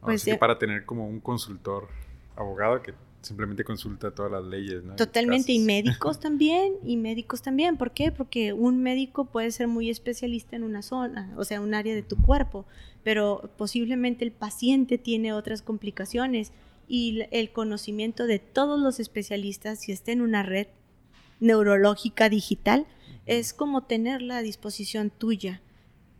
pues, 0.00 0.28
para 0.38 0.58
tener 0.58 0.84
como 0.84 1.08
un 1.08 1.20
consultor 1.20 1.88
abogado 2.36 2.82
que 2.82 2.94
simplemente 3.24 3.64
consulta 3.64 4.10
todas 4.10 4.32
las 4.32 4.44
leyes. 4.44 4.84
¿no? 4.84 4.96
Totalmente, 4.96 5.52
y 5.52 5.60
médicos 5.60 6.20
también, 6.20 6.74
y 6.84 6.96
médicos 6.96 7.42
también. 7.42 7.76
¿Por 7.76 7.92
qué? 7.92 8.12
Porque 8.12 8.52
un 8.52 8.82
médico 8.82 9.24
puede 9.24 9.50
ser 9.50 9.68
muy 9.68 9.90
especialista 9.90 10.56
en 10.56 10.64
una 10.64 10.82
zona, 10.82 11.32
o 11.36 11.44
sea, 11.44 11.60
un 11.60 11.74
área 11.74 11.94
de 11.94 12.02
tu 12.02 12.16
cuerpo, 12.16 12.66
pero 13.02 13.50
posiblemente 13.56 14.24
el 14.24 14.32
paciente 14.32 14.98
tiene 14.98 15.32
otras 15.32 15.62
complicaciones 15.62 16.52
y 16.88 17.22
el 17.30 17.52
conocimiento 17.52 18.26
de 18.26 18.38
todos 18.38 18.80
los 18.80 19.00
especialistas, 19.00 19.80
si 19.80 19.92
está 19.92 20.12
en 20.12 20.20
una 20.20 20.42
red 20.42 20.68
neurológica 21.40 22.28
digital, 22.28 22.86
es 23.26 23.52
como 23.52 23.84
tenerla 23.84 24.38
a 24.38 24.42
disposición 24.42 25.10
tuya, 25.10 25.62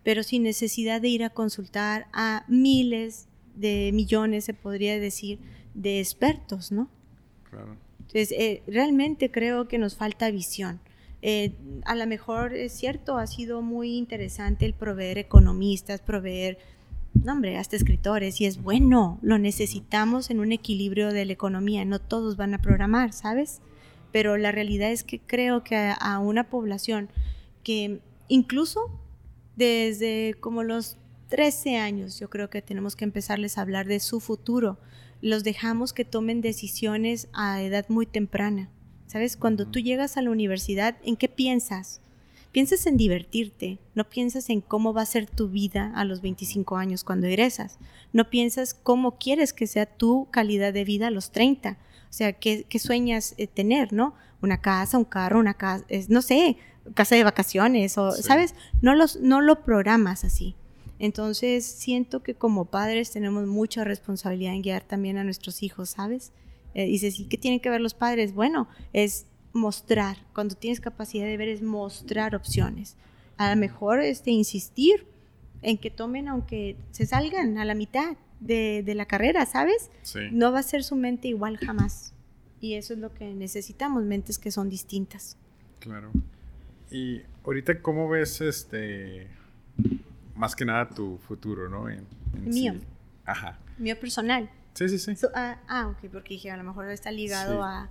pero 0.02 0.22
sin 0.22 0.42
necesidad 0.42 1.00
de 1.00 1.08
ir 1.08 1.24
a 1.24 1.30
consultar 1.30 2.06
a 2.12 2.44
miles 2.48 3.26
de 3.54 3.90
millones, 3.92 4.44
se 4.44 4.54
podría 4.54 4.98
decir, 4.98 5.38
de 5.74 6.00
expertos, 6.00 6.72
¿no? 6.72 6.88
Claro. 7.50 7.76
Entonces, 8.00 8.32
eh, 8.32 8.62
realmente 8.66 9.30
creo 9.30 9.66
que 9.66 9.78
nos 9.78 9.96
falta 9.96 10.30
visión. 10.30 10.80
Eh, 11.26 11.52
a 11.86 11.94
lo 11.94 12.06
mejor 12.06 12.52
es 12.52 12.72
cierto, 12.72 13.16
ha 13.16 13.26
sido 13.26 13.62
muy 13.62 13.96
interesante 13.96 14.66
el 14.66 14.74
proveer 14.74 15.16
economistas, 15.16 16.02
proveer, 16.02 16.58
no 17.22 17.32
hombre, 17.32 17.56
hasta 17.56 17.76
escritores, 17.76 18.40
y 18.40 18.46
es 18.46 18.62
bueno, 18.62 19.18
lo 19.22 19.38
necesitamos 19.38 20.30
en 20.30 20.40
un 20.40 20.52
equilibrio 20.52 21.12
de 21.12 21.24
la 21.24 21.32
economía, 21.32 21.84
no 21.84 21.98
todos 22.00 22.36
van 22.36 22.54
a 22.54 22.60
programar, 22.60 23.12
¿sabes? 23.12 23.60
pero 24.14 24.36
la 24.36 24.52
realidad 24.52 24.92
es 24.92 25.02
que 25.02 25.18
creo 25.18 25.64
que 25.64 25.74
a, 25.74 26.20
una 26.20 26.48
población 26.48 27.10
que 27.64 28.00
incluso 28.28 28.96
desde 29.56 30.36
como 30.38 30.62
los 30.62 30.98
13 31.30 31.78
años, 31.78 32.20
yo 32.20 32.30
creo 32.30 32.48
que 32.48 32.62
tenemos 32.62 32.94
que 32.94 33.02
empezarles 33.02 33.58
a 33.58 33.62
hablar 33.62 33.88
de 33.88 33.98
su 33.98 34.20
futuro. 34.20 34.78
Los 35.20 35.42
dejamos 35.42 35.92
que 35.92 36.04
tomen 36.04 36.42
decisiones 36.42 37.26
a 37.32 37.60
edad 37.60 37.86
muy 37.88 38.06
temprana. 38.06 38.70
¿Sabes? 39.08 39.36
Cuando 39.36 39.66
tú 39.66 39.80
llegas 39.80 40.16
a 40.16 40.22
la 40.22 40.30
universidad, 40.30 40.96
¿en 41.02 41.16
qué 41.16 41.28
piensas? 41.28 42.00
Piensas 42.54 42.86
en 42.86 42.96
divertirte, 42.96 43.80
no 43.96 44.08
piensas 44.08 44.48
en 44.48 44.60
cómo 44.60 44.94
va 44.94 45.02
a 45.02 45.06
ser 45.06 45.26
tu 45.26 45.48
vida 45.48 45.92
a 45.96 46.04
los 46.04 46.22
25 46.22 46.76
años 46.76 47.02
cuando 47.02 47.26
egresas, 47.26 47.80
no 48.12 48.30
piensas 48.30 48.74
cómo 48.74 49.18
quieres 49.18 49.52
que 49.52 49.66
sea 49.66 49.86
tu 49.86 50.28
calidad 50.30 50.72
de 50.72 50.84
vida 50.84 51.08
a 51.08 51.10
los 51.10 51.32
30, 51.32 51.72
o 51.72 52.12
sea, 52.12 52.32
¿qué, 52.32 52.64
sueñas 52.78 53.34
eh, 53.38 53.48
tener, 53.48 53.92
no? 53.92 54.14
Una 54.40 54.60
casa, 54.60 54.96
un 54.98 55.04
carro, 55.04 55.40
una 55.40 55.54
casa, 55.54 55.84
no 56.08 56.22
sé, 56.22 56.56
casa 56.94 57.16
de 57.16 57.24
vacaciones, 57.24 57.98
o, 57.98 58.12
¿sabes? 58.12 58.54
No, 58.80 58.94
los, 58.94 59.16
no 59.16 59.40
lo 59.40 59.64
programas 59.64 60.22
así. 60.22 60.54
Entonces, 61.00 61.66
siento 61.66 62.22
que 62.22 62.36
como 62.36 62.66
padres 62.66 63.10
tenemos 63.10 63.48
mucha 63.48 63.82
responsabilidad 63.82 64.54
en 64.54 64.62
guiar 64.62 64.84
también 64.84 65.18
a 65.18 65.24
nuestros 65.24 65.64
hijos, 65.64 65.90
¿sabes? 65.90 66.30
Eh, 66.74 66.86
dices, 66.86 67.18
¿y 67.18 67.24
qué 67.24 67.36
tienen 67.36 67.58
que 67.58 67.70
ver 67.70 67.80
los 67.80 67.94
padres? 67.94 68.32
Bueno, 68.32 68.68
es 68.92 69.26
mostrar, 69.54 70.18
cuando 70.34 70.54
tienes 70.54 70.80
capacidad 70.80 71.24
de 71.24 71.38
ver, 71.38 71.48
es 71.48 71.62
mostrar 71.62 72.34
opciones. 72.34 72.96
A 73.38 73.48
lo 73.54 73.56
mejor 73.58 74.00
este, 74.00 74.30
insistir 74.30 75.06
en 75.62 75.78
que 75.78 75.90
tomen, 75.90 76.28
aunque 76.28 76.76
se 76.90 77.06
salgan 77.06 77.56
a 77.56 77.64
la 77.64 77.74
mitad, 77.74 78.16
de, 78.44 78.94
la 78.94 79.06
carrera, 79.06 79.46
¿sabes? 79.46 79.90
No 80.30 80.52
va 80.52 80.60
a 80.60 80.62
ser 80.62 80.84
su 80.84 80.96
mente 80.96 81.28
igual 81.28 81.56
jamás. 81.56 82.12
Y 82.60 82.74
eso 82.74 82.94
es 82.94 82.98
lo 82.98 83.12
que 83.12 83.34
necesitamos, 83.34 84.04
mentes 84.04 84.38
que 84.38 84.50
son 84.50 84.68
distintas. 84.68 85.36
Claro. 85.80 86.10
Y 86.90 87.22
ahorita, 87.44 87.80
¿cómo 87.82 88.08
ves 88.08 88.40
este, 88.40 89.28
más 90.34 90.54
que 90.54 90.64
nada 90.64 90.88
tu 90.88 91.18
futuro, 91.18 91.68
¿no? 91.68 91.86
Mío. 92.40 92.74
Ajá. 93.24 93.58
Mío 93.78 93.98
personal. 93.98 94.50
Sí, 94.74 94.88
sí, 94.88 94.98
sí. 94.98 95.26
ah, 95.34 95.60
ah, 95.68 95.88
ok, 95.88 96.10
porque 96.10 96.34
dije, 96.34 96.50
a 96.50 96.56
lo 96.56 96.64
mejor 96.64 96.90
está 96.90 97.10
ligado 97.10 97.62
a... 97.62 97.88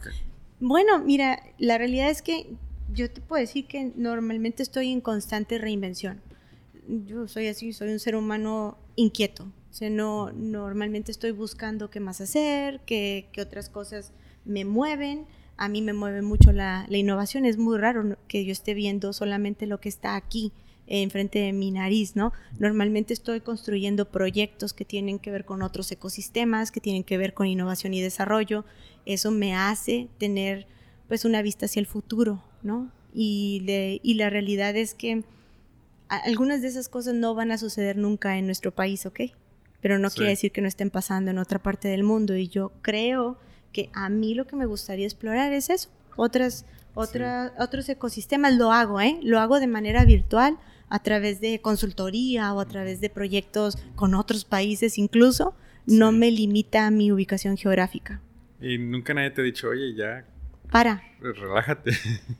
Bueno, 0.65 0.99
mira, 0.99 1.43
la 1.57 1.77
realidad 1.77 2.09
es 2.09 2.21
que 2.21 2.55
yo 2.93 3.11
te 3.11 3.19
puedo 3.19 3.41
decir 3.41 3.67
que 3.67 3.91
normalmente 3.97 4.63
estoy 4.63 4.93
en 4.93 5.01
constante 5.01 5.57
reinvención. 5.57 6.21
Yo 6.87 7.27
soy 7.27 7.47
así, 7.47 7.73
soy 7.73 7.91
un 7.91 7.99
ser 7.99 8.15
humano 8.15 8.77
inquieto. 8.95 9.43
O 9.43 9.73
sea, 9.73 9.89
no, 9.89 10.31
normalmente 10.31 11.11
estoy 11.11 11.31
buscando 11.31 11.89
qué 11.89 11.99
más 11.99 12.21
hacer, 12.21 12.79
qué, 12.85 13.27
otras 13.41 13.67
cosas 13.67 14.13
me 14.45 14.63
mueven. 14.63 15.25
A 15.57 15.67
mí 15.67 15.81
me 15.81 15.91
mueve 15.91 16.21
mucho 16.21 16.53
la, 16.53 16.87
innovación. 16.89 17.43
Es 17.43 17.57
muy 17.57 17.77
raro 17.77 18.17
que 18.29 18.45
yo 18.45 18.53
esté 18.53 18.73
viendo 18.73 19.11
solamente 19.11 19.67
lo 19.67 19.81
que 19.81 19.89
está 19.89 20.15
aquí 20.15 20.53
enfrente 20.87 21.39
de 21.39 21.51
mi 21.51 21.71
nariz, 21.71 22.15
¿no? 22.15 22.31
Normalmente 22.57 23.13
estoy 23.13 23.41
construyendo 23.41 24.11
proyectos 24.11 24.71
que 24.71 24.85
tienen 24.85 25.19
que 25.19 25.31
ver 25.31 25.43
con 25.43 25.61
otros 25.61 25.91
ecosistemas, 25.91 26.71
que 26.71 26.79
tienen 26.79 27.03
que 27.03 27.17
ver 27.17 27.33
con 27.33 27.47
innovación 27.47 27.93
y 27.93 28.01
desarrollo. 28.01 28.63
Eso 29.05 29.31
me 29.31 29.55
hace 29.55 30.07
tener 30.17 30.67
pues 31.07 31.25
una 31.25 31.41
vista 31.41 31.65
hacia 31.65 31.79
el 31.79 31.85
futuro, 31.85 32.43
¿no? 32.61 32.91
Y, 33.13 33.63
y 34.01 34.13
la 34.15 34.29
realidad 34.29 34.75
es 34.75 34.93
que 34.93 35.23
algunas 36.07 36.61
de 36.61 36.67
esas 36.67 36.89
cosas 36.89 37.13
no 37.13 37.35
van 37.35 37.51
a 37.51 37.57
suceder 37.57 37.97
nunca 37.97 38.37
en 38.37 38.45
nuestro 38.45 38.71
país, 38.71 39.05
¿ok? 39.05 39.21
pero 39.83 39.99
no 39.99 40.09
quiere 40.09 40.29
decir 40.29 40.53
que 40.53 40.61
no 40.61 40.69
estén 40.69 40.89
pasando 40.89 41.29
en 41.29 41.37
otra 41.37 41.59
parte 41.59 41.89
del 41.89 42.03
mundo. 42.03 42.37
Y 42.37 42.47
yo 42.47 42.71
creo 42.81 43.37
que 43.73 43.89
a 43.91 44.07
mí 44.07 44.33
lo 44.33 44.47
que 44.47 44.55
me 44.55 44.65
gustaría 44.65 45.05
explorar 45.05 45.51
es 45.51 45.69
eso, 45.69 45.89
otras, 46.15 46.65
otros 46.95 47.89
ecosistemas. 47.89 48.53
Lo 48.53 48.71
hago, 48.71 49.01
¿eh? 49.01 49.19
Lo 49.23 49.41
hago 49.41 49.59
de 49.59 49.67
manera 49.67 50.05
virtual, 50.05 50.57
a 50.87 50.99
través 50.99 51.41
de 51.41 51.59
consultoría 51.59 52.53
o 52.53 52.61
a 52.61 52.65
través 52.65 53.01
de 53.01 53.09
proyectos 53.09 53.77
con 53.95 54.15
otros 54.15 54.45
países 54.45 54.97
incluso. 54.97 55.53
No 55.85 56.13
me 56.13 56.31
limita 56.31 56.87
a 56.87 56.91
mi 56.91 57.11
ubicación 57.11 57.57
geográfica. 57.57 58.21
Y 58.63 58.77
nunca 58.77 59.13
nadie 59.13 59.29
te 59.31 59.41
ha 59.41 59.43
dicho, 59.43 59.69
oye, 59.69 59.93
ya. 59.93 60.25
Para. 60.71 61.03
Relájate. 61.19 61.91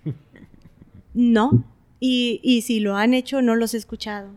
no. 1.13 1.63
Y, 1.99 2.39
y 2.41 2.63
si 2.63 2.79
lo 2.79 2.95
han 2.95 3.13
hecho, 3.13 3.41
no 3.41 3.55
los 3.55 3.73
he 3.73 3.77
escuchado. 3.77 4.31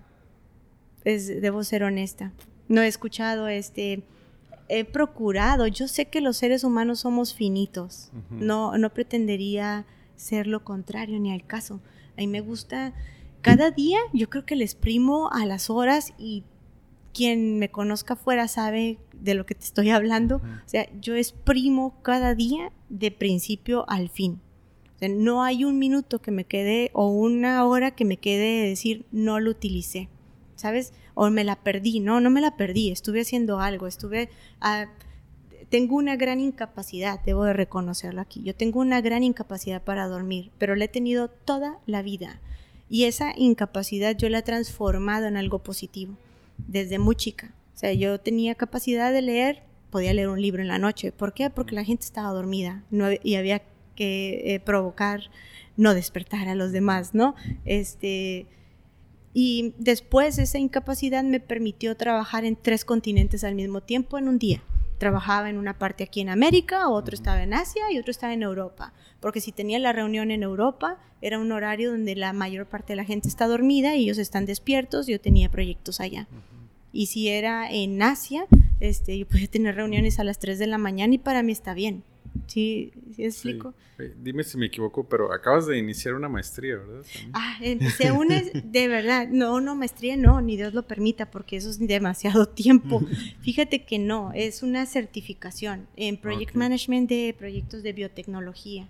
Es, 1.04 1.28
debo 1.40 1.64
ser 1.64 1.84
honesta 1.84 2.32
no 2.68 2.82
he 2.82 2.86
escuchado, 2.86 3.48
este, 3.48 4.02
he 4.68 4.84
procurado, 4.84 5.66
yo 5.66 5.88
sé 5.88 6.06
que 6.06 6.20
los 6.20 6.36
seres 6.36 6.64
humanos 6.64 7.00
somos 7.00 7.34
finitos, 7.34 8.10
no, 8.30 8.76
no 8.78 8.92
pretendería 8.92 9.84
ser 10.16 10.46
lo 10.46 10.64
contrario 10.64 11.18
ni 11.20 11.32
al 11.32 11.46
caso. 11.46 11.80
A 12.16 12.20
mí 12.20 12.26
me 12.26 12.40
gusta, 12.40 12.92
cada 13.42 13.70
día 13.70 13.98
yo 14.12 14.28
creo 14.30 14.44
que 14.44 14.56
le 14.56 14.64
exprimo 14.64 15.30
a 15.32 15.46
las 15.46 15.70
horas 15.70 16.12
y 16.18 16.44
quien 17.16 17.58
me 17.58 17.70
conozca 17.70 18.16
fuera 18.16 18.48
sabe 18.48 18.98
de 19.12 19.34
lo 19.34 19.46
que 19.46 19.54
te 19.54 19.64
estoy 19.64 19.90
hablando. 19.90 20.36
O 20.36 20.68
sea, 20.68 20.88
yo 21.00 21.14
exprimo 21.14 22.00
cada 22.02 22.34
día 22.34 22.72
de 22.88 23.10
principio 23.10 23.88
al 23.88 24.08
fin. 24.08 24.40
O 24.94 24.98
sea, 24.98 25.08
no 25.08 25.42
hay 25.42 25.64
un 25.64 25.78
minuto 25.78 26.20
que 26.20 26.30
me 26.30 26.44
quede 26.44 26.90
o 26.92 27.08
una 27.08 27.64
hora 27.64 27.92
que 27.92 28.04
me 28.04 28.16
quede 28.16 28.62
de 28.62 28.68
decir 28.68 29.06
no 29.12 29.40
lo 29.40 29.50
utilicé. 29.50 30.08
¿Sabes? 30.56 30.92
o 31.16 31.30
me 31.30 31.44
la 31.44 31.56
perdí. 31.56 31.98
No, 31.98 32.20
no 32.20 32.30
me 32.30 32.40
la 32.40 32.56
perdí, 32.56 32.92
estuve 32.92 33.22
haciendo 33.22 33.58
algo, 33.58 33.88
estuve... 33.88 34.28
Ah, 34.60 34.86
tengo 35.70 35.96
una 35.96 36.14
gran 36.14 36.38
incapacidad, 36.38 37.20
debo 37.24 37.44
de 37.44 37.54
reconocerlo 37.54 38.20
aquí. 38.20 38.42
Yo 38.44 38.54
tengo 38.54 38.78
una 38.78 39.00
gran 39.00 39.24
incapacidad 39.24 39.82
para 39.82 40.06
dormir, 40.06 40.52
pero 40.58 40.76
la 40.76 40.84
he 40.84 40.88
tenido 40.88 41.28
toda 41.28 41.78
la 41.86 42.02
vida. 42.02 42.40
Y 42.88 43.04
esa 43.04 43.32
incapacidad 43.34 44.14
yo 44.16 44.28
la 44.28 44.38
he 44.38 44.42
transformado 44.42 45.26
en 45.26 45.36
algo 45.36 45.58
positivo, 45.60 46.14
desde 46.58 46.98
muy 46.98 47.16
chica. 47.16 47.54
O 47.74 47.78
sea, 47.78 47.92
yo 47.92 48.18
tenía 48.20 48.54
capacidad 48.54 49.12
de 49.12 49.22
leer, 49.22 49.62
podía 49.90 50.14
leer 50.14 50.28
un 50.28 50.40
libro 50.40 50.62
en 50.62 50.68
la 50.68 50.78
noche. 50.78 51.12
¿Por 51.12 51.34
qué? 51.34 51.50
Porque 51.50 51.74
la 51.74 51.84
gente 51.84 52.04
estaba 52.04 52.30
dormida 52.30 52.84
y 53.22 53.34
había 53.34 53.62
que 53.94 54.54
eh, 54.54 54.60
provocar 54.60 55.30
no 55.76 55.94
despertar 55.94 56.48
a 56.48 56.54
los 56.54 56.72
demás, 56.72 57.14
¿no? 57.14 57.34
Este, 57.64 58.46
y 59.34 59.74
después 59.78 60.38
esa 60.38 60.58
incapacidad 60.58 61.22
me 61.22 61.40
permitió 61.40 61.96
trabajar 61.96 62.44
en 62.44 62.56
tres 62.56 62.84
continentes 62.84 63.44
al 63.44 63.54
mismo 63.54 63.82
tiempo 63.82 64.16
en 64.16 64.28
un 64.28 64.38
día. 64.38 64.62
Trabajaba 64.98 65.50
en 65.50 65.58
una 65.58 65.78
parte 65.78 66.04
aquí 66.04 66.20
en 66.20 66.28
América, 66.28 66.88
otro 66.88 67.14
estaba 67.14 67.42
en 67.42 67.54
Asia 67.54 67.84
y 67.92 67.98
otro 67.98 68.10
estaba 68.10 68.32
en 68.32 68.42
Europa. 68.42 68.92
Porque 69.20 69.40
si 69.40 69.52
tenía 69.52 69.78
la 69.78 69.92
reunión 69.92 70.30
en 70.30 70.42
Europa, 70.42 70.98
era 71.20 71.38
un 71.38 71.52
horario 71.52 71.90
donde 71.90 72.16
la 72.16 72.32
mayor 72.32 72.66
parte 72.66 72.92
de 72.92 72.96
la 72.96 73.04
gente 73.04 73.28
está 73.28 73.46
dormida 73.46 73.94
y 73.94 74.04
ellos 74.04 74.18
están 74.18 74.46
despiertos, 74.46 75.06
yo 75.06 75.20
tenía 75.20 75.50
proyectos 75.50 76.00
allá. 76.00 76.28
Y 76.92 77.06
si 77.06 77.28
era 77.28 77.70
en 77.70 78.00
Asia, 78.00 78.46
este, 78.80 79.18
yo 79.18 79.26
podía 79.26 79.48
tener 79.48 79.74
reuniones 79.74 80.18
a 80.18 80.24
las 80.24 80.38
3 80.38 80.58
de 80.58 80.66
la 80.66 80.78
mañana 80.78 81.14
y 81.14 81.18
para 81.18 81.42
mí 81.42 81.52
está 81.52 81.74
bien. 81.74 82.04
¿Sí, 82.46 82.92
sí 83.14 83.24
explico? 83.24 83.74
Dime 84.22 84.44
si 84.44 84.58
me 84.58 84.66
equivoco, 84.66 85.08
pero 85.08 85.32
acabas 85.32 85.66
de 85.66 85.78
iniciar 85.78 86.14
una 86.14 86.28
maestría, 86.28 86.76
¿verdad? 86.76 87.04
Ah, 87.32 87.56
empecé 87.60 88.12
una, 88.12 88.42
de 88.42 88.88
verdad, 88.88 89.28
no, 89.28 89.60
no, 89.60 89.74
maestría 89.74 90.16
no, 90.16 90.40
ni 90.40 90.56
Dios 90.56 90.74
lo 90.74 90.86
permita, 90.86 91.30
porque 91.30 91.56
eso 91.56 91.70
es 91.70 91.78
demasiado 91.78 92.46
tiempo. 92.48 93.02
Fíjate 93.40 93.84
que 93.84 93.98
no, 93.98 94.32
es 94.34 94.62
una 94.62 94.86
certificación 94.86 95.86
en 95.96 96.16
Project 96.18 96.54
Management 96.54 97.08
de 97.08 97.34
proyectos 97.38 97.82
de 97.82 97.92
biotecnología. 97.92 98.86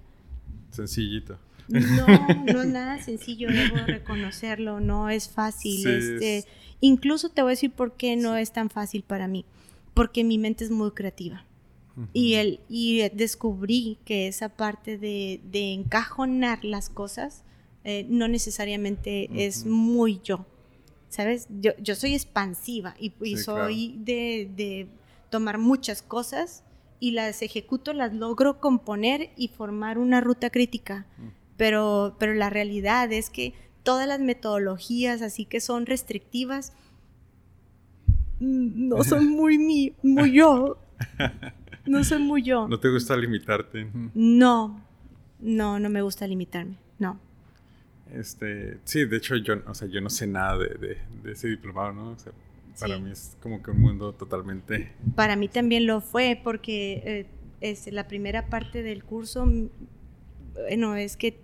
Sencillito. 0.71 1.39
No, 1.69 2.07
no 2.53 2.63
es 2.63 2.69
nada 2.69 3.03
sencillo, 3.03 3.49
debo 3.49 3.77
reconocerlo, 3.87 4.81
no 4.81 5.09
es 5.09 5.29
fácil. 5.29 5.87
este, 5.87 6.45
Incluso 6.81 7.31
te 7.31 7.43
voy 7.43 7.51
a 7.51 7.53
decir 7.53 7.71
por 7.71 7.97
qué 7.97 8.17
no 8.17 8.37
es 8.37 8.53
tan 8.53 8.71
fácil 8.71 9.03
para 9.03 9.29
mí, 9.29 9.45
porque 9.95 10.25
mi 10.25 10.39
mente 10.39 10.65
es 10.65 10.71
muy 10.71 10.91
creativa. 10.91 11.45
Y, 12.13 12.35
el, 12.35 12.61
y 12.69 13.09
descubrí 13.11 13.99
que 14.05 14.29
esa 14.29 14.51
parte 14.51 14.99
de, 14.99 15.41
encajonar 15.73 16.65
las 16.65 16.91
cosas 16.91 17.43
eh, 17.85 18.07
no 18.09 18.29
necesariamente 18.29 19.29
es 19.47 19.65
muy 19.65 20.21
yo. 20.23 20.47
¿Sabes? 21.09 21.47
Yo, 21.61 21.73
yo 21.79 21.95
soy 21.95 22.15
expansiva 22.15 22.95
y, 22.99 23.37
soy 23.37 23.97
de, 23.99 24.51
de, 24.55 24.89
tomar 25.31 25.59
muchas 25.59 26.03
cosas 26.03 26.65
y 27.01 27.13
las 27.13 27.43
ejecuto, 27.43 27.93
las 27.93 28.13
logro 28.13 28.61
componer 28.61 29.31
y 29.37 29.49
formar 29.49 29.99
una 29.99 30.21
ruta 30.21 30.51
crítica. 30.51 31.07
pero, 31.57 32.17
pero 32.19 32.35
la 32.35 32.51
realidad 32.51 33.13
es 33.13 33.31
que 33.31 33.55
todas 33.83 34.07
las 34.07 34.21
metodologías 34.21 35.23
así 35.23 35.45
que 35.45 35.61
son 35.61 35.87
restrictivas 35.87 36.73
mm, 38.41 38.89
no 38.89 39.05
son 39.05 39.29
muy 39.31 39.59
mi, 39.59 39.93
muy 40.03 40.33
yo. 40.33 40.79
No 41.87 42.05
soy 42.05 42.23
muy 42.23 42.43
yo. 42.43 42.69
¿No 42.69 42.79
te 42.79 42.89
gusta 42.89 43.17
limitarte? 43.17 43.89
No, 44.15 44.85
no, 45.41 45.79
no 45.79 45.91
me 45.91 46.03
gusta 46.03 46.27
limitarme, 46.27 46.77
no. 46.99 47.21
Este, 48.13 48.79
sí, 48.85 49.05
de 49.05 49.17
hecho 49.17 49.37
yo, 49.37 49.55
o 49.67 49.75
sea, 49.75 49.89
yo 49.89 50.01
no 50.01 50.11
sé 50.11 50.27
nada 50.27 50.59
de, 50.59 50.99
ese 51.25 51.49
diplomado, 51.49 51.93
¿no? 51.93 52.11
O 52.11 52.19
sea, 52.19 52.33
para 52.79 52.99
mí 52.99 53.11
es 53.11 53.37
como 53.43 53.63
que 53.63 53.71
un 53.71 53.81
mundo 53.81 54.13
totalmente... 54.13 54.93
Para 55.15 55.37
mí 55.37 55.49
también 55.49 55.87
lo 55.87 56.01
fue 56.01 56.41
porque 56.43 57.03
eh, 57.05 57.27
es, 57.61 57.91
la 57.93 58.07
primera 58.07 58.47
parte 58.49 58.83
del 58.83 59.03
curso, 59.03 59.49
bueno, 60.55 60.95
es 60.95 61.17
que 61.17 61.39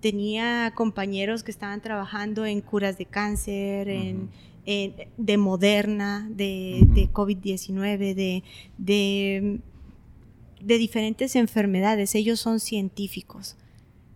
tenía 0.00 0.72
compañeros 0.74 1.42
que 1.42 1.50
estaban 1.50 1.82
trabajando 1.82 2.46
en 2.46 2.60
curas 2.60 2.96
de 2.98 3.06
cáncer, 3.06 3.88
en, 3.88 4.30
de 5.16 5.36
Moderna, 5.38 6.28
de, 6.30 6.80
de 6.88 7.10
COVID-19, 7.10 8.14
de, 8.14 8.44
de, 8.76 9.60
de, 10.60 10.78
diferentes 10.78 11.36
enfermedades. 11.36 12.14
Ellos 12.14 12.40
son 12.40 12.60
científicos. 12.60 13.56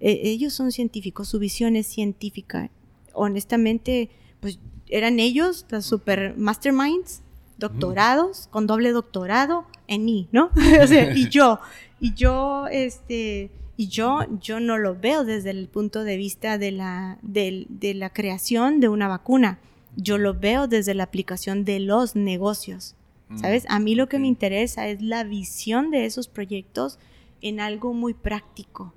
E, 0.01 0.21
ellos 0.25 0.53
son 0.53 0.73
científicos, 0.73 1.29
su 1.29 1.39
visión 1.39 1.77
es 1.77 1.87
científica. 1.87 2.71
Honestamente, 3.13 4.11
pues 4.41 4.59
eran 4.89 5.21
ellos, 5.21 5.67
los 5.71 5.87
super 5.87 6.37
masterminds, 6.37 7.23
doctorados, 7.59 8.49
con 8.51 8.67
doble 8.67 8.93
doctorado 8.93 9.67
en 9.87 10.05
mí, 10.05 10.29
¿no? 10.33 10.51
o 10.83 10.87
sea, 10.87 11.17
y 11.17 11.29
yo, 11.29 11.61
y 12.01 12.15
yo, 12.15 12.67
este 12.69 13.51
y 13.77 13.89
yo, 13.89 14.21
yo 14.41 14.61
no 14.61 14.79
lo 14.79 14.95
veo 14.95 15.25
desde 15.25 15.51
el 15.51 15.69
punto 15.69 16.05
de 16.05 16.17
vista 16.17 16.59
de 16.59 16.73
la, 16.73 17.19
de, 17.23 17.67
la 17.97 18.11
creación 18.11 18.81
de 18.81 18.89
una 18.89 19.09
vacuna. 19.09 19.59
Yo 19.97 20.19
lo 20.19 20.35
veo 20.35 20.69
desde 20.69 20.95
la 20.95 21.05
aplicación 21.05 21.65
de 21.65 21.81
los 21.81 22.15
negocios. 22.15 22.95
¿Sabes? 23.37 23.65
A 23.69 23.79
mí 23.79 23.95
lo 23.95 24.09
que 24.09 24.19
me 24.19 24.29
interesa 24.29 24.89
es 24.89 25.03
la 25.03 25.25
visión 25.25 25.91
de 25.91 26.05
esos 26.05 26.29
proyectos 26.29 26.99
en 27.41 27.61
algo 27.61 27.93
muy 27.95 28.15
práctico. 28.15 28.95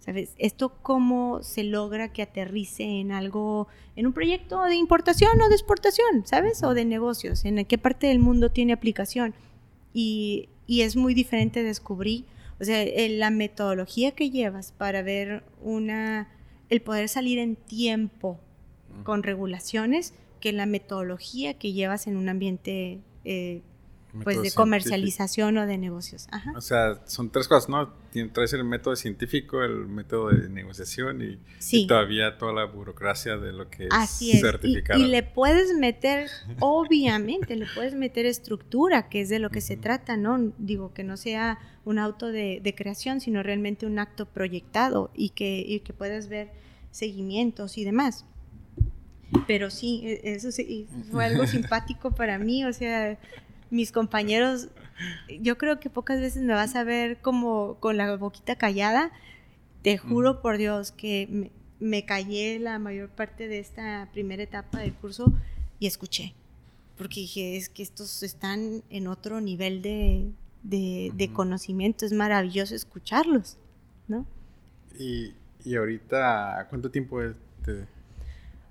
¿Sabes? 0.00 0.34
Esto 0.38 0.74
cómo 0.80 1.42
se 1.42 1.64
logra 1.64 2.12
que 2.12 2.22
aterrice 2.22 2.84
en 2.84 3.12
algo, 3.12 3.68
en 3.94 4.06
un 4.06 4.14
proyecto 4.14 4.62
de 4.64 4.74
importación 4.74 5.40
o 5.42 5.48
de 5.48 5.54
exportación, 5.54 6.24
¿sabes? 6.24 6.62
O 6.62 6.72
de 6.72 6.86
negocios, 6.86 7.44
en 7.44 7.62
qué 7.66 7.76
parte 7.76 8.06
del 8.06 8.18
mundo 8.18 8.50
tiene 8.50 8.72
aplicación. 8.72 9.34
Y, 9.92 10.48
y 10.66 10.80
es 10.80 10.96
muy 10.96 11.12
diferente 11.12 11.62
descubrir 11.62 12.24
o 12.60 12.64
sea, 12.64 12.84
la 13.08 13.30
metodología 13.30 14.12
que 14.12 14.30
llevas 14.30 14.72
para 14.72 15.02
ver 15.02 15.44
una, 15.62 16.28
el 16.68 16.82
poder 16.82 17.08
salir 17.08 17.38
en 17.38 17.56
tiempo 17.56 18.40
con 19.04 19.22
regulaciones, 19.22 20.12
que 20.40 20.52
la 20.52 20.66
metodología 20.66 21.54
que 21.54 21.72
llevas 21.72 22.06
en 22.06 22.16
un 22.16 22.28
ambiente 22.28 23.00
eh, 23.24 23.62
pues 24.24 24.40
de 24.42 24.52
comercialización 24.52 25.58
o 25.58 25.66
de 25.66 25.78
negocios. 25.78 26.28
O 26.56 26.60
sea, 26.60 27.00
son 27.06 27.30
tres 27.30 27.46
cosas, 27.46 27.68
¿no? 27.68 27.92
Traes 28.32 28.52
el 28.54 28.64
método 28.64 28.96
científico, 28.96 29.62
el 29.62 29.86
método 29.86 30.30
de 30.30 30.48
negociación 30.48 31.20
y, 31.22 31.86
todavía 31.86 32.38
toda 32.38 32.52
la 32.52 32.64
burocracia 32.64 33.36
de 33.36 33.52
lo 33.52 33.68
que 33.68 33.88
Así 33.90 34.32
es, 34.32 34.40
certificado. 34.40 34.98
Y, 34.98 35.06
le 35.06 35.22
puedes 35.22 35.76
meter, 35.76 36.28
obviamente, 36.60 37.54
le 37.56 37.66
puedes 37.74 37.94
meter 37.94 38.26
estructura, 38.26 39.08
que 39.08 39.20
es 39.20 39.28
de 39.28 39.38
lo 39.38 39.50
que 39.50 39.60
se 39.60 39.76
trata, 39.76 40.16
¿no? 40.16 40.52
Digo, 40.58 40.94
que 40.94 41.04
no 41.04 41.16
sea 41.16 41.58
un 41.84 41.98
auto 41.98 42.26
de, 42.26 42.74
creación, 42.76 43.20
sino 43.20 43.42
realmente 43.42 43.86
un 43.86 43.98
acto 43.98 44.26
proyectado 44.26 45.10
y 45.14 45.30
que, 45.30 45.64
y 45.66 45.80
que 45.80 45.92
puedas 45.92 46.28
ver 46.28 46.50
seguimientos 46.90 47.78
y 47.78 47.84
demás. 47.84 48.24
Pero 49.46 49.70
sí, 49.70 50.02
e, 50.04 50.34
eso 50.34 50.50
sí, 50.50 50.86
fue 51.10 51.26
algo 51.26 51.46
simpático 51.46 52.14
para 52.14 52.38
mí, 52.38 52.64
o 52.64 52.72
sea, 52.72 53.18
mis 53.70 53.92
compañeros, 53.92 54.68
yo 55.40 55.58
creo 55.58 55.80
que 55.80 55.90
pocas 55.90 56.20
veces 56.20 56.42
me 56.42 56.54
vas 56.54 56.74
a 56.76 56.84
ver 56.84 57.18
como 57.18 57.76
con 57.80 57.96
la 57.96 58.16
boquita 58.16 58.56
callada. 58.56 59.10
Te 59.82 59.96
juro 59.98 60.42
por 60.42 60.56
Dios 60.58 60.92
que 60.92 61.50
me, 61.78 62.04
callé 62.04 62.58
la 62.58 62.78
mayor 62.78 63.08
parte 63.10 63.48
de 63.48 63.58
esta 63.60 64.08
primera 64.12 64.42
etapa 64.42 64.80
del 64.80 64.94
curso 64.94 65.32
y 65.78 65.86
escuché. 65.86 66.34
Porque 66.96 67.20
dije, 67.20 67.56
es 67.56 67.68
que 67.68 67.82
estos 67.82 68.22
están 68.22 68.82
en 68.90 69.06
otro 69.06 69.40
nivel 69.40 69.82
de, 69.82 71.30
conocimiento, 71.32 72.04
es 72.04 72.12
maravilloso 72.12 72.74
escucharlos, 72.74 73.56
¿no? 74.08 74.26
Y, 74.98 75.32
y 75.64 75.76
ahorita, 75.76 76.66
¿cuánto 76.68 76.90
tiempo 76.90 77.20
te, 77.64 77.86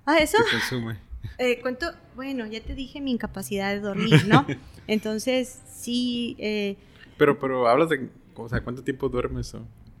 ah, 0.04 0.18
¿eso? 0.18 0.36
consume? 0.50 1.07
Eh, 1.38 1.60
¿Cuánto? 1.60 1.86
Bueno, 2.16 2.46
ya 2.46 2.60
te 2.60 2.74
dije 2.74 3.00
mi 3.00 3.12
incapacidad 3.12 3.72
de 3.72 3.80
dormir, 3.80 4.26
¿no? 4.26 4.46
Entonces, 4.86 5.60
sí. 5.70 6.36
Eh, 6.38 6.76
pero, 7.16 7.38
pero 7.38 7.68
hablas 7.68 7.88
de. 7.88 8.08
O 8.34 8.48
sea, 8.48 8.62
¿cuánto 8.62 8.82
tiempo 8.82 9.08
duermes? 9.08 9.54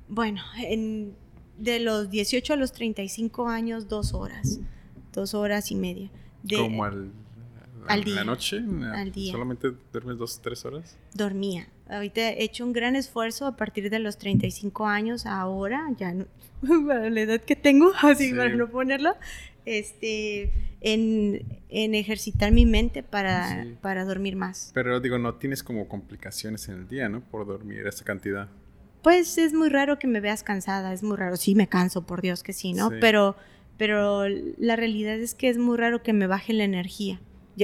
Bueno, 0.08 0.40
en, 0.58 1.14
de 1.58 1.80
los 1.80 2.08
18 2.08 2.52
a 2.52 2.56
los 2.56 2.72
35 2.72 3.48
años, 3.48 3.88
dos 3.88 4.14
horas. 4.14 4.60
Dos 5.12 5.34
horas 5.34 5.70
y 5.70 5.74
media. 5.74 6.10
De, 6.42 6.56
¿Como 6.56 6.84
al, 6.84 7.10
al 7.88 8.04
día, 8.04 8.14
la 8.16 8.24
noche? 8.24 8.62
Al 8.94 9.10
día. 9.10 9.32
¿Solamente 9.32 9.72
duermes 9.92 10.18
dos, 10.18 10.40
tres 10.40 10.64
horas? 10.64 10.96
Dormía. 11.14 11.68
Ahorita 11.88 12.20
he 12.20 12.44
hecho 12.44 12.64
un 12.64 12.72
gran 12.72 12.96
esfuerzo 12.96 13.46
a 13.46 13.56
partir 13.56 13.90
de 13.90 13.98
los 13.98 14.18
35 14.18 14.86
años, 14.86 15.24
ahora, 15.24 15.88
ya 15.96 16.12
no, 16.12 16.26
para 16.86 17.08
la 17.10 17.20
edad 17.20 17.40
que 17.40 17.56
tengo, 17.56 17.92
así 18.02 18.32
para 18.32 18.54
no 18.54 18.68
ponerlo, 18.68 19.16
este, 19.64 20.52
en, 20.80 21.44
ejercitar 21.68 22.52
mi 22.52 22.66
mente 22.66 23.02
para, 23.02 23.66
para 23.80 24.04
dormir 24.04 24.36
más. 24.36 24.70
Pero 24.74 25.00
digo, 25.00 25.18
no 25.18 25.34
tienes 25.34 25.62
como 25.62 25.88
complicaciones 25.88 26.68
en 26.68 26.76
el 26.76 26.88
día, 26.88 27.08
¿no? 27.08 27.20
Por 27.20 27.46
dormir 27.46 27.86
esa 27.86 28.04
cantidad. 28.04 28.48
Pues 29.02 29.38
es 29.38 29.54
muy 29.54 29.68
raro 29.68 29.98
que 29.98 30.06
me 30.06 30.20
veas 30.20 30.42
cansada, 30.42 30.92
es 30.92 31.02
muy 31.02 31.16
raro. 31.16 31.36
Sí, 31.36 31.54
me 31.54 31.68
canso, 31.68 32.06
por 32.06 32.20
Dios 32.20 32.42
que 32.42 32.52
sí, 32.52 32.72
¿no? 32.72 32.90
Pero, 33.00 33.36
pero 33.76 34.28
la 34.28 34.76
realidad 34.76 35.18
es 35.18 35.34
que 35.34 35.48
es 35.48 35.58
muy 35.58 35.76
raro 35.76 36.02
que 36.02 36.12
me 36.12 36.26
baje 36.26 36.52
la 36.52 36.64
energía. 36.64 37.20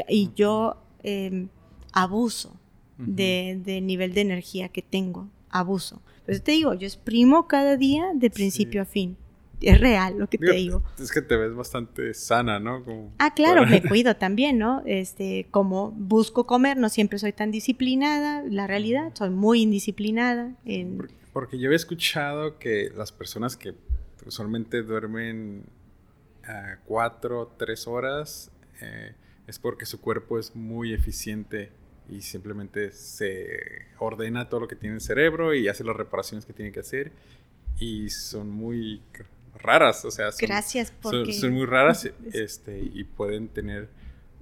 Y 0.08 0.30
yo 0.34 0.82
em, 1.02 1.48
abuso 1.92 2.58
del 2.98 3.64
de 3.64 3.80
nivel 3.80 4.14
de 4.14 4.20
energía 4.20 4.68
que 4.68 4.82
tengo, 4.82 5.28
abuso. 5.50 6.02
Pero 6.24 6.40
te 6.40 6.52
digo, 6.52 6.74
yo 6.74 6.86
exprimo 6.86 7.48
cada 7.48 7.76
día 7.76 8.06
de 8.14 8.30
principio 8.30 8.82
a 8.82 8.84
fin 8.84 9.16
es 9.68 9.80
real 9.80 10.18
lo 10.18 10.28
que 10.28 10.38
te 10.38 10.52
digo. 10.52 10.82
Es 10.98 11.12
que 11.12 11.22
te 11.22 11.36
ves 11.36 11.54
bastante 11.54 12.14
sana, 12.14 12.58
¿no? 12.58 12.82
ah, 13.18 13.34
claro, 13.34 13.66
me 13.66 13.82
cuido 13.88 14.16
también, 14.16 14.58
¿no? 14.58 14.82
Este, 14.86 15.46
como 15.50 15.90
busco 15.92 16.46
comer, 16.46 16.76
no 16.76 16.88
siempre 16.88 17.18
soy 17.18 17.32
tan 17.32 17.50
disciplinada, 17.50 18.42
la 18.48 18.66
realidad, 18.66 19.12
soy 19.14 19.30
muy 19.30 19.62
indisciplinada. 19.62 20.52
En... 20.64 21.08
Porque 21.32 21.58
yo 21.58 21.68
había 21.68 21.76
escuchado 21.76 22.58
que 22.58 22.90
las 22.96 23.12
personas 23.12 23.56
que 23.56 23.74
usualmente 24.26 24.82
duermen 24.82 25.64
a 26.46 26.78
cuatro, 26.84 27.52
tres 27.58 27.86
horas, 27.86 28.50
eh, 28.80 29.14
es 29.46 29.58
porque 29.58 29.86
su 29.86 30.00
cuerpo 30.00 30.38
es 30.38 30.54
muy 30.54 30.92
eficiente 30.92 31.70
y 32.08 32.20
simplemente 32.20 32.92
se 32.92 33.86
ordena 33.98 34.48
todo 34.48 34.60
lo 34.60 34.68
que 34.68 34.76
tiene 34.76 34.96
el 34.96 35.00
cerebro 35.00 35.54
y 35.54 35.68
hace 35.68 35.84
las 35.84 35.96
reparaciones 35.96 36.44
que 36.44 36.52
tiene 36.52 36.72
que 36.72 36.80
hacer 36.80 37.12
y 37.78 38.10
son 38.10 38.50
muy 38.50 39.02
raras, 39.58 40.04
o 40.04 40.10
sea, 40.10 40.32
son, 40.32 40.46
Gracias 40.46 40.92
porque... 41.02 41.32
son, 41.32 41.52
muy 41.52 41.66
raras 41.66 42.10
este, 42.32 42.80
y 42.92 43.04
pueden 43.04 43.48
tener 43.48 43.88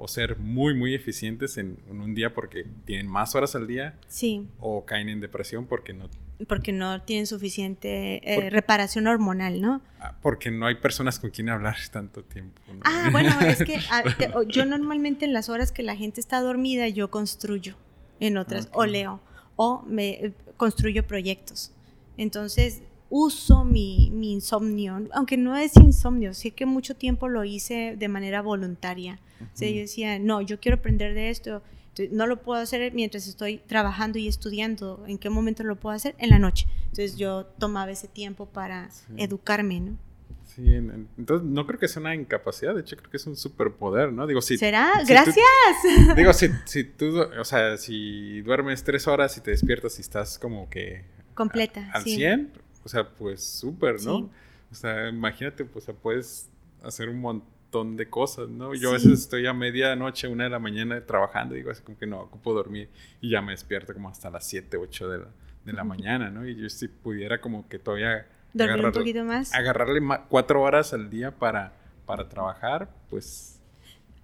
o 0.03 0.09
ser 0.09 0.37
muy, 0.39 0.75
muy 0.75 0.95
eficientes 0.95 1.59
en, 1.59 1.79
un 1.89 2.13
día 2.15 2.35
porque 2.35 2.67
tienen 2.85 3.07
más 3.07 3.37
horas 3.37 3.55
al 3.55 3.69
día. 3.69 3.95
Sí. 4.09 4.49
O 4.59 4.85
caen 4.85 5.09
en 5.09 5.21
depresión 5.21 5.67
porque 5.67 5.93
no... 5.93 6.09
Porque 6.49 6.73
no 6.73 7.03
tienen 7.03 7.29
suficiente 7.29 8.21
eh, 8.25 8.51
reparación 8.51 9.07
hormonal, 9.07 9.61
¿no? 9.61 9.81
Ah, 10.01 10.17
porque 10.21 10.51
no 10.51 10.67
hay 10.67 10.75
personas 10.75 11.21
con 11.21 11.31
quien 11.31 11.51
hablar 11.51 11.77
tanto 11.93 12.25
tiempo. 12.25 12.61
Ah, 12.83 13.11
bueno, 13.13 13.31
es 13.43 13.63
que 13.63 13.79
ah, 13.91 14.03
yo 14.49 14.67
normalmente 14.67 15.25
en 15.25 15.33
las 15.33 15.49
horas 15.49 15.71
que 15.71 15.85
la 15.85 15.95
gente 15.95 16.21
está 16.21 16.41
dormida, 16.41 16.89
yo 16.89 17.11
construyo 17.11 17.77
en 18.19 18.39
otras, 18.39 18.69
o 18.73 18.87
leo, 18.87 19.21
o 19.55 19.83
me 19.83 20.11
eh, 20.11 20.33
construyo 20.57 21.07
proyectos. 21.07 21.71
Entonces, 22.17 22.83
uso 23.15 23.63
mi, 23.63 24.11
mi, 24.11 24.33
insomnio, 24.33 25.07
aunque 25.13 25.37
no 25.37 25.55
es 25.55 25.77
insomnio, 25.77 26.33
sí 26.33 26.51
que 26.51 26.65
mucho 26.65 26.97
tiempo 26.97 27.29
lo 27.29 27.45
hice 27.45 27.95
de 27.99 28.09
manera 28.09 28.41
voluntaria. 28.41 29.21
O 29.43 29.57
sea, 29.57 29.69
yo 29.69 29.81
decía, 29.81 30.19
no, 30.19 30.41
yo 30.41 30.59
quiero 30.59 30.79
aprender 30.79 31.13
de 31.13 31.29
esto, 31.29 31.63
no 32.11 32.27
lo 32.27 32.41
puedo 32.41 32.63
hacer 32.63 32.95
mientras 32.95 33.27
estoy 33.27 33.59
trabajando 33.59 34.19
y 34.19 34.29
estudiando. 34.29 35.05
¿En 35.07 35.19
qué 35.19 35.29
momento 35.29 35.63
lo 35.63 35.77
puedo 35.77 35.95
hacer? 35.95 36.15
En 36.17 36.31
la 36.31 36.39
noche. 36.39 36.67
Entonces 36.85 37.17
yo 37.19 37.45
tomaba 37.59 37.91
ese 37.91 38.09
tiempo 38.09 38.47
para 38.47 38.89
educarme, 39.19 39.81
¿no? 39.81 39.99
Sí, 40.47 40.75
entonces 40.75 41.47
no 41.47 41.67
creo 41.67 41.79
que 41.79 41.89
sea 41.89 42.01
una 42.01 42.15
incapacidad, 42.15 42.75
de 42.75 42.83
hecho 42.83 42.97
creo 42.97 43.11
que 43.11 43.17
es 43.17 43.27
un 43.27 43.37
superpoder, 43.37 44.13
¿no? 44.13 44.27
Digo, 44.27 44.41
si... 44.43 44.59
¿Será? 44.59 44.91
Gracias. 45.07 45.37
digo, 46.17 46.33
si, 46.33 46.49
si 46.67 46.85
tú, 46.85 47.21
o 47.21 47.45
sea, 47.45 47.77
si 47.79 48.43
duermes 48.43 48.85
tres 48.85 49.07
horas 49.07 49.37
y 49.39 49.41
te 49.41 49.51
despiertas 49.51 49.99
y 49.99 50.03
estás 50.03 50.39
como 50.39 50.69
que... 50.69 51.05
Completa. 51.35 51.91
al 51.95 52.03
100, 52.03 52.53
o 52.85 52.89
sea, 52.89 53.09
pues 53.09 53.45
súper, 53.45 54.03
¿no? 54.03 54.31
O 54.71 54.75
sea, 54.75 55.09
imagínate, 55.09 55.65
pues 55.65 55.87
puedes 56.03 56.49
hacer 56.83 57.09
un 57.09 57.21
montón 57.21 57.97
de 57.97 58.09
cosas, 58.09 58.49
¿no? 58.49 58.75
Yo 58.75 58.91
a 58.91 58.93
veces 58.95 59.13
estoy 59.13 59.47
a 59.47 59.53
medianoche, 59.53 60.29
una 60.29 60.45
de 60.45 60.51
la 60.51 60.59
mañana 60.59 61.05
trabajando 61.05 61.55
y 61.55 61.59
digo 61.59 61.71
así 61.71 61.83
como 61.83 61.99
que 61.99 62.07
no, 62.07 62.21
ocupo 62.21 62.53
dormir 62.53 62.89
y 63.21 63.31
ya 63.31 63.41
me 63.41 63.53
despierto 63.53 63.93
como 63.93 64.09
hasta 64.09 64.31
las 64.31 64.47
7, 64.47 64.77
8 64.77 65.09
de 65.09 65.19
la, 65.19 65.27
de 65.65 65.73
la 65.73 65.85
mañana, 65.85 66.31
¿no? 66.31 66.47
Y 66.47 66.57
yo 66.57 66.69
si 66.69 66.89
pudiera 66.89 67.41
como 67.41 67.69
que 67.69 67.79
todavía... 67.79 68.27
Dormir 68.53 68.85
un 68.85 68.93
poquito 68.93 69.25
más. 69.25 69.55
Agarrarle 69.55 70.01
cuatro 70.29 70.61
horas 70.61 70.93
al 70.93 71.09
día 71.09 71.31
para, 71.31 71.73
para 72.07 72.29
trabajar, 72.29 72.91
pues... 73.11 73.59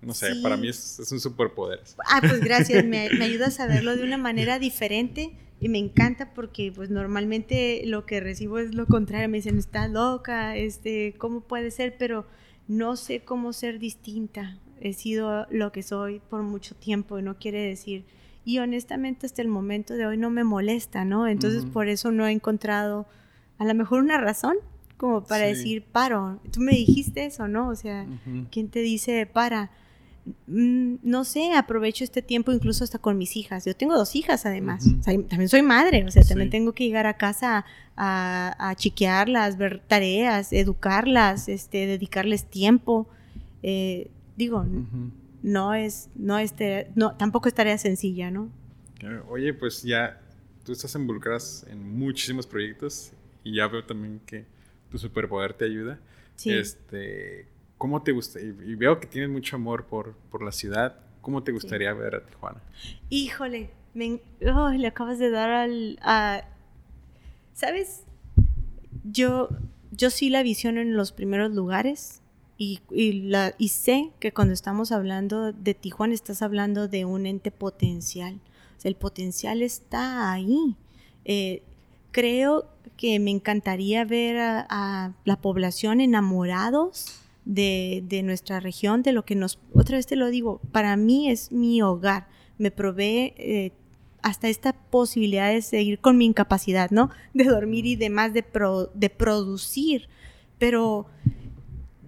No 0.00 0.14
sé, 0.14 0.36
para 0.42 0.56
mí 0.56 0.68
es, 0.68 1.00
es 1.00 1.10
un 1.10 1.18
superpoder. 1.18 1.80
Ah, 2.06 2.20
pues 2.20 2.38
gracias, 2.38 2.84
me, 2.84 3.10
me 3.10 3.24
ayudas 3.24 3.58
a 3.58 3.66
verlo 3.66 3.96
de 3.96 4.04
una 4.04 4.16
manera 4.16 4.60
diferente 4.60 5.32
y 5.60 5.68
me 5.68 5.78
encanta 5.78 6.32
porque 6.34 6.72
pues 6.74 6.90
normalmente 6.90 7.82
lo 7.84 8.06
que 8.06 8.20
recibo 8.20 8.58
es 8.58 8.74
lo 8.74 8.86
contrario, 8.86 9.28
me 9.28 9.38
dicen, 9.38 9.58
está 9.58 9.88
loca, 9.88 10.56
este, 10.56 11.14
¿cómo 11.18 11.40
puede 11.40 11.70
ser? 11.70 11.96
Pero 11.98 12.26
no 12.68 12.96
sé 12.96 13.20
cómo 13.20 13.52
ser 13.52 13.78
distinta. 13.78 14.58
He 14.80 14.92
sido 14.92 15.46
lo 15.50 15.72
que 15.72 15.82
soy 15.82 16.20
por 16.20 16.42
mucho 16.42 16.76
tiempo 16.76 17.18
y 17.18 17.22
no 17.22 17.38
quiere 17.38 17.60
decir, 17.60 18.04
y 18.44 18.60
honestamente 18.60 19.26
hasta 19.26 19.42
el 19.42 19.48
momento 19.48 19.94
de 19.94 20.06
hoy 20.06 20.16
no 20.16 20.30
me 20.30 20.44
molesta, 20.44 21.04
¿no? 21.04 21.26
Entonces 21.26 21.64
por 21.64 21.88
eso 21.88 22.12
no 22.12 22.26
he 22.26 22.30
encontrado 22.30 23.06
a 23.58 23.64
lo 23.64 23.74
mejor 23.74 24.00
una 24.00 24.18
razón 24.18 24.56
como 24.96 25.24
para 25.24 25.46
decir, 25.46 25.84
paro. 25.84 26.40
Tú 26.52 26.60
me 26.60 26.72
dijiste 26.72 27.24
eso, 27.24 27.48
¿no? 27.48 27.68
O 27.68 27.74
sea, 27.74 28.06
¿quién 28.50 28.68
te 28.68 28.80
dice 28.80 29.26
para? 29.26 29.70
Mm, 30.46 30.96
no 31.02 31.24
sé, 31.24 31.52
aprovecho 31.54 32.04
este 32.04 32.22
tiempo 32.22 32.52
incluso 32.52 32.84
hasta 32.84 32.98
con 32.98 33.16
mis 33.16 33.36
hijas. 33.36 33.64
Yo 33.64 33.74
tengo 33.74 33.96
dos 33.96 34.14
hijas 34.14 34.46
además. 34.46 34.84
también 35.04 35.48
soy 35.48 35.62
madre, 35.62 36.04
o 36.04 36.10
sea, 36.10 36.22
también 36.22 36.50
tengo 36.50 36.72
que 36.72 36.84
llegar 36.84 37.06
a 37.06 37.16
casa 37.16 37.64
a, 37.96 38.70
a, 38.70 38.74
chiquearlas, 38.74 39.56
ver 39.56 39.82
tareas, 39.86 40.52
educarlas, 40.52 41.48
este, 41.48 41.86
dedicarles 41.86 42.44
tiempo. 42.44 43.08
Eh, 43.62 44.10
digo, 44.36 44.66
no 45.42 45.74
es, 45.74 46.10
no 46.14 46.38
este, 46.38 46.90
no, 46.94 47.16
tampoco 47.16 47.48
es 47.48 47.54
tarea 47.54 47.78
sencilla, 47.78 48.30
¿no? 48.30 48.50
Oye, 49.28 49.54
pues 49.54 49.82
ya 49.82 50.20
tú 50.64 50.72
estás 50.72 50.94
involucrada 50.94 51.40
en 51.70 51.98
muchísimos 51.98 52.46
proyectos 52.46 53.12
y 53.44 53.56
ya 53.56 53.68
veo 53.68 53.84
también 53.84 54.20
que 54.26 54.44
tu 54.90 54.98
superpoder 54.98 55.54
te 55.54 55.64
ayuda. 55.64 55.98
Sí. 56.36 56.52
Este, 56.52 57.46
¿Cómo 57.78 58.02
te 58.02 58.10
gusta? 58.10 58.40
Y, 58.40 58.74
veo 58.74 58.98
que 58.98 59.06
tienes 59.06 59.30
mucho 59.30 59.54
amor 59.54 59.86
por, 59.86 60.14
por 60.30 60.42
la 60.42 60.50
ciudad. 60.50 60.98
¿Cómo 61.22 61.44
te 61.44 61.52
gustaría 61.52 61.92
ver 61.94 62.16
a 62.16 62.26
Tijuana? 62.26 62.60
Híjole, 63.08 63.70
me, 63.94 64.20
le 64.40 64.86
acabas 64.86 65.18
de 65.20 65.30
dar 65.30 65.50
al... 65.50 65.98
A, 66.02 66.42
¿Sabes? 67.54 68.02
Yo, 69.04 69.48
yo 69.92 70.10
sí 70.10 70.28
la 70.28 70.42
visiono 70.42 70.80
en 70.80 70.96
los 70.96 71.12
primeros 71.12 71.52
lugares 71.52 72.20
y, 72.56 72.80
y, 72.90 73.12
la, 73.22 73.54
y 73.58 73.68
sé 73.68 74.10
que 74.18 74.32
cuando 74.32 74.54
estamos 74.54 74.90
hablando 74.90 75.52
de 75.52 75.74
Tijuana 75.74 76.14
estás 76.14 76.42
hablando 76.42 76.88
de 76.88 77.04
un 77.04 77.26
ente 77.26 77.52
potencial. 77.52 78.40
O 78.76 78.80
sea, 78.80 78.88
el 78.88 78.96
potencial 78.96 79.62
está 79.62 80.32
ahí. 80.32 80.76
Eh, 81.24 81.62
creo 82.10 82.68
que 82.96 83.20
me 83.20 83.30
encantaría 83.30 84.04
ver 84.04 84.38
a, 84.38 84.66
a 84.68 85.12
la 85.24 85.40
población 85.40 86.00
enamorados 86.00 87.27
de, 87.48 88.20
nuestra 88.24 88.60
región, 88.60 89.02
de 89.02 89.12
lo 89.12 89.24
que 89.24 89.34
nos, 89.34 89.58
otra 89.72 89.96
vez 89.96 90.06
te 90.06 90.16
lo 90.16 90.28
digo, 90.28 90.60
para 90.70 90.96
mí 90.96 91.30
es 91.30 91.50
mi 91.50 91.80
hogar, 91.82 92.28
me 92.58 92.70
provee 92.70 93.32
eh, 93.38 93.72
hasta 94.22 94.48
esta 94.48 94.72
posibilidad 94.72 95.50
de 95.50 95.62
seguir 95.62 95.98
con 95.98 96.18
mi 96.18 96.26
incapacidad, 96.26 96.90
¿no? 96.90 97.10
De 97.34 97.44
dormir 97.44 97.86
y 97.86 97.96
demás, 97.96 98.34
de, 98.34 98.44
de 98.94 99.10
producir, 99.10 100.08
pero 100.58 101.06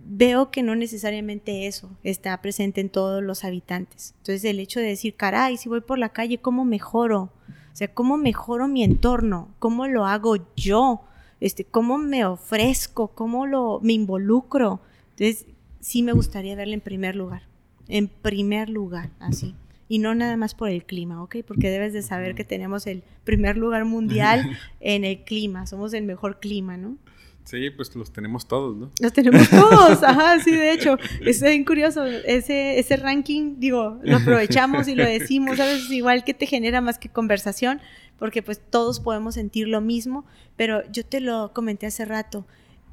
veo 0.05 0.51
que 0.51 0.63
no 0.63 0.75
necesariamente 0.75 1.67
eso 1.67 1.89
está 2.03 2.41
presente 2.43 2.81
en 2.81 2.91
todos 2.91 3.23
los 3.23 3.45
habitantes. 3.45 4.15
Entonces 4.19 4.45
el 4.45 4.61
hecho 4.61 4.81
de 4.81 4.87
decir, 4.87 5.15
caray, 5.15 5.57
si 5.57 5.69
voy 5.69 5.81
por 5.81 5.99
la 5.99 6.11
calle, 6.11 6.39
¿cómo 6.39 6.65
mejoro? 6.65 7.31
O 7.73 7.77
sea, 7.77 7.89
¿cómo 7.95 8.19
mejoro 8.19 8.69
mi 8.69 8.83
entorno? 8.83 9.49
¿Cómo 9.59 9.87
lo 9.87 10.05
hago 10.05 10.37
yo? 10.57 11.03
Este, 11.41 11.65
¿Cómo 11.65 11.97
me 11.97 12.27
ofrezco? 12.27 13.09
¿Cómo 13.09 13.47
lo, 13.47 13.81
me 13.83 13.95
involucro? 13.95 14.81
Entonces, 15.21 15.47
sí 15.81 16.03
me 16.03 16.13
gustaría 16.13 16.57
verla 16.57 16.73
en 16.73 16.81
primer 16.81 17.15
lugar, 17.15 17.43
en 17.89 18.09
primer 18.09 18.71
lugar, 18.71 19.11
así. 19.21 19.55
Y 19.87 19.99
no 19.99 20.15
nada 20.15 20.39
más 20.39 20.55
por 20.55 20.71
el 20.71 20.85
clima, 20.85 21.23
¿ok? 21.23 21.37
Porque 21.47 21.69
debes 21.69 21.93
de 21.93 22.01
saber 22.01 22.35
que 22.35 22.43
tenemos 22.45 22.87
el 22.87 23.03
primer 23.25 23.59
lugar 23.59 23.85
mundial 23.85 24.57
en 24.81 25.05
el 25.05 25.23
clima, 25.25 25.67
somos 25.67 25.93
el 25.93 26.05
mejor 26.05 26.41
clima, 26.41 26.79
¿no? 26.79 26.97
Sí, 27.45 27.69
pues 27.69 27.95
los 27.97 28.13
tenemos 28.13 28.49
todos, 28.49 28.77
¿no? 28.79 28.91
Los 28.99 29.13
tenemos 29.13 29.51
todos, 29.51 30.03
ajá, 30.03 30.41
sí, 30.41 30.53
de 30.53 30.73
hecho, 30.73 30.97
es 31.21 31.43
bien 31.43 31.67
curioso, 31.67 32.07
ese, 32.07 32.79
ese 32.79 32.97
ranking, 32.97 33.57
digo, 33.59 33.99
lo 34.03 34.17
aprovechamos 34.17 34.89
y 34.89 34.95
lo 34.95 35.05
decimos, 35.05 35.61
a 35.61 35.67
veces 35.67 35.91
igual 35.91 36.25
que 36.25 36.33
te 36.33 36.47
genera 36.47 36.81
más 36.81 36.99
que 36.99 37.11
conversación, 37.11 37.83
porque 38.19 38.43
pues 38.43 38.59
todos 38.71 39.01
podemos 39.01 39.35
sentir 39.35 39.69
lo 39.69 39.83
mismo, 39.83 40.25
pero 40.57 40.83
yo 40.91 41.05
te 41.05 41.21
lo 41.21 41.53
comenté 41.53 41.87
hace 41.87 42.07
rato, 42.07 42.47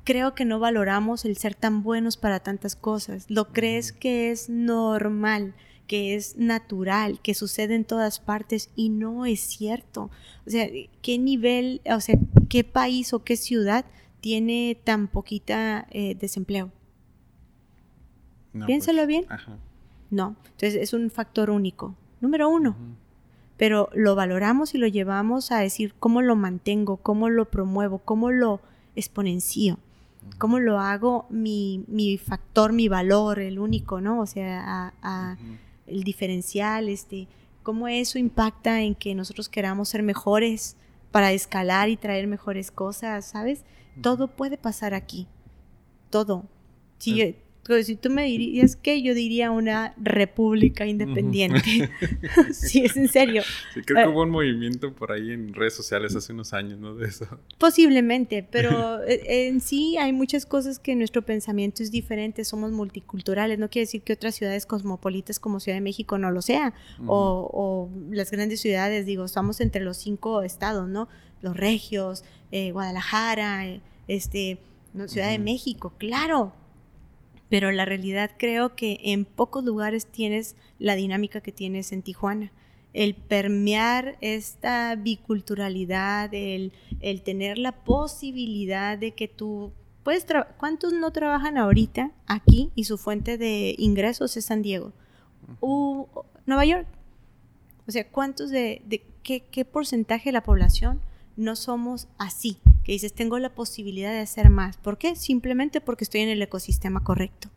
creo 0.07 0.35
que 0.35 0.45
no 0.45 0.57
valoramos 0.57 1.25
el 1.25 1.35
ser 1.35 1.53
tan 1.53 1.83
buenos 1.83 2.15
para 2.15 2.39
tantas 2.39 2.77
cosas. 2.77 3.25
Lo 3.27 3.49
crees 3.49 3.91
que 3.91 4.31
es 4.31 4.47
normal, 4.47 5.53
que 5.85 6.15
es 6.15 6.37
natural, 6.37 7.19
que 7.21 7.33
sucede 7.33 7.75
en 7.75 7.83
todas 7.83 8.21
partes 8.21 8.69
y 8.73 8.87
no 8.87 9.25
es 9.25 9.41
cierto. 9.41 10.09
O 10.45 10.49
sea, 10.49 10.69
¿qué 11.01 11.17
nivel, 11.17 11.81
o 11.93 11.99
sea, 11.99 12.15
qué 12.47 12.63
país 12.63 13.11
o 13.11 13.25
qué 13.25 13.35
ciudad 13.35 13.83
tiene 14.21 14.79
tan 14.81 15.09
poquita 15.09 15.87
eh, 15.91 16.15
desempleo? 16.15 16.71
Piénsalo 18.65 18.99
pues, 18.99 19.07
bien. 19.09 19.25
No, 20.09 20.37
entonces 20.45 20.75
es 20.75 20.93
un 20.93 21.11
factor 21.11 21.49
único. 21.49 21.97
Número 22.21 22.47
uno. 22.47 22.77
Pero 23.57 23.89
lo 23.93 24.15
valoramos 24.15 24.73
y 24.73 24.77
lo 24.77 24.87
llevamos 24.87 25.51
a 25.51 25.59
decir 25.59 25.95
cómo 25.99 26.21
lo 26.21 26.37
mantengo, 26.37 26.95
cómo 26.95 27.27
lo 27.29 27.51
promuevo, 27.51 27.97
cómo 27.97 28.31
lo 28.31 28.61
exponencio. 28.95 29.79
¿Cómo 30.37 30.59
lo 30.59 30.79
hago 30.79 31.25
mi, 31.29 31.83
mi, 31.87 32.17
factor, 32.17 32.73
mi 32.73 32.87
valor, 32.87 33.39
el 33.39 33.59
único, 33.59 34.01
¿no? 34.01 34.19
O 34.21 34.25
sea, 34.25 34.93
el 35.85 36.03
diferencial, 36.03 36.89
este, 36.89 37.27
cómo 37.63 37.87
eso 37.87 38.19
impacta 38.19 38.81
en 38.81 38.95
que 38.95 39.15
nosotros 39.15 39.49
queramos 39.49 39.89
ser 39.89 40.03
mejores 40.03 40.77
para 41.11 41.31
escalar 41.31 41.89
y 41.89 41.97
traer 41.97 42.27
mejores 42.27 42.71
cosas, 42.71 43.25
¿sabes? 43.25 43.63
Todo 44.01 44.27
puede 44.27 44.57
pasar 44.57 44.93
aquí. 44.93 45.27
todo. 46.09 46.45
Si, 46.99 47.35
si 47.83 47.95
tú 47.95 48.09
me 48.09 48.25
dirías 48.25 48.75
que 48.75 49.01
yo 49.01 49.13
diría 49.13 49.51
una 49.51 49.93
república 49.97 50.85
independiente. 50.85 51.89
sí, 52.51 52.85
es 52.85 52.95
en 52.97 53.07
serio. 53.07 53.43
Sí, 53.73 53.81
creo 53.81 54.03
que 54.05 54.09
hubo 54.09 54.23
un 54.23 54.29
movimiento 54.29 54.93
por 54.93 55.11
ahí 55.11 55.31
en 55.31 55.53
redes 55.53 55.73
sociales 55.73 56.15
hace 56.15 56.33
unos 56.33 56.53
años, 56.53 56.79
¿no? 56.79 56.95
De 56.95 57.07
eso. 57.07 57.27
Posiblemente, 57.57 58.47
pero 58.49 59.03
eh, 59.07 59.47
en 59.47 59.61
sí 59.61 59.97
hay 59.97 60.13
muchas 60.13 60.45
cosas 60.45 60.79
que 60.79 60.95
nuestro 60.95 61.21
pensamiento 61.23 61.83
es 61.83 61.91
diferente, 61.91 62.43
somos 62.45 62.71
multiculturales, 62.71 63.59
no 63.59 63.69
quiere 63.69 63.85
decir 63.85 64.01
que 64.01 64.13
otras 64.13 64.35
ciudades 64.35 64.65
cosmopolitas 64.65 65.39
como 65.39 65.59
Ciudad 65.59 65.77
de 65.77 65.81
México 65.81 66.17
no 66.17 66.31
lo 66.31 66.41
sea, 66.41 66.73
o, 67.05 67.89
las 68.09 68.31
grandes 68.31 68.61
ciudades, 68.61 69.05
digo, 69.05 69.25
estamos 69.25 69.61
entre 69.61 69.81
los 69.81 69.97
cinco 69.97 70.41
estados, 70.41 70.87
¿no? 70.87 71.07
Los 71.41 71.55
regios, 71.55 72.23
eh, 72.51 72.71
Guadalajara, 72.71 73.67
eh, 73.67 73.81
este, 74.07 74.59
Ciudad 75.07 75.29
de 75.29 75.39
México, 75.39 75.93
claro, 75.97 76.53
pero 77.49 77.71
la 77.71 77.85
realidad 77.85 78.31
creo 78.37 78.75
que 78.75 78.99
en 79.03 79.25
pocos 79.25 79.63
lugares 79.63 80.07
tienes 80.07 80.55
la 80.79 80.95
dinámica 80.95 81.41
que 81.41 81.51
tienes 81.51 81.91
en 81.91 82.01
Tijuana. 82.01 82.51
El 82.93 83.15
permear 83.15 84.17
esta 84.21 84.95
biculturalidad, 84.95 86.33
el, 86.33 86.71
tener 87.23 87.57
la 87.57 87.83
posibilidad 87.83 88.97
de 88.97 89.11
que 89.13 89.27
tú 89.27 89.71
puedes 90.03 90.25
¿Cuántos 90.57 90.93
no 90.93 91.11
trabajan 91.11 91.57
ahorita 91.57 92.11
aquí 92.27 92.71
y 92.75 92.85
su 92.85 92.97
fuente 92.97 93.37
de 93.37 93.75
ingresos 93.77 94.37
es 94.37 94.45
San 94.45 94.61
Diego? 94.61 94.93
o 95.59 96.25
Nueva 96.45 96.65
York. 96.65 96.87
O 97.87 97.91
sea, 97.91 98.09
¿cuántos 98.09 98.49
de, 98.49 98.81
qué, 99.23 99.45
qué 99.45 99.65
porcentaje 99.65 100.29
de 100.29 100.33
la 100.33 100.43
población 100.43 101.01
no 101.35 101.55
somos 101.55 102.07
así? 102.17 102.57
Que 102.87 102.93
dices, 102.93 103.11
tengo 103.11 103.37
la 103.37 103.49
posibilidad 103.49 104.13
de 104.13 104.19
hacer 104.19 104.49
más. 104.49 104.77
¿Por 104.77 104.97
qué? 104.97 105.17
Simplemente 105.17 105.81
porque 105.81 106.05
estoy 106.05 106.21
en 106.21 106.29
el 106.29 106.41
ecosistema 106.41 107.03
correcto. 107.03 107.49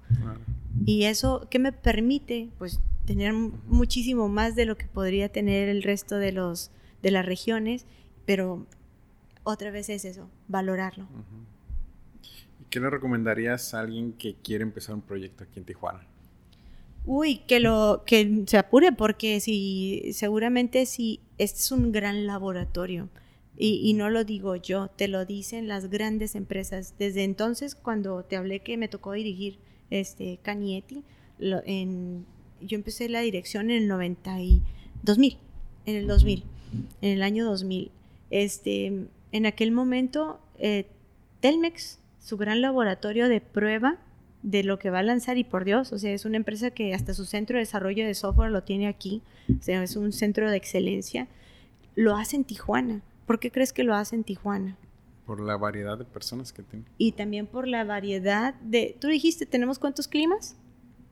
Y 0.85 1.05
eso, 1.05 1.47
¿qué 1.49 1.61
me 1.61 1.71
permite? 1.71 2.49
Pues 2.59 2.81
tener 3.05 3.33
muchísimo 3.33 4.29
más 4.29 4.57
de 4.57 4.65
lo 4.65 4.77
que 4.77 4.87
podría 4.87 5.29
tener 5.29 5.69
el 5.69 5.85
resto 5.85 6.17
de, 6.17 6.33
los, 6.33 6.73
de 7.01 7.13
las 7.13 7.25
regiones, 7.25 7.87
pero 8.27 8.67
otra 9.45 9.71
vez 9.71 9.89
es 9.89 10.05
eso, 10.05 10.29
valorarlo. 10.49 11.07
¿Y 12.61 12.65
qué 12.65 12.81
le 12.81 12.91
recomendarías 12.91 13.73
a 13.73 13.83
alguien 13.83 14.15
que 14.15 14.35
quiere 14.35 14.65
empezar 14.65 14.97
un 14.97 15.03
proyecto 15.03 15.45
aquí 15.45 15.61
en 15.61 15.65
Tijuana? 15.65 16.01
Uy, 17.07 17.37
que 17.47 17.61
lo 17.61 18.03
que 18.05 18.43
se 18.49 18.59
apure 18.59 18.91
porque 18.91 19.39
si 19.39 20.11
seguramente 20.13 20.87
si 20.87 21.21
este 21.39 21.61
es 21.61 21.71
un 21.71 21.93
gran 21.93 22.27
laboratorio 22.27 23.09
y, 23.57 23.93
no 23.93 24.09
lo 24.09 24.25
digo 24.25 24.57
yo, 24.57 24.89
te 24.89 25.07
lo 25.07 25.27
dicen 25.27 25.69
las 25.69 25.91
grandes 25.91 26.35
empresas. 26.35 26.95
Desde 26.99 27.25
entonces, 27.25 27.75
cuando 27.75 28.23
te 28.23 28.37
hablé 28.37 28.61
que 28.61 28.79
me 28.79 28.89
tocó 28.89 29.13
dirigir 29.13 29.59
este 29.91 30.39
Canieti, 30.43 31.05
yo 31.39 32.77
empecé 32.77 33.09
la 33.11 33.21
dirección 33.21 33.71
en 33.71 33.83
el 33.83 33.89
90 33.89 34.41
y 34.41 34.63
2000, 35.03 35.37
en 35.87 35.97
el 35.97 36.07
2000, 36.07 36.45
en 37.03 37.11
el 37.11 37.23
año 37.23 37.45
2000. 37.45 37.91
Este, 38.31 39.09
en 39.33 39.47
aquel 39.47 39.73
momento, 39.73 40.41
eh, 40.59 40.87
Telmex, 41.41 41.99
su 42.19 42.37
gran 42.37 42.63
laboratorio 42.63 43.29
de 43.29 43.41
prueba 43.41 43.99
de 44.43 44.63
lo 44.63 44.79
que 44.79 44.91
va 44.91 45.01
a 45.01 45.03
lanzar 45.03 45.37
y 45.37 45.45
por 45.45 45.65
Dios, 45.65 45.93
o 45.93 45.99
sea, 45.99 46.13
es 46.13 46.25
una 46.25 46.39
empresa 46.39 46.71
que 46.71 46.95
hasta 46.95 47.13
su 47.13 47.27
centro 47.27 47.57
de 47.57 47.61
desarrollo 47.61 48.07
de 48.07 48.15
software 48.15 48.51
lo 48.51 48.63
tiene 48.63 48.87
aquí, 48.87 49.23
o 49.59 49.63
sea, 49.63 49.83
es 49.83 49.97
un 49.97 50.13
centro 50.13 50.51
de 50.51 50.57
excelencia, 50.57 51.29
lo 51.95 52.17
hace 52.17 52.37
en 52.37 52.45
Tijuana. 52.45 53.03
¿Por 53.31 53.39
qué 53.39 53.53
crees 53.53 53.73
que 53.73 53.85
lo 53.85 53.95
hace 53.95 54.17
en 54.17 54.25
Tijuana? 54.25 54.77
Por 55.25 55.39
la 55.39 55.57
variedad 55.57 55.97
de 55.97 56.05
personas 56.05 56.53
que 56.53 56.65
tiene. 56.65 56.85
Y 56.99 57.13
también 57.13 57.47
por 57.47 57.69
la 57.69 57.85
variedad 57.85 58.55
de... 58.55 58.97
Tú 58.99 59.07
dijiste, 59.07 59.47
¿tenemos 59.47 59.79
cuántos 59.79 60.09
climas? 60.09 60.57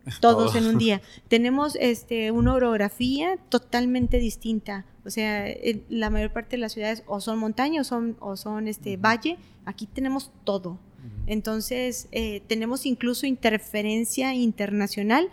Todos 0.20 0.56
en 0.56 0.66
un 0.66 0.78
día. 0.78 1.00
Tenemos 1.28 1.76
este, 1.76 2.32
una 2.32 2.54
orografía 2.54 3.36
totalmente 3.50 4.18
distinta. 4.18 4.84
O 5.04 5.10
sea, 5.10 5.46
la 5.88 6.10
mayor 6.10 6.32
parte 6.32 6.56
de 6.56 6.60
las 6.60 6.72
ciudades 6.72 7.04
o 7.06 7.20
son 7.20 7.38
montañas 7.38 7.86
o 7.86 7.88
son, 7.88 8.16
o 8.18 8.36
son 8.36 8.66
este, 8.66 8.96
valle. 8.96 9.38
Aquí 9.64 9.86
tenemos 9.86 10.32
todo. 10.42 10.80
Entonces, 11.28 12.08
eh, 12.10 12.42
tenemos 12.48 12.84
incluso 12.84 13.26
interferencia 13.26 14.34
internacional 14.34 15.30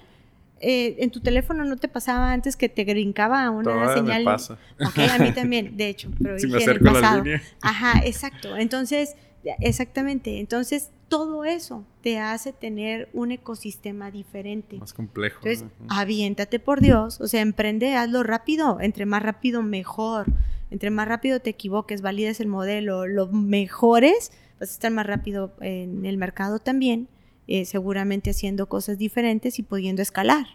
eh, 0.62 0.96
en 1.00 1.12
tu 1.12 1.20
teléfono 1.20 1.66
no 1.66 1.76
te 1.78 1.88
pasaba 1.88 2.32
antes 2.32 2.56
que 2.56 2.70
te 2.70 2.86
brincaba 2.86 3.50
una 3.50 3.64
Todavía 3.64 3.94
señal. 3.94 4.20
Me 4.20 4.26
pasa. 4.26 4.58
Ok, 4.80 4.98
a 5.00 5.20
mí 5.20 5.32
también, 5.36 5.76
de 5.76 5.90
hecho, 5.90 6.10
pero 6.22 6.40
si 6.40 6.48
me 6.48 6.58
acerco 6.58 6.92
la 6.92 7.18
línea. 7.18 7.42
Ajá, 7.62 8.02
exacto. 8.06 8.56
Entonces, 8.56 9.16
exactamente. 9.60 10.40
Entonces, 10.40 10.92
todo 11.10 11.44
eso 11.44 11.86
te 12.02 12.20
hace 12.20 12.54
tener 12.54 13.10
un 13.14 13.32
ecosistema 13.32 14.12
diferente. 14.12 14.78
Más 14.78 14.94
complejo. 14.94 15.42
Entonces, 15.44 15.66
aviéntate 15.90 16.60
por 16.60 16.82
Dios, 16.82 17.20
o 17.22 17.28
sea, 17.28 17.42
emprende, 17.42 17.96
hazlo 17.96 18.24
rápido, 18.24 18.80
entre 18.80 19.06
más 19.06 19.22
rápido 19.22 19.62
mejor. 19.62 20.26
Entre 20.72 20.90
más 20.90 21.08
rápido 21.08 21.40
te 21.42 21.52
equivoques, 21.52 22.02
valides 22.02 22.40
el 22.40 22.48
modelo, 22.48 23.06
lo 23.06 23.28
mejores, 23.28 24.32
vas 24.60 24.70
a 24.70 24.74
estar 24.74 24.92
más 24.92 25.06
rápido 25.06 25.54
en 25.62 26.06
el 26.06 26.18
mercado 26.18 26.60
también 26.60 27.08
eh, 27.48 27.66
seguramente 27.66 28.32
haciendo 28.32 28.68
cosas 28.68 28.98
diferentes 28.98 29.60
y 29.60 29.64
pudiendo 29.64 30.02
escalar. 30.02 30.48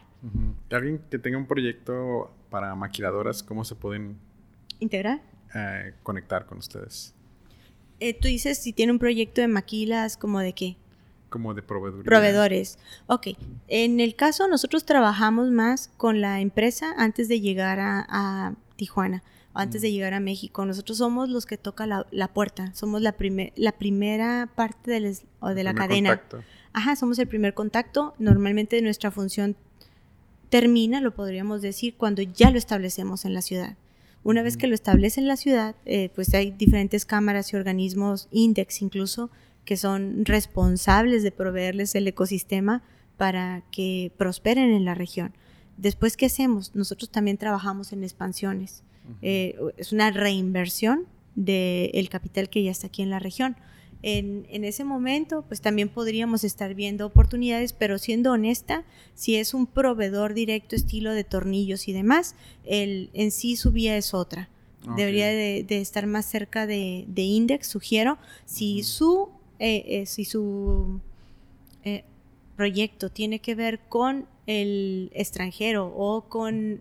Alguien 0.70 1.00
que 1.10 1.18
tenga 1.18 1.38
un 1.38 1.46
proyecto 1.46 2.30
para 2.50 2.74
maquiladoras, 2.74 3.42
¿cómo 3.42 3.64
se 3.64 3.74
pueden 3.74 4.18
integrar? 4.80 5.22
Eh, 5.54 5.94
conectar 6.02 6.46
con 6.46 6.58
ustedes. 6.58 7.14
Eh, 8.00 8.14
tú 8.14 8.28
dices 8.28 8.58
si 8.58 8.72
tiene 8.72 8.92
un 8.92 8.98
proyecto 8.98 9.40
de 9.40 9.48
maquilas, 9.48 10.16
¿como 10.16 10.40
de 10.40 10.52
qué? 10.52 10.76
Como 11.28 11.54
de 11.54 11.62
proveedores. 11.62 12.04
Proveedores. 12.04 12.78
Ok. 13.06 13.28
En 13.68 14.00
el 14.00 14.16
caso, 14.16 14.48
nosotros 14.48 14.84
trabajamos 14.84 15.50
más 15.50 15.88
con 15.96 16.20
la 16.20 16.40
empresa 16.40 16.92
antes 16.98 17.28
de 17.28 17.40
llegar 17.40 17.78
a, 17.80 18.54
Tijuana, 18.74 19.22
antes 19.54 19.80
de 19.82 19.92
llegar 19.92 20.14
a 20.14 20.20
México. 20.20 20.64
Nosotros 20.66 20.98
somos 20.98 21.28
los 21.28 21.46
que 21.46 21.56
toca 21.56 21.86
la, 21.86 22.28
puerta, 22.32 22.74
somos 22.74 23.00
la, 23.00 23.14
la 23.54 23.72
primera 23.72 24.50
parte 24.56 24.90
de, 24.90 25.00
de 25.54 25.64
la 25.64 25.74
cadena. 25.74 26.16
Contacto 26.16 26.42
ajá, 26.72 26.96
somos 26.96 27.18
el 27.18 27.26
primer 27.26 27.54
contacto, 27.54 28.14
normalmente 28.18 28.80
nuestra 28.82 29.10
función 29.10 29.56
termina, 30.48 31.00
lo 31.00 31.14
podríamos 31.14 31.62
decir, 31.62 31.94
cuando 31.96 32.22
ya 32.22 32.50
lo 32.50 32.58
establecemos 32.58 33.24
en 33.24 33.34
la 33.34 33.42
ciudad. 33.42 33.76
Una 34.22 34.42
vez 34.42 34.56
que 34.56 34.66
lo 34.66 34.74
establece 34.74 35.20
en 35.20 35.28
la 35.28 35.36
ciudad, 35.36 35.74
eh, 35.86 36.10
pues 36.14 36.34
hay 36.34 36.50
diferentes 36.50 37.06
cámaras 37.06 37.52
y 37.52 37.56
organismos, 37.56 38.28
index 38.30 38.82
incluso, 38.82 39.30
que 39.64 39.76
son 39.76 40.24
responsables 40.24 41.22
de 41.22 41.32
proveerles 41.32 41.94
el 41.94 42.06
ecosistema 42.06 42.82
para 43.16 43.62
que 43.70 44.12
prosperen 44.18 44.72
en 44.72 44.84
la 44.84 44.94
región. 44.94 45.32
Después, 45.76 46.16
¿qué 46.16 46.26
hacemos? 46.26 46.74
Nosotros 46.74 47.10
también 47.10 47.38
trabajamos 47.38 47.92
en 47.92 48.02
expansiones. 48.02 48.82
Eh, 49.22 49.56
es 49.76 49.92
una 49.92 50.10
reinversión 50.10 51.06
del 51.34 52.08
capital 52.10 52.50
que 52.50 52.62
ya 52.62 52.70
está 52.70 52.88
aquí 52.88 53.02
en 53.02 53.10
la 53.10 53.18
región 53.18 53.56
en, 54.02 54.64
ese 54.64 54.84
momento, 54.84 55.44
pues 55.46 55.60
también 55.60 55.88
podríamos 55.88 56.44
estar 56.44 56.74
viendo 56.74 57.06
oportunidades, 57.06 57.72
pero 57.72 57.98
siendo 57.98 58.32
honesta, 58.32 58.84
si 59.14 59.36
es 59.36 59.52
un 59.52 59.66
proveedor 59.66 60.32
directo 60.32 60.74
estilo 60.74 61.12
de 61.12 61.24
tornillos 61.24 61.86
y 61.88 61.92
demás, 61.92 62.34
el, 62.64 63.10
en 63.12 63.30
sí 63.30 63.56
su 63.56 63.72
vía 63.72 63.96
es 63.96 64.14
otra. 64.14 64.48
Debería 64.96 65.26
de, 65.26 65.66
estar 65.68 66.06
más 66.06 66.24
cerca 66.24 66.66
de, 66.66 67.04
Index, 67.14 67.66
sugiero. 67.66 68.16
Si 68.46 68.82
su, 68.82 69.28
eh, 69.58 69.84
eh, 69.86 70.06
si 70.06 70.24
su 70.24 71.00
eh, 71.84 72.04
proyecto 72.56 73.10
tiene 73.10 73.40
que 73.40 73.54
ver 73.54 73.80
con 73.80 74.26
el 74.46 75.10
extranjero 75.14 75.92
o 75.94 76.22
con 76.22 76.80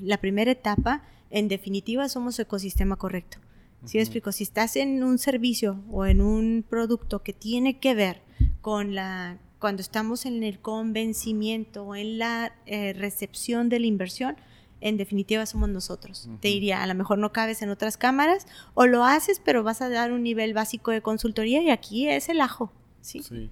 la 0.00 0.18
primera 0.18 0.52
etapa, 0.52 1.02
en 1.30 1.48
definitiva 1.48 2.08
somos 2.08 2.38
ecosistema 2.38 2.94
correcto. 2.94 3.38
Si 3.84 3.98
explico, 3.98 4.30
si 4.32 4.44
estás 4.44 4.76
en 4.76 5.02
un 5.02 5.18
servicio 5.18 5.82
o 5.90 6.04
en 6.04 6.20
un 6.20 6.64
producto 6.68 7.22
que 7.22 7.32
tiene 7.32 7.78
que 7.78 7.94
ver 7.94 8.22
con 8.60 8.94
la 8.94 9.38
cuando 9.58 9.82
estamos 9.82 10.24
en 10.24 10.42
el 10.42 10.58
convencimiento 10.58 11.84
o 11.84 11.94
en 11.94 12.18
la 12.18 12.54
eh, 12.66 12.94
recepción 12.94 13.68
de 13.68 13.78
la 13.78 13.86
inversión, 13.86 14.36
en 14.80 14.96
definitiva 14.96 15.44
somos 15.44 15.68
nosotros. 15.68 16.28
Te 16.40 16.48
diría, 16.48 16.82
a 16.82 16.86
lo 16.86 16.94
mejor 16.94 17.18
no 17.18 17.32
cabes 17.32 17.60
en 17.60 17.68
otras 17.68 17.98
cámaras 17.98 18.46
o 18.72 18.86
lo 18.86 19.04
haces, 19.04 19.40
pero 19.44 19.62
vas 19.62 19.82
a 19.82 19.90
dar 19.90 20.12
un 20.12 20.22
nivel 20.22 20.54
básico 20.54 20.90
de 20.90 21.02
consultoría 21.02 21.62
y 21.62 21.68
aquí 21.68 22.08
es 22.08 22.30
el 22.30 22.40
ajo. 22.40 22.72
Sí. 23.02 23.22
sí. 23.22 23.50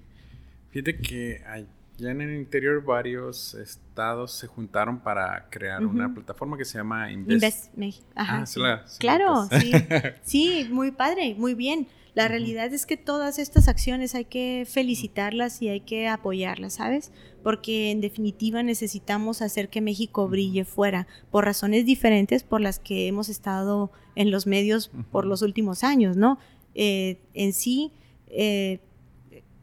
Fíjate 0.71 0.97
que 0.97 1.43
hay 1.45 1.67
ya 1.99 2.11
en 2.11 2.21
el 2.21 2.35
interior 2.35 2.83
varios 2.83 3.53
estados 3.53 4.31
se 4.31 4.47
juntaron 4.47 4.99
para 4.99 5.49
crear 5.49 5.85
una 5.85 6.13
plataforma 6.13 6.57
que 6.57 6.65
se 6.65 6.77
llama 6.77 7.11
Invest. 7.11 7.73
Invest 7.75 8.03
Ajá, 8.15 8.43
ah, 8.45 8.85
claro, 8.99 9.47
sí. 9.59 9.71
sí, 10.23 10.67
muy 10.71 10.91
padre, 10.91 11.35
muy 11.37 11.53
bien. 11.53 11.87
La 12.15 12.27
realidad 12.27 12.73
es 12.73 12.85
que 12.85 12.97
todas 12.97 13.39
estas 13.39 13.67
acciones 13.67 14.15
hay 14.15 14.25
que 14.25 14.65
felicitarlas 14.67 15.61
y 15.61 15.69
hay 15.69 15.81
que 15.81 16.07
apoyarlas, 16.07 16.73
¿sabes? 16.73 17.11
Porque 17.43 17.91
en 17.91 18.01
definitiva 18.01 18.63
necesitamos 18.63 19.41
hacer 19.41 19.69
que 19.69 19.79
México 19.79 20.27
brille 20.27 20.65
fuera 20.65 21.07
por 21.29 21.45
razones 21.45 21.85
diferentes 21.85 22.43
por 22.43 22.61
las 22.61 22.79
que 22.79 23.07
hemos 23.07 23.29
estado 23.29 23.91
en 24.15 24.31
los 24.31 24.47
medios 24.47 24.91
por 25.11 25.25
los 25.25 25.41
últimos 25.41 25.83
años, 25.83 26.17
¿no? 26.17 26.39
Eh, 26.73 27.21
en 27.33 27.53
sí, 27.53 27.93
eh, 28.27 28.79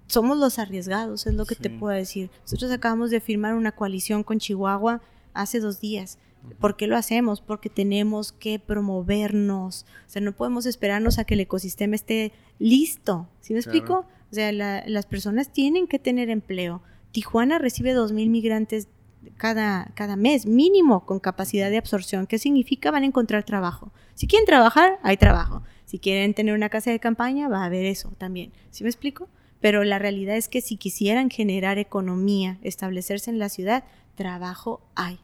somos 0.07 0.39
los 0.39 0.59
arriesgados, 0.59 1.27
es 1.27 1.35
lo 1.35 1.45
que 1.47 1.57
te 1.57 1.71
puedo 1.71 1.97
decir. 1.97 2.31
Nosotros 2.43 2.71
acabamos 2.71 3.11
de 3.11 3.21
firmar 3.21 3.55
una 3.55 3.73
coalición 3.73 4.23
con 4.23 4.39
Chihuahua 4.39 5.01
hace 5.35 5.61
dos 5.61 5.81
días. 5.81 6.19
¿Por 6.61 6.77
qué 6.77 6.87
lo 6.87 6.97
hacemos? 6.97 7.41
Porque 7.41 7.69
tenemos 7.69 8.33
que 8.33 8.59
promovernos. 8.59 9.85
O 10.07 10.11
sea, 10.11 10.23
no 10.23 10.33
podemos 10.33 10.65
esperarnos 10.67 11.19
a 11.19 11.25
que 11.25 11.35
el 11.35 11.41
ecosistema 11.41 11.97
esté 11.97 12.33
listo. 12.59 13.29
¿Sí 13.41 13.53
me 13.53 13.59
explico? 13.59 14.07
O 14.31 14.35
sea, 14.35 14.53
las 14.53 15.07
personas 15.07 15.53
tienen 15.53 15.87
que 15.87 15.99
tener 15.99 16.31
empleo. 16.31 16.83
Tijuana 17.11 17.59
recibe 17.59 17.97
2.000 17.97 18.29
migrantes 18.29 18.89
cada, 19.37 19.91
cada 19.95 20.15
mes, 20.15 20.47
mínimo, 20.47 21.05
con 21.05 21.19
capacidad 21.19 21.69
de 21.69 21.79
absorción. 21.79 22.27
¿Qué 22.27 22.39
significa? 22.39 22.91
Van 22.91 23.03
a 23.03 23.07
encontrar 23.07 23.43
trabajo. 23.45 23.93
Si 24.15 24.27
quieren 24.27 24.47
trabajar, 24.47 24.99
hay 25.03 25.17
trabajo. 25.17 25.63
Si 25.85 25.99
quieren 25.99 26.35
tener 26.35 26.55
una 26.55 26.69
casa 26.69 26.91
de 26.91 27.01
campaña, 27.01 27.49
va 27.49 27.63
a 27.63 27.67
haber 27.67 27.87
eso 27.87 28.13
también. 28.19 28.53
¿Sí 28.71 28.85
me 28.85 28.91
explico? 28.91 29.29
Pero 29.67 29.83
la 29.83 29.99
realidad 29.99 30.37
es 30.37 30.47
que 30.47 30.61
si 30.61 30.77
quisieran 30.77 31.29
generar 31.29 31.77
economía, 31.79 32.57
establecerse 32.63 33.33
en 33.33 33.41
la 33.41 33.49
ciudad, 33.49 33.83
trabajo 34.15 34.81
hay. 34.95 35.19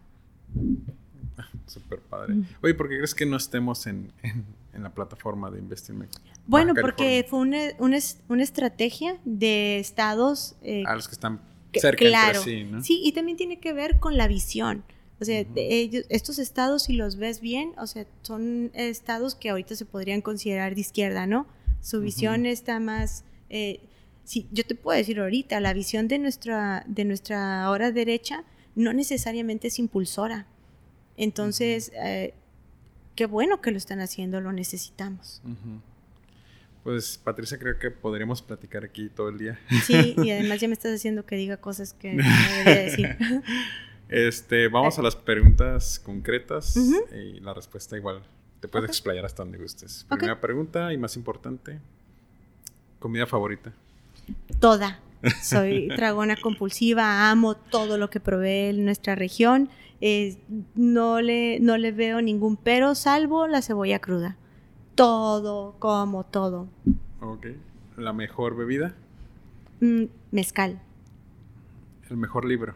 Súper 1.68 2.00
padre. 2.00 2.34
Oye, 2.60 2.74
¿por 2.74 2.88
qué 2.88 2.96
crees 2.96 3.14
que 3.14 3.24
no 3.24 3.36
estemos 3.36 3.86
en, 3.86 4.12
la 4.76 4.92
plataforma 4.92 5.48
de 5.48 5.60
Investing 5.60 6.08
Bueno, 6.48 6.74
porque 6.74 7.24
fue 7.30 7.38
una, 7.38 7.60
una, 7.78 8.42
estrategia 8.42 9.16
de 9.24 9.78
estados... 9.78 10.56
Eh, 10.62 10.82
a 10.88 10.96
los 10.96 11.06
que 11.06 11.14
están 11.14 11.40
cerca 11.72 12.04
claro, 12.04 12.40
entre 12.40 12.52
sí, 12.52 12.64
¿no? 12.64 12.82
Sí, 12.82 13.00
y 13.04 13.12
también 13.12 13.36
tiene 13.36 13.60
que 13.60 13.72
ver 13.72 14.00
con 14.00 14.16
la 14.16 14.26
visión. 14.26 14.82
O 15.20 15.24
sea, 15.24 15.46
ellos, 15.54 16.04
estos 16.08 16.40
estados, 16.40 16.82
si 16.82 16.94
los 16.94 17.14
ves 17.14 17.40
bien, 17.40 17.74
o 17.78 17.86
sea, 17.86 18.06
son 18.22 18.72
estados 18.74 19.36
que 19.36 19.50
ahorita 19.50 19.76
se 19.76 19.84
podrían 19.84 20.20
considerar 20.20 20.74
de 20.74 20.80
izquierda, 20.80 21.28
¿no? 21.28 21.46
Su 21.80 22.00
visión 22.00 22.44
está 22.44 22.80
más... 22.80 23.22
Eh, 23.48 23.82
sí, 24.24 24.48
yo 24.52 24.64
te 24.64 24.74
puedo 24.74 24.96
decir 24.96 25.20
ahorita, 25.20 25.60
la 25.60 25.72
visión 25.72 26.08
de 26.08 26.18
nuestra, 26.18 26.84
de 26.86 27.04
nuestra 27.04 27.68
hora 27.70 27.92
derecha 27.92 28.44
no 28.74 28.92
necesariamente 28.92 29.68
es 29.68 29.78
impulsora. 29.78 30.46
Entonces, 31.16 31.92
eh, 31.94 32.34
qué 33.14 33.26
bueno 33.26 33.60
que 33.60 33.70
lo 33.70 33.76
están 33.76 34.00
haciendo, 34.00 34.40
lo 34.40 34.52
necesitamos. 34.52 35.42
Pues 36.82 37.18
Patricia, 37.22 37.58
creo 37.58 37.78
que 37.78 37.90
podríamos 37.90 38.42
platicar 38.42 38.84
aquí 38.84 39.08
todo 39.08 39.28
el 39.28 39.38
día. 39.38 39.60
Sí, 39.84 40.14
y 40.16 40.30
además 40.30 40.60
ya 40.60 40.68
me 40.68 40.74
estás 40.74 40.94
haciendo 40.94 41.24
que 41.24 41.36
diga 41.36 41.58
cosas 41.58 41.92
que 41.94 42.14
no 42.14 42.24
debería 42.58 42.82
decir. 42.82 43.16
Este, 44.08 44.68
vamos 44.68 44.98
a 44.98 45.02
las 45.02 45.16
preguntas 45.16 45.98
concretas 45.98 46.76
y 46.76 47.40
la 47.40 47.54
respuesta 47.54 47.96
igual. 47.96 48.22
Te 48.60 48.68
puedes 48.68 48.90
explayar 48.90 49.24
hasta 49.24 49.42
donde 49.42 49.56
gustes. 49.56 50.04
Primera 50.06 50.38
pregunta 50.38 50.92
y 50.92 50.98
más 50.98 51.16
importante. 51.16 51.80
¿Comida 52.98 53.26
favorita? 53.26 53.72
Toda. 54.60 55.00
Soy 55.42 55.88
dragona 55.96 56.36
compulsiva, 56.36 57.30
amo 57.30 57.54
todo 57.56 57.98
lo 57.98 58.10
que 58.10 58.20
provee 58.20 58.72
nuestra 58.72 59.14
región. 59.14 59.68
no, 60.74 61.20
le, 61.20 61.60
no 61.60 61.78
le 61.78 61.92
veo 61.92 62.20
ningún 62.22 62.56
pero, 62.56 62.94
salvo 62.94 63.46
la 63.46 63.62
cebolla 63.62 63.98
cruda. 63.98 64.36
Todo, 64.94 65.76
como 65.78 66.24
todo. 66.24 66.68
Ok. 67.20 67.46
¿La 67.96 68.12
mejor 68.12 68.56
bebida? 68.56 68.94
Mm, 69.80 70.04
mezcal. 70.30 70.80
¿El 72.10 72.16
mejor 72.16 72.44
libro? 72.44 72.74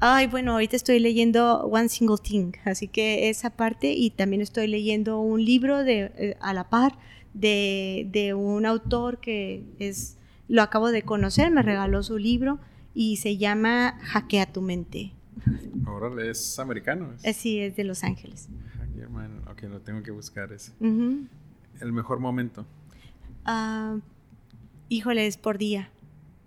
Ay, 0.00 0.28
bueno, 0.28 0.52
ahorita 0.52 0.76
estoy 0.76 1.00
leyendo 1.00 1.62
One 1.62 1.88
Single 1.88 2.18
Thing, 2.22 2.52
así 2.64 2.86
que 2.86 3.30
esa 3.30 3.50
parte 3.50 3.92
y 3.92 4.10
también 4.10 4.42
estoy 4.42 4.68
leyendo 4.68 5.18
un 5.18 5.44
libro 5.44 5.82
de, 5.82 6.12
eh, 6.16 6.36
a 6.40 6.54
la 6.54 6.70
par 6.70 6.96
de, 7.34 8.34
un 8.36 8.64
autor 8.64 9.18
que 9.18 9.64
es, 9.80 10.17
lo 10.48 10.62
acabo 10.62 10.90
de 10.90 11.02
conocer, 11.02 11.50
me 11.50 11.62
regaló 11.62 12.02
su 12.02 12.18
libro 12.18 12.58
y 12.94 13.16
se 13.18 13.36
llama 13.36 13.98
Hackea 14.02 14.52
tu 14.52 14.62
mente. 14.62 15.12
Órale, 15.86 16.30
¿es 16.30 16.58
americano? 16.58 17.12
Eh, 17.22 17.32
sí, 17.32 17.60
es 17.60 17.76
de 17.76 17.84
Los 17.84 18.02
Ángeles. 18.04 18.48
Ok, 19.50 19.62
lo 19.62 19.80
tengo 19.80 20.02
que 20.02 20.10
buscar 20.10 20.52
ese. 20.52 20.72
¿El 20.80 21.92
mejor 21.92 22.18
momento? 22.18 22.66
Uh, 23.46 24.00
híjole, 24.88 25.26
es 25.26 25.36
por 25.36 25.58
día 25.58 25.90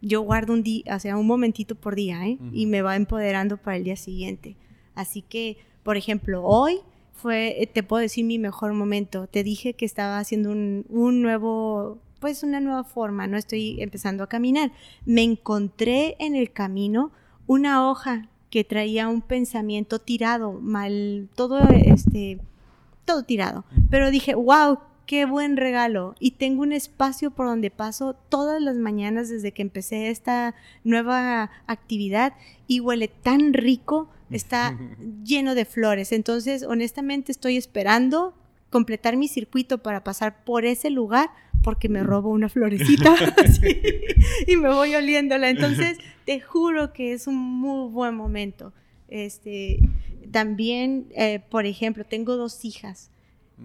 yo 0.02 0.22
guardo 0.22 0.54
un 0.54 0.64
día, 0.64 0.84
o 0.96 1.00
sea, 1.00 1.16
un 1.16 1.28
momentito 1.28 1.76
por 1.76 1.96
día, 1.96 2.26
¿eh? 2.26 2.40
Y 2.52 2.66
me 2.66 2.82
va 2.82 2.96
empoderando 2.96 3.58
para 3.58 3.78
el 3.78 3.84
día 3.84 3.96
siguiente. 3.96 4.56
Así 4.96 5.22
que, 5.22 5.58
por 5.84 5.96
ejemplo, 5.96 6.44
hoy 6.44 6.80
fue, 7.14 7.62
eh, 7.62 7.68
te 7.68 7.84
puedo 7.84 8.02
decir, 8.02 8.26
mi 8.26 8.40
mejor 8.40 8.74
momento. 8.74 9.28
Te 9.28 9.44
dije 9.44 9.76
que 9.76 9.86
estaba 9.86 10.18
haciendo 10.18 10.52
un, 10.52 10.86
un 10.90 11.22
nuevo, 11.22 12.00
pues 12.22 12.44
una 12.44 12.62
nueva 12.62 12.86
forma, 12.86 13.28
no 13.28 13.36
estoy 13.36 13.82
empezando 13.82 14.24
a 14.24 14.30
caminar. 14.30 14.72
Me 15.06 15.24
encontré 15.24 16.16
en 16.20 16.36
el 16.36 16.54
camino 16.54 17.12
una 17.48 17.90
hoja 17.90 18.30
que 18.52 18.64
traía 18.64 19.08
un 19.08 19.22
pensamiento 19.22 20.00
tirado, 20.00 20.54
mal, 20.54 21.28
todo 21.36 21.60
este, 21.70 22.40
todo 23.06 23.24
tirado. 23.24 23.66
Pero 23.90 24.12
dije, 24.12 24.36
wow, 24.36 24.78
qué 25.08 25.26
buen 25.26 25.58
regalo. 25.58 26.14
Y 26.20 26.32
tengo 26.32 26.62
un 26.62 26.74
espacio 26.74 27.32
por 27.32 27.48
donde 27.48 27.72
paso 27.72 28.16
todas 28.30 28.62
las 28.62 28.76
mañanas 28.76 29.28
desde 29.30 29.52
que 29.52 29.64
empecé 29.64 30.12
esta 30.12 30.54
nueva 30.84 31.50
actividad 31.66 32.34
y 32.68 32.82
huele 32.82 33.08
tan 33.08 33.54
rico, 33.54 34.10
está 34.30 34.78
lleno 35.24 35.56
de 35.56 35.66
flores. 35.66 36.12
Entonces, 36.12 36.64
honestamente, 36.64 37.32
estoy 37.32 37.58
esperando 37.58 38.36
completar 38.70 39.18
mi 39.18 39.28
circuito 39.28 39.80
para 39.80 40.04
pasar 40.04 40.44
por 40.44 40.66
ese 40.66 40.92
lugar 40.92 41.32
porque 41.64 41.90
me 41.90 42.04
robo 42.04 42.30
una 42.30 42.50
florecita 42.56 43.16
y 44.48 44.58
me 44.58 44.70
voy 44.70 44.96
oliéndola. 44.96 45.50
Entonces, 45.50 45.98
te 46.26 46.40
juro 46.40 46.94
que 46.94 47.14
es 47.14 47.28
un 47.28 47.36
muy 47.36 47.92
buen 47.92 48.16
momento. 48.16 48.74
Este, 49.08 49.80
también, 50.32 51.08
eh, 51.16 51.42
por 51.50 51.66
ejemplo, 51.66 52.06
tengo 52.06 52.38
dos 52.38 52.64
hijas 52.66 53.12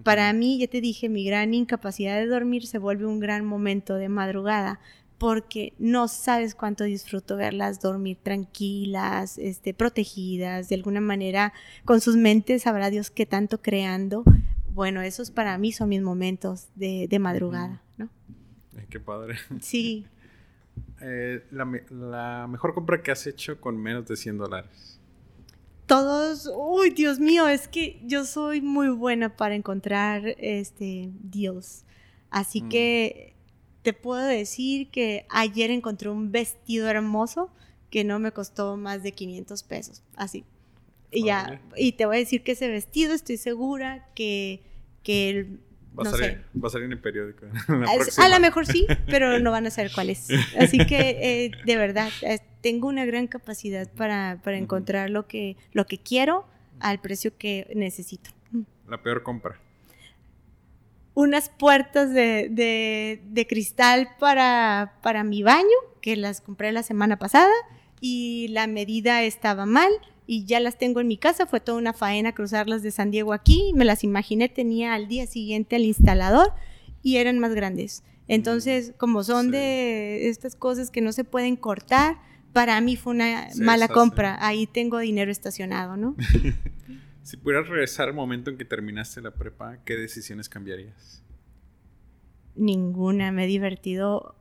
para 0.03 0.31
mí, 0.33 0.59
ya 0.59 0.67
te 0.67 0.81
dije, 0.81 1.09
mi 1.09 1.25
gran 1.25 1.53
incapacidad 1.53 2.17
de 2.17 2.27
dormir 2.27 2.67
se 2.67 2.77
vuelve 2.77 3.05
un 3.05 3.19
gran 3.19 3.45
momento 3.45 3.95
de 3.95 4.09
madrugada 4.09 4.79
porque 5.17 5.73
no 5.79 6.07
sabes 6.07 6.53
cuánto 6.53 6.83
disfruto 6.83 7.37
verlas 7.37 7.81
dormir 7.81 8.17
tranquilas, 8.21 9.39
este, 9.39 9.73
protegidas, 9.73 10.69
de 10.69 10.75
alguna 10.75 11.01
manera 11.01 11.53
con 11.85 12.01
sus 12.01 12.15
mentes, 12.15 12.63
sabrá 12.63 12.91
Dios 12.91 13.09
qué 13.09 13.25
tanto 13.25 13.61
creando. 13.61 14.23
Bueno, 14.69 15.01
esos 15.01 15.31
para 15.31 15.57
mí 15.57 15.71
son 15.71 15.89
mis 15.89 16.03
momentos 16.03 16.67
de, 16.75 17.17
madrugada, 17.19 17.67
¿no? 17.67 17.86
Qué 18.89 18.99
padre. 18.99 19.37
Sí. 19.61 20.05
Eh, 21.01 21.43
la, 21.49 21.67
la, 21.89 22.47
mejor 22.47 22.75
compra 22.75 23.01
que 23.01 23.09
has 23.09 23.25
hecho 23.25 23.59
con 23.59 23.81
menos 23.81 24.07
de 24.07 24.15
100 24.15 24.37
dólares 24.37 24.97
todos, 25.87 26.51
uy, 26.53 26.89
Dios 26.89 27.17
mío, 27.19 27.47
es 27.47 27.67
que 27.69 27.99
yo 28.03 28.25
soy 28.25 28.61
muy 28.61 28.89
buena 28.89 29.35
para 29.35 29.55
encontrar 29.55 30.35
este 30.37 31.09
Dios. 31.21 31.85
Así 32.29 32.61
mm. 32.61 32.69
que 32.69 33.33
te 33.83 33.93
puedo 33.93 34.21
decir 34.21 34.89
que 34.89 35.25
ayer 35.29 35.71
encontré 35.71 36.09
un 36.09 36.31
vestido 36.31 36.89
hermoso 36.89 37.49
que 37.89 38.03
no 38.03 38.19
me 38.19 38.33
costó 38.33 38.75
más 38.75 39.01
de 39.01 39.13
500 39.13 39.63
pesos, 39.63 40.03
así. 40.17 40.43
Y 41.09 41.23
ya, 41.23 41.61
y 41.77 41.93
te 41.93 42.05
voy 42.05 42.17
a 42.17 42.19
decir 42.19 42.43
que 42.43 42.51
ese 42.51 42.67
vestido 42.67 43.13
estoy 43.13 43.37
segura 43.37 44.09
que, 44.13 44.61
que 45.03 45.29
el 45.29 45.61
Va, 45.97 46.07
a 46.07 46.11
salir, 46.11 46.43
va 46.55 46.67
a 46.67 46.69
salir 46.69 46.85
en 46.85 46.91
el 46.93 46.99
periódico. 46.99 47.45
a 48.17 48.29
lo 48.29 48.39
mejor 48.39 48.65
sí, 48.65 48.85
pero 49.07 49.39
no 49.39 49.51
van 49.51 49.65
a 49.65 49.71
saber 49.71 49.91
cuál 49.93 50.09
es. 50.09 50.29
Así 50.59 50.77
que, 50.85 51.45
eh, 51.45 51.51
de 51.65 51.77
verdad, 51.77 52.09
tengo 52.61 52.87
una 52.87 53.05
gran 53.05 53.27
capacidad 53.27 53.91
para, 53.93 54.39
para 54.43 54.57
encontrar 54.57 55.09
lo 55.09 55.27
que, 55.27 55.57
lo 55.73 55.85
que 55.85 55.97
quiero 55.97 56.47
al 56.79 56.99
precio 56.99 57.35
que 57.37 57.71
necesito. 57.75 58.29
La 58.87 59.01
peor 59.01 59.23
compra. 59.23 59.59
Unas 61.13 61.49
puertas 61.49 62.13
de, 62.13 62.47
de, 62.51 63.21
de 63.25 63.47
cristal 63.47 64.09
para, 64.19 64.99
para 65.01 65.23
mi 65.23 65.41
baño, 65.41 65.65
que 66.01 66.15
las 66.15 66.41
compré 66.41 66.71
la 66.71 66.83
semana 66.83 67.17
pasada, 67.17 67.53
y 67.99 68.49
la 68.49 68.67
medida 68.67 69.23
estaba 69.23 69.65
mal 69.65 69.91
y 70.27 70.45
ya 70.45 70.59
las 70.59 70.77
tengo 70.77 70.99
en 70.99 71.07
mi 71.07 71.17
casa. 71.17 71.47
Fue 71.47 71.59
toda 71.59 71.77
una 71.77 71.93
faena 71.93 72.35
cruzarlas 72.35 72.83
de 72.83 72.91
San 72.91 73.09
Diego 73.09 73.33
aquí. 73.33 73.71
Me 73.73 73.85
las 73.85 74.03
imaginé, 74.03 74.49
tenía 74.49 74.93
al 74.93 75.07
día 75.07 75.25
siguiente 75.25 75.77
el 75.77 75.85
instalador 75.85 76.53
y 77.01 77.17
eran 77.17 77.39
más 77.39 77.55
grandes. 77.55 78.03
Entonces, 78.27 78.93
como 78.97 79.23
son 79.23 79.51
de 79.51 80.27
estas 80.27 80.55
cosas 80.55 80.91
que 80.91 80.99
no 80.99 81.13
se 81.13 81.23
pueden 81.23 81.55
cortar, 81.55 82.17
para 82.51 82.79
mí 82.81 82.97
fue 82.97 83.13
una 83.13 83.47
mala 83.55 83.87
compra. 83.87 84.37
Ahí 84.45 84.67
tengo 84.67 84.99
dinero 84.99 85.31
estacionado, 85.31 85.95
¿no? 85.95 86.15
si 87.23 87.37
pudieras 87.37 87.69
regresar 87.69 88.09
al 88.09 88.13
momento 88.13 88.51
en 88.51 88.57
que 88.57 88.65
terminaste 88.65 89.21
la 89.21 89.31
prepa, 89.31 89.77
¿qué 89.85 89.95
decisiones 89.95 90.49
cambiarías? 90.49 91.23
Ninguna. 92.55 93.31
Me 93.31 93.45
he 93.45 93.47
divertido 93.47 94.35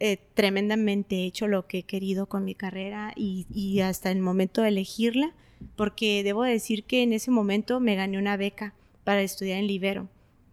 eh, 0.00 0.18
tremendamente 0.34 1.24
hecho 1.24 1.46
lo 1.46 1.68
que 1.68 1.78
he 1.78 1.82
querido 1.84 2.26
con 2.26 2.44
mi 2.44 2.56
carrera 2.56 3.12
y, 3.14 3.78
hasta 3.80 4.10
el 4.10 4.18
momento 4.18 4.62
de 4.62 4.68
elegirla, 4.68 5.34
porque 5.76 6.22
debo 6.24 6.42
decir 6.42 6.82
que 6.82 7.04
en 7.04 7.12
ese 7.12 7.30
momento 7.30 7.78
me 7.78 7.94
gané 7.94 8.18
una 8.18 8.36
beca 8.36 8.74
para 9.04 9.22
estudiar 9.22 9.58
en 9.58 9.68
Libero, 9.68 10.08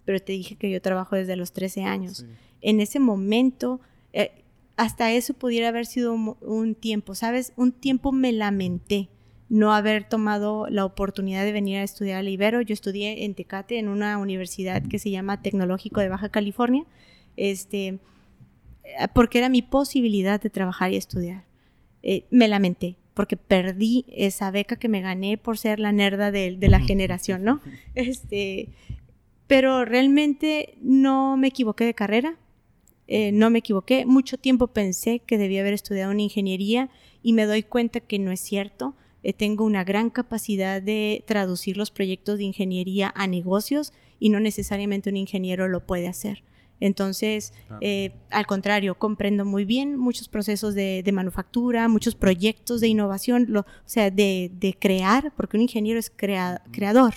pero 0.06 0.20
te 0.20 0.34
dije 0.34 0.58
que 0.58 0.70
yo 0.70 0.80
trabajo 0.80 1.16
desde 1.16 1.36
los 1.36 1.54
13 1.54 1.86
años. 1.86 2.24
En 2.62 2.80
ese 2.80 3.00
momento, 3.00 3.82
eh, 4.14 4.44
hasta 4.78 5.12
eso 5.12 5.34
pudiera 5.34 5.70
haber 5.70 5.88
sido 5.88 6.14
un, 6.14 6.76
tiempo, 6.76 7.16
¿sabes? 7.16 7.52
Un 7.56 7.72
tiempo 7.72 8.12
me 8.12 8.32
lamenté 8.32 9.10
no 9.50 9.74
haber 9.74 10.08
tomado 10.08 10.68
la 10.70 10.86
oportunidad 10.86 11.44
de 11.46 11.52
venir 11.52 11.78
a 11.78 11.84
estudiar 11.84 12.20
al 12.20 12.28
Ibero. 12.28 12.62
Yo 12.62 12.74
estudié 12.74 13.26
en 13.26 13.34
Tecate, 13.34 13.80
en 13.80 13.88
una 13.88 14.20
universidad 14.20 14.84
que 14.84 15.00
se 15.00 15.10
llama 15.10 15.42
Tecnológico 15.42 16.00
de 16.00 16.10
Baja 16.10 16.30
California, 16.30 16.86
este, 17.38 18.00
porque 19.14 19.38
era 19.38 19.50
mi 19.50 19.62
posibilidad 19.62 20.42
de 20.42 20.50
trabajar 20.50 20.92
y 20.92 20.98
estudiar. 20.98 21.46
Eh, 22.04 22.26
me 22.30 22.48
lamenté, 22.48 22.98
porque 23.14 23.38
perdí 23.38 24.06
esa 24.10 24.52
beca 24.52 24.76
que 24.76 24.90
me 24.90 25.02
gané 25.02 25.38
por 25.38 25.58
ser 25.58 25.80
la 25.80 25.92
nerda 25.92 26.32
de, 26.32 26.56
de 26.56 26.70
la 26.70 26.80
generación, 26.80 27.44
¿no? 27.44 27.62
Este, 27.96 28.70
pero 29.48 29.86
realmente 29.86 30.78
no 30.82 31.38
me 31.38 31.48
equivoqué 31.48 31.86
de 31.86 31.94
carrera, 31.94 32.38
eh, 33.08 33.32
no 33.32 33.50
me 33.50 33.60
equivoqué. 33.60 34.06
Mucho 34.06 34.38
tiempo 34.38 34.68
pensé 34.68 35.20
que 35.20 35.38
debía 35.38 35.62
haber 35.62 35.74
estudiado 35.74 36.12
una 36.12 36.22
ingeniería 36.22 36.90
y 37.22 37.34
me 37.34 37.46
doy 37.46 37.64
cuenta 37.64 38.00
que 38.00 38.20
no 38.20 38.32
es 38.32 38.40
cierto. 38.40 38.96
Eh, 39.24 39.34
tengo 39.34 39.64
una 39.64 39.84
gran 39.84 40.10
capacidad 40.10 40.82
de 40.82 41.24
traducir 41.28 41.78
los 41.78 41.92
proyectos 41.92 42.38
de 42.38 42.46
ingeniería 42.46 43.14
a 43.16 43.28
negocios 43.28 43.94
y 44.20 44.30
no 44.30 44.40
necesariamente 44.40 45.10
un 45.10 45.18
ingeniero 45.18 45.68
lo 45.68 45.86
puede 45.86 46.08
hacer. 46.08 46.44
Entonces, 46.80 47.54
eh, 47.82 48.14
al 48.30 48.46
contrario, 48.46 48.96
comprendo 48.96 49.46
muy 49.46 49.66
bien 49.66 49.98
muchos 49.98 50.28
procesos 50.28 50.76
de, 50.76 51.10
manufactura, 51.14 51.88
muchos 51.88 52.16
proyectos 52.16 52.82
de 52.82 52.88
innovación, 52.88 53.56
o 53.56 53.66
sea, 53.86 54.12
de, 54.12 54.78
crear, 54.80 55.34
porque 55.36 55.58
un 55.58 55.64
ingeniero 55.64 56.00
es 56.00 56.12
creador, 56.12 57.14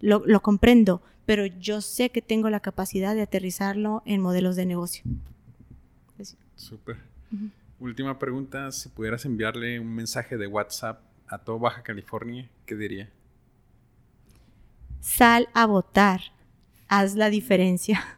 lo, 0.00 0.40
comprendo, 0.40 1.02
pero 1.26 1.46
yo 1.46 1.80
sé 1.80 2.10
que 2.10 2.22
tengo 2.22 2.50
la 2.50 2.60
capacidad 2.60 3.14
de 3.14 3.22
aterrizarlo 3.22 4.02
en 4.04 4.20
modelos 4.20 4.56
de 4.56 4.66
negocio. 4.66 5.04
Súper. 6.56 6.96
Última 7.78 8.18
pregunta, 8.18 8.72
si 8.72 8.88
pudieras 8.88 9.24
enviarle 9.24 9.78
un 9.78 9.94
mensaje 9.94 10.36
de 10.36 10.48
WhatsApp 10.48 11.00
a 11.28 11.38
todo 11.38 11.60
Baja 11.60 11.82
California, 11.82 12.50
¿qué 12.66 12.74
diría? 12.74 13.08
Sal 15.00 15.48
a 15.54 15.66
votar, 15.66 16.20
haz 16.88 17.14
la 17.14 17.30
diferencia. 17.30 18.17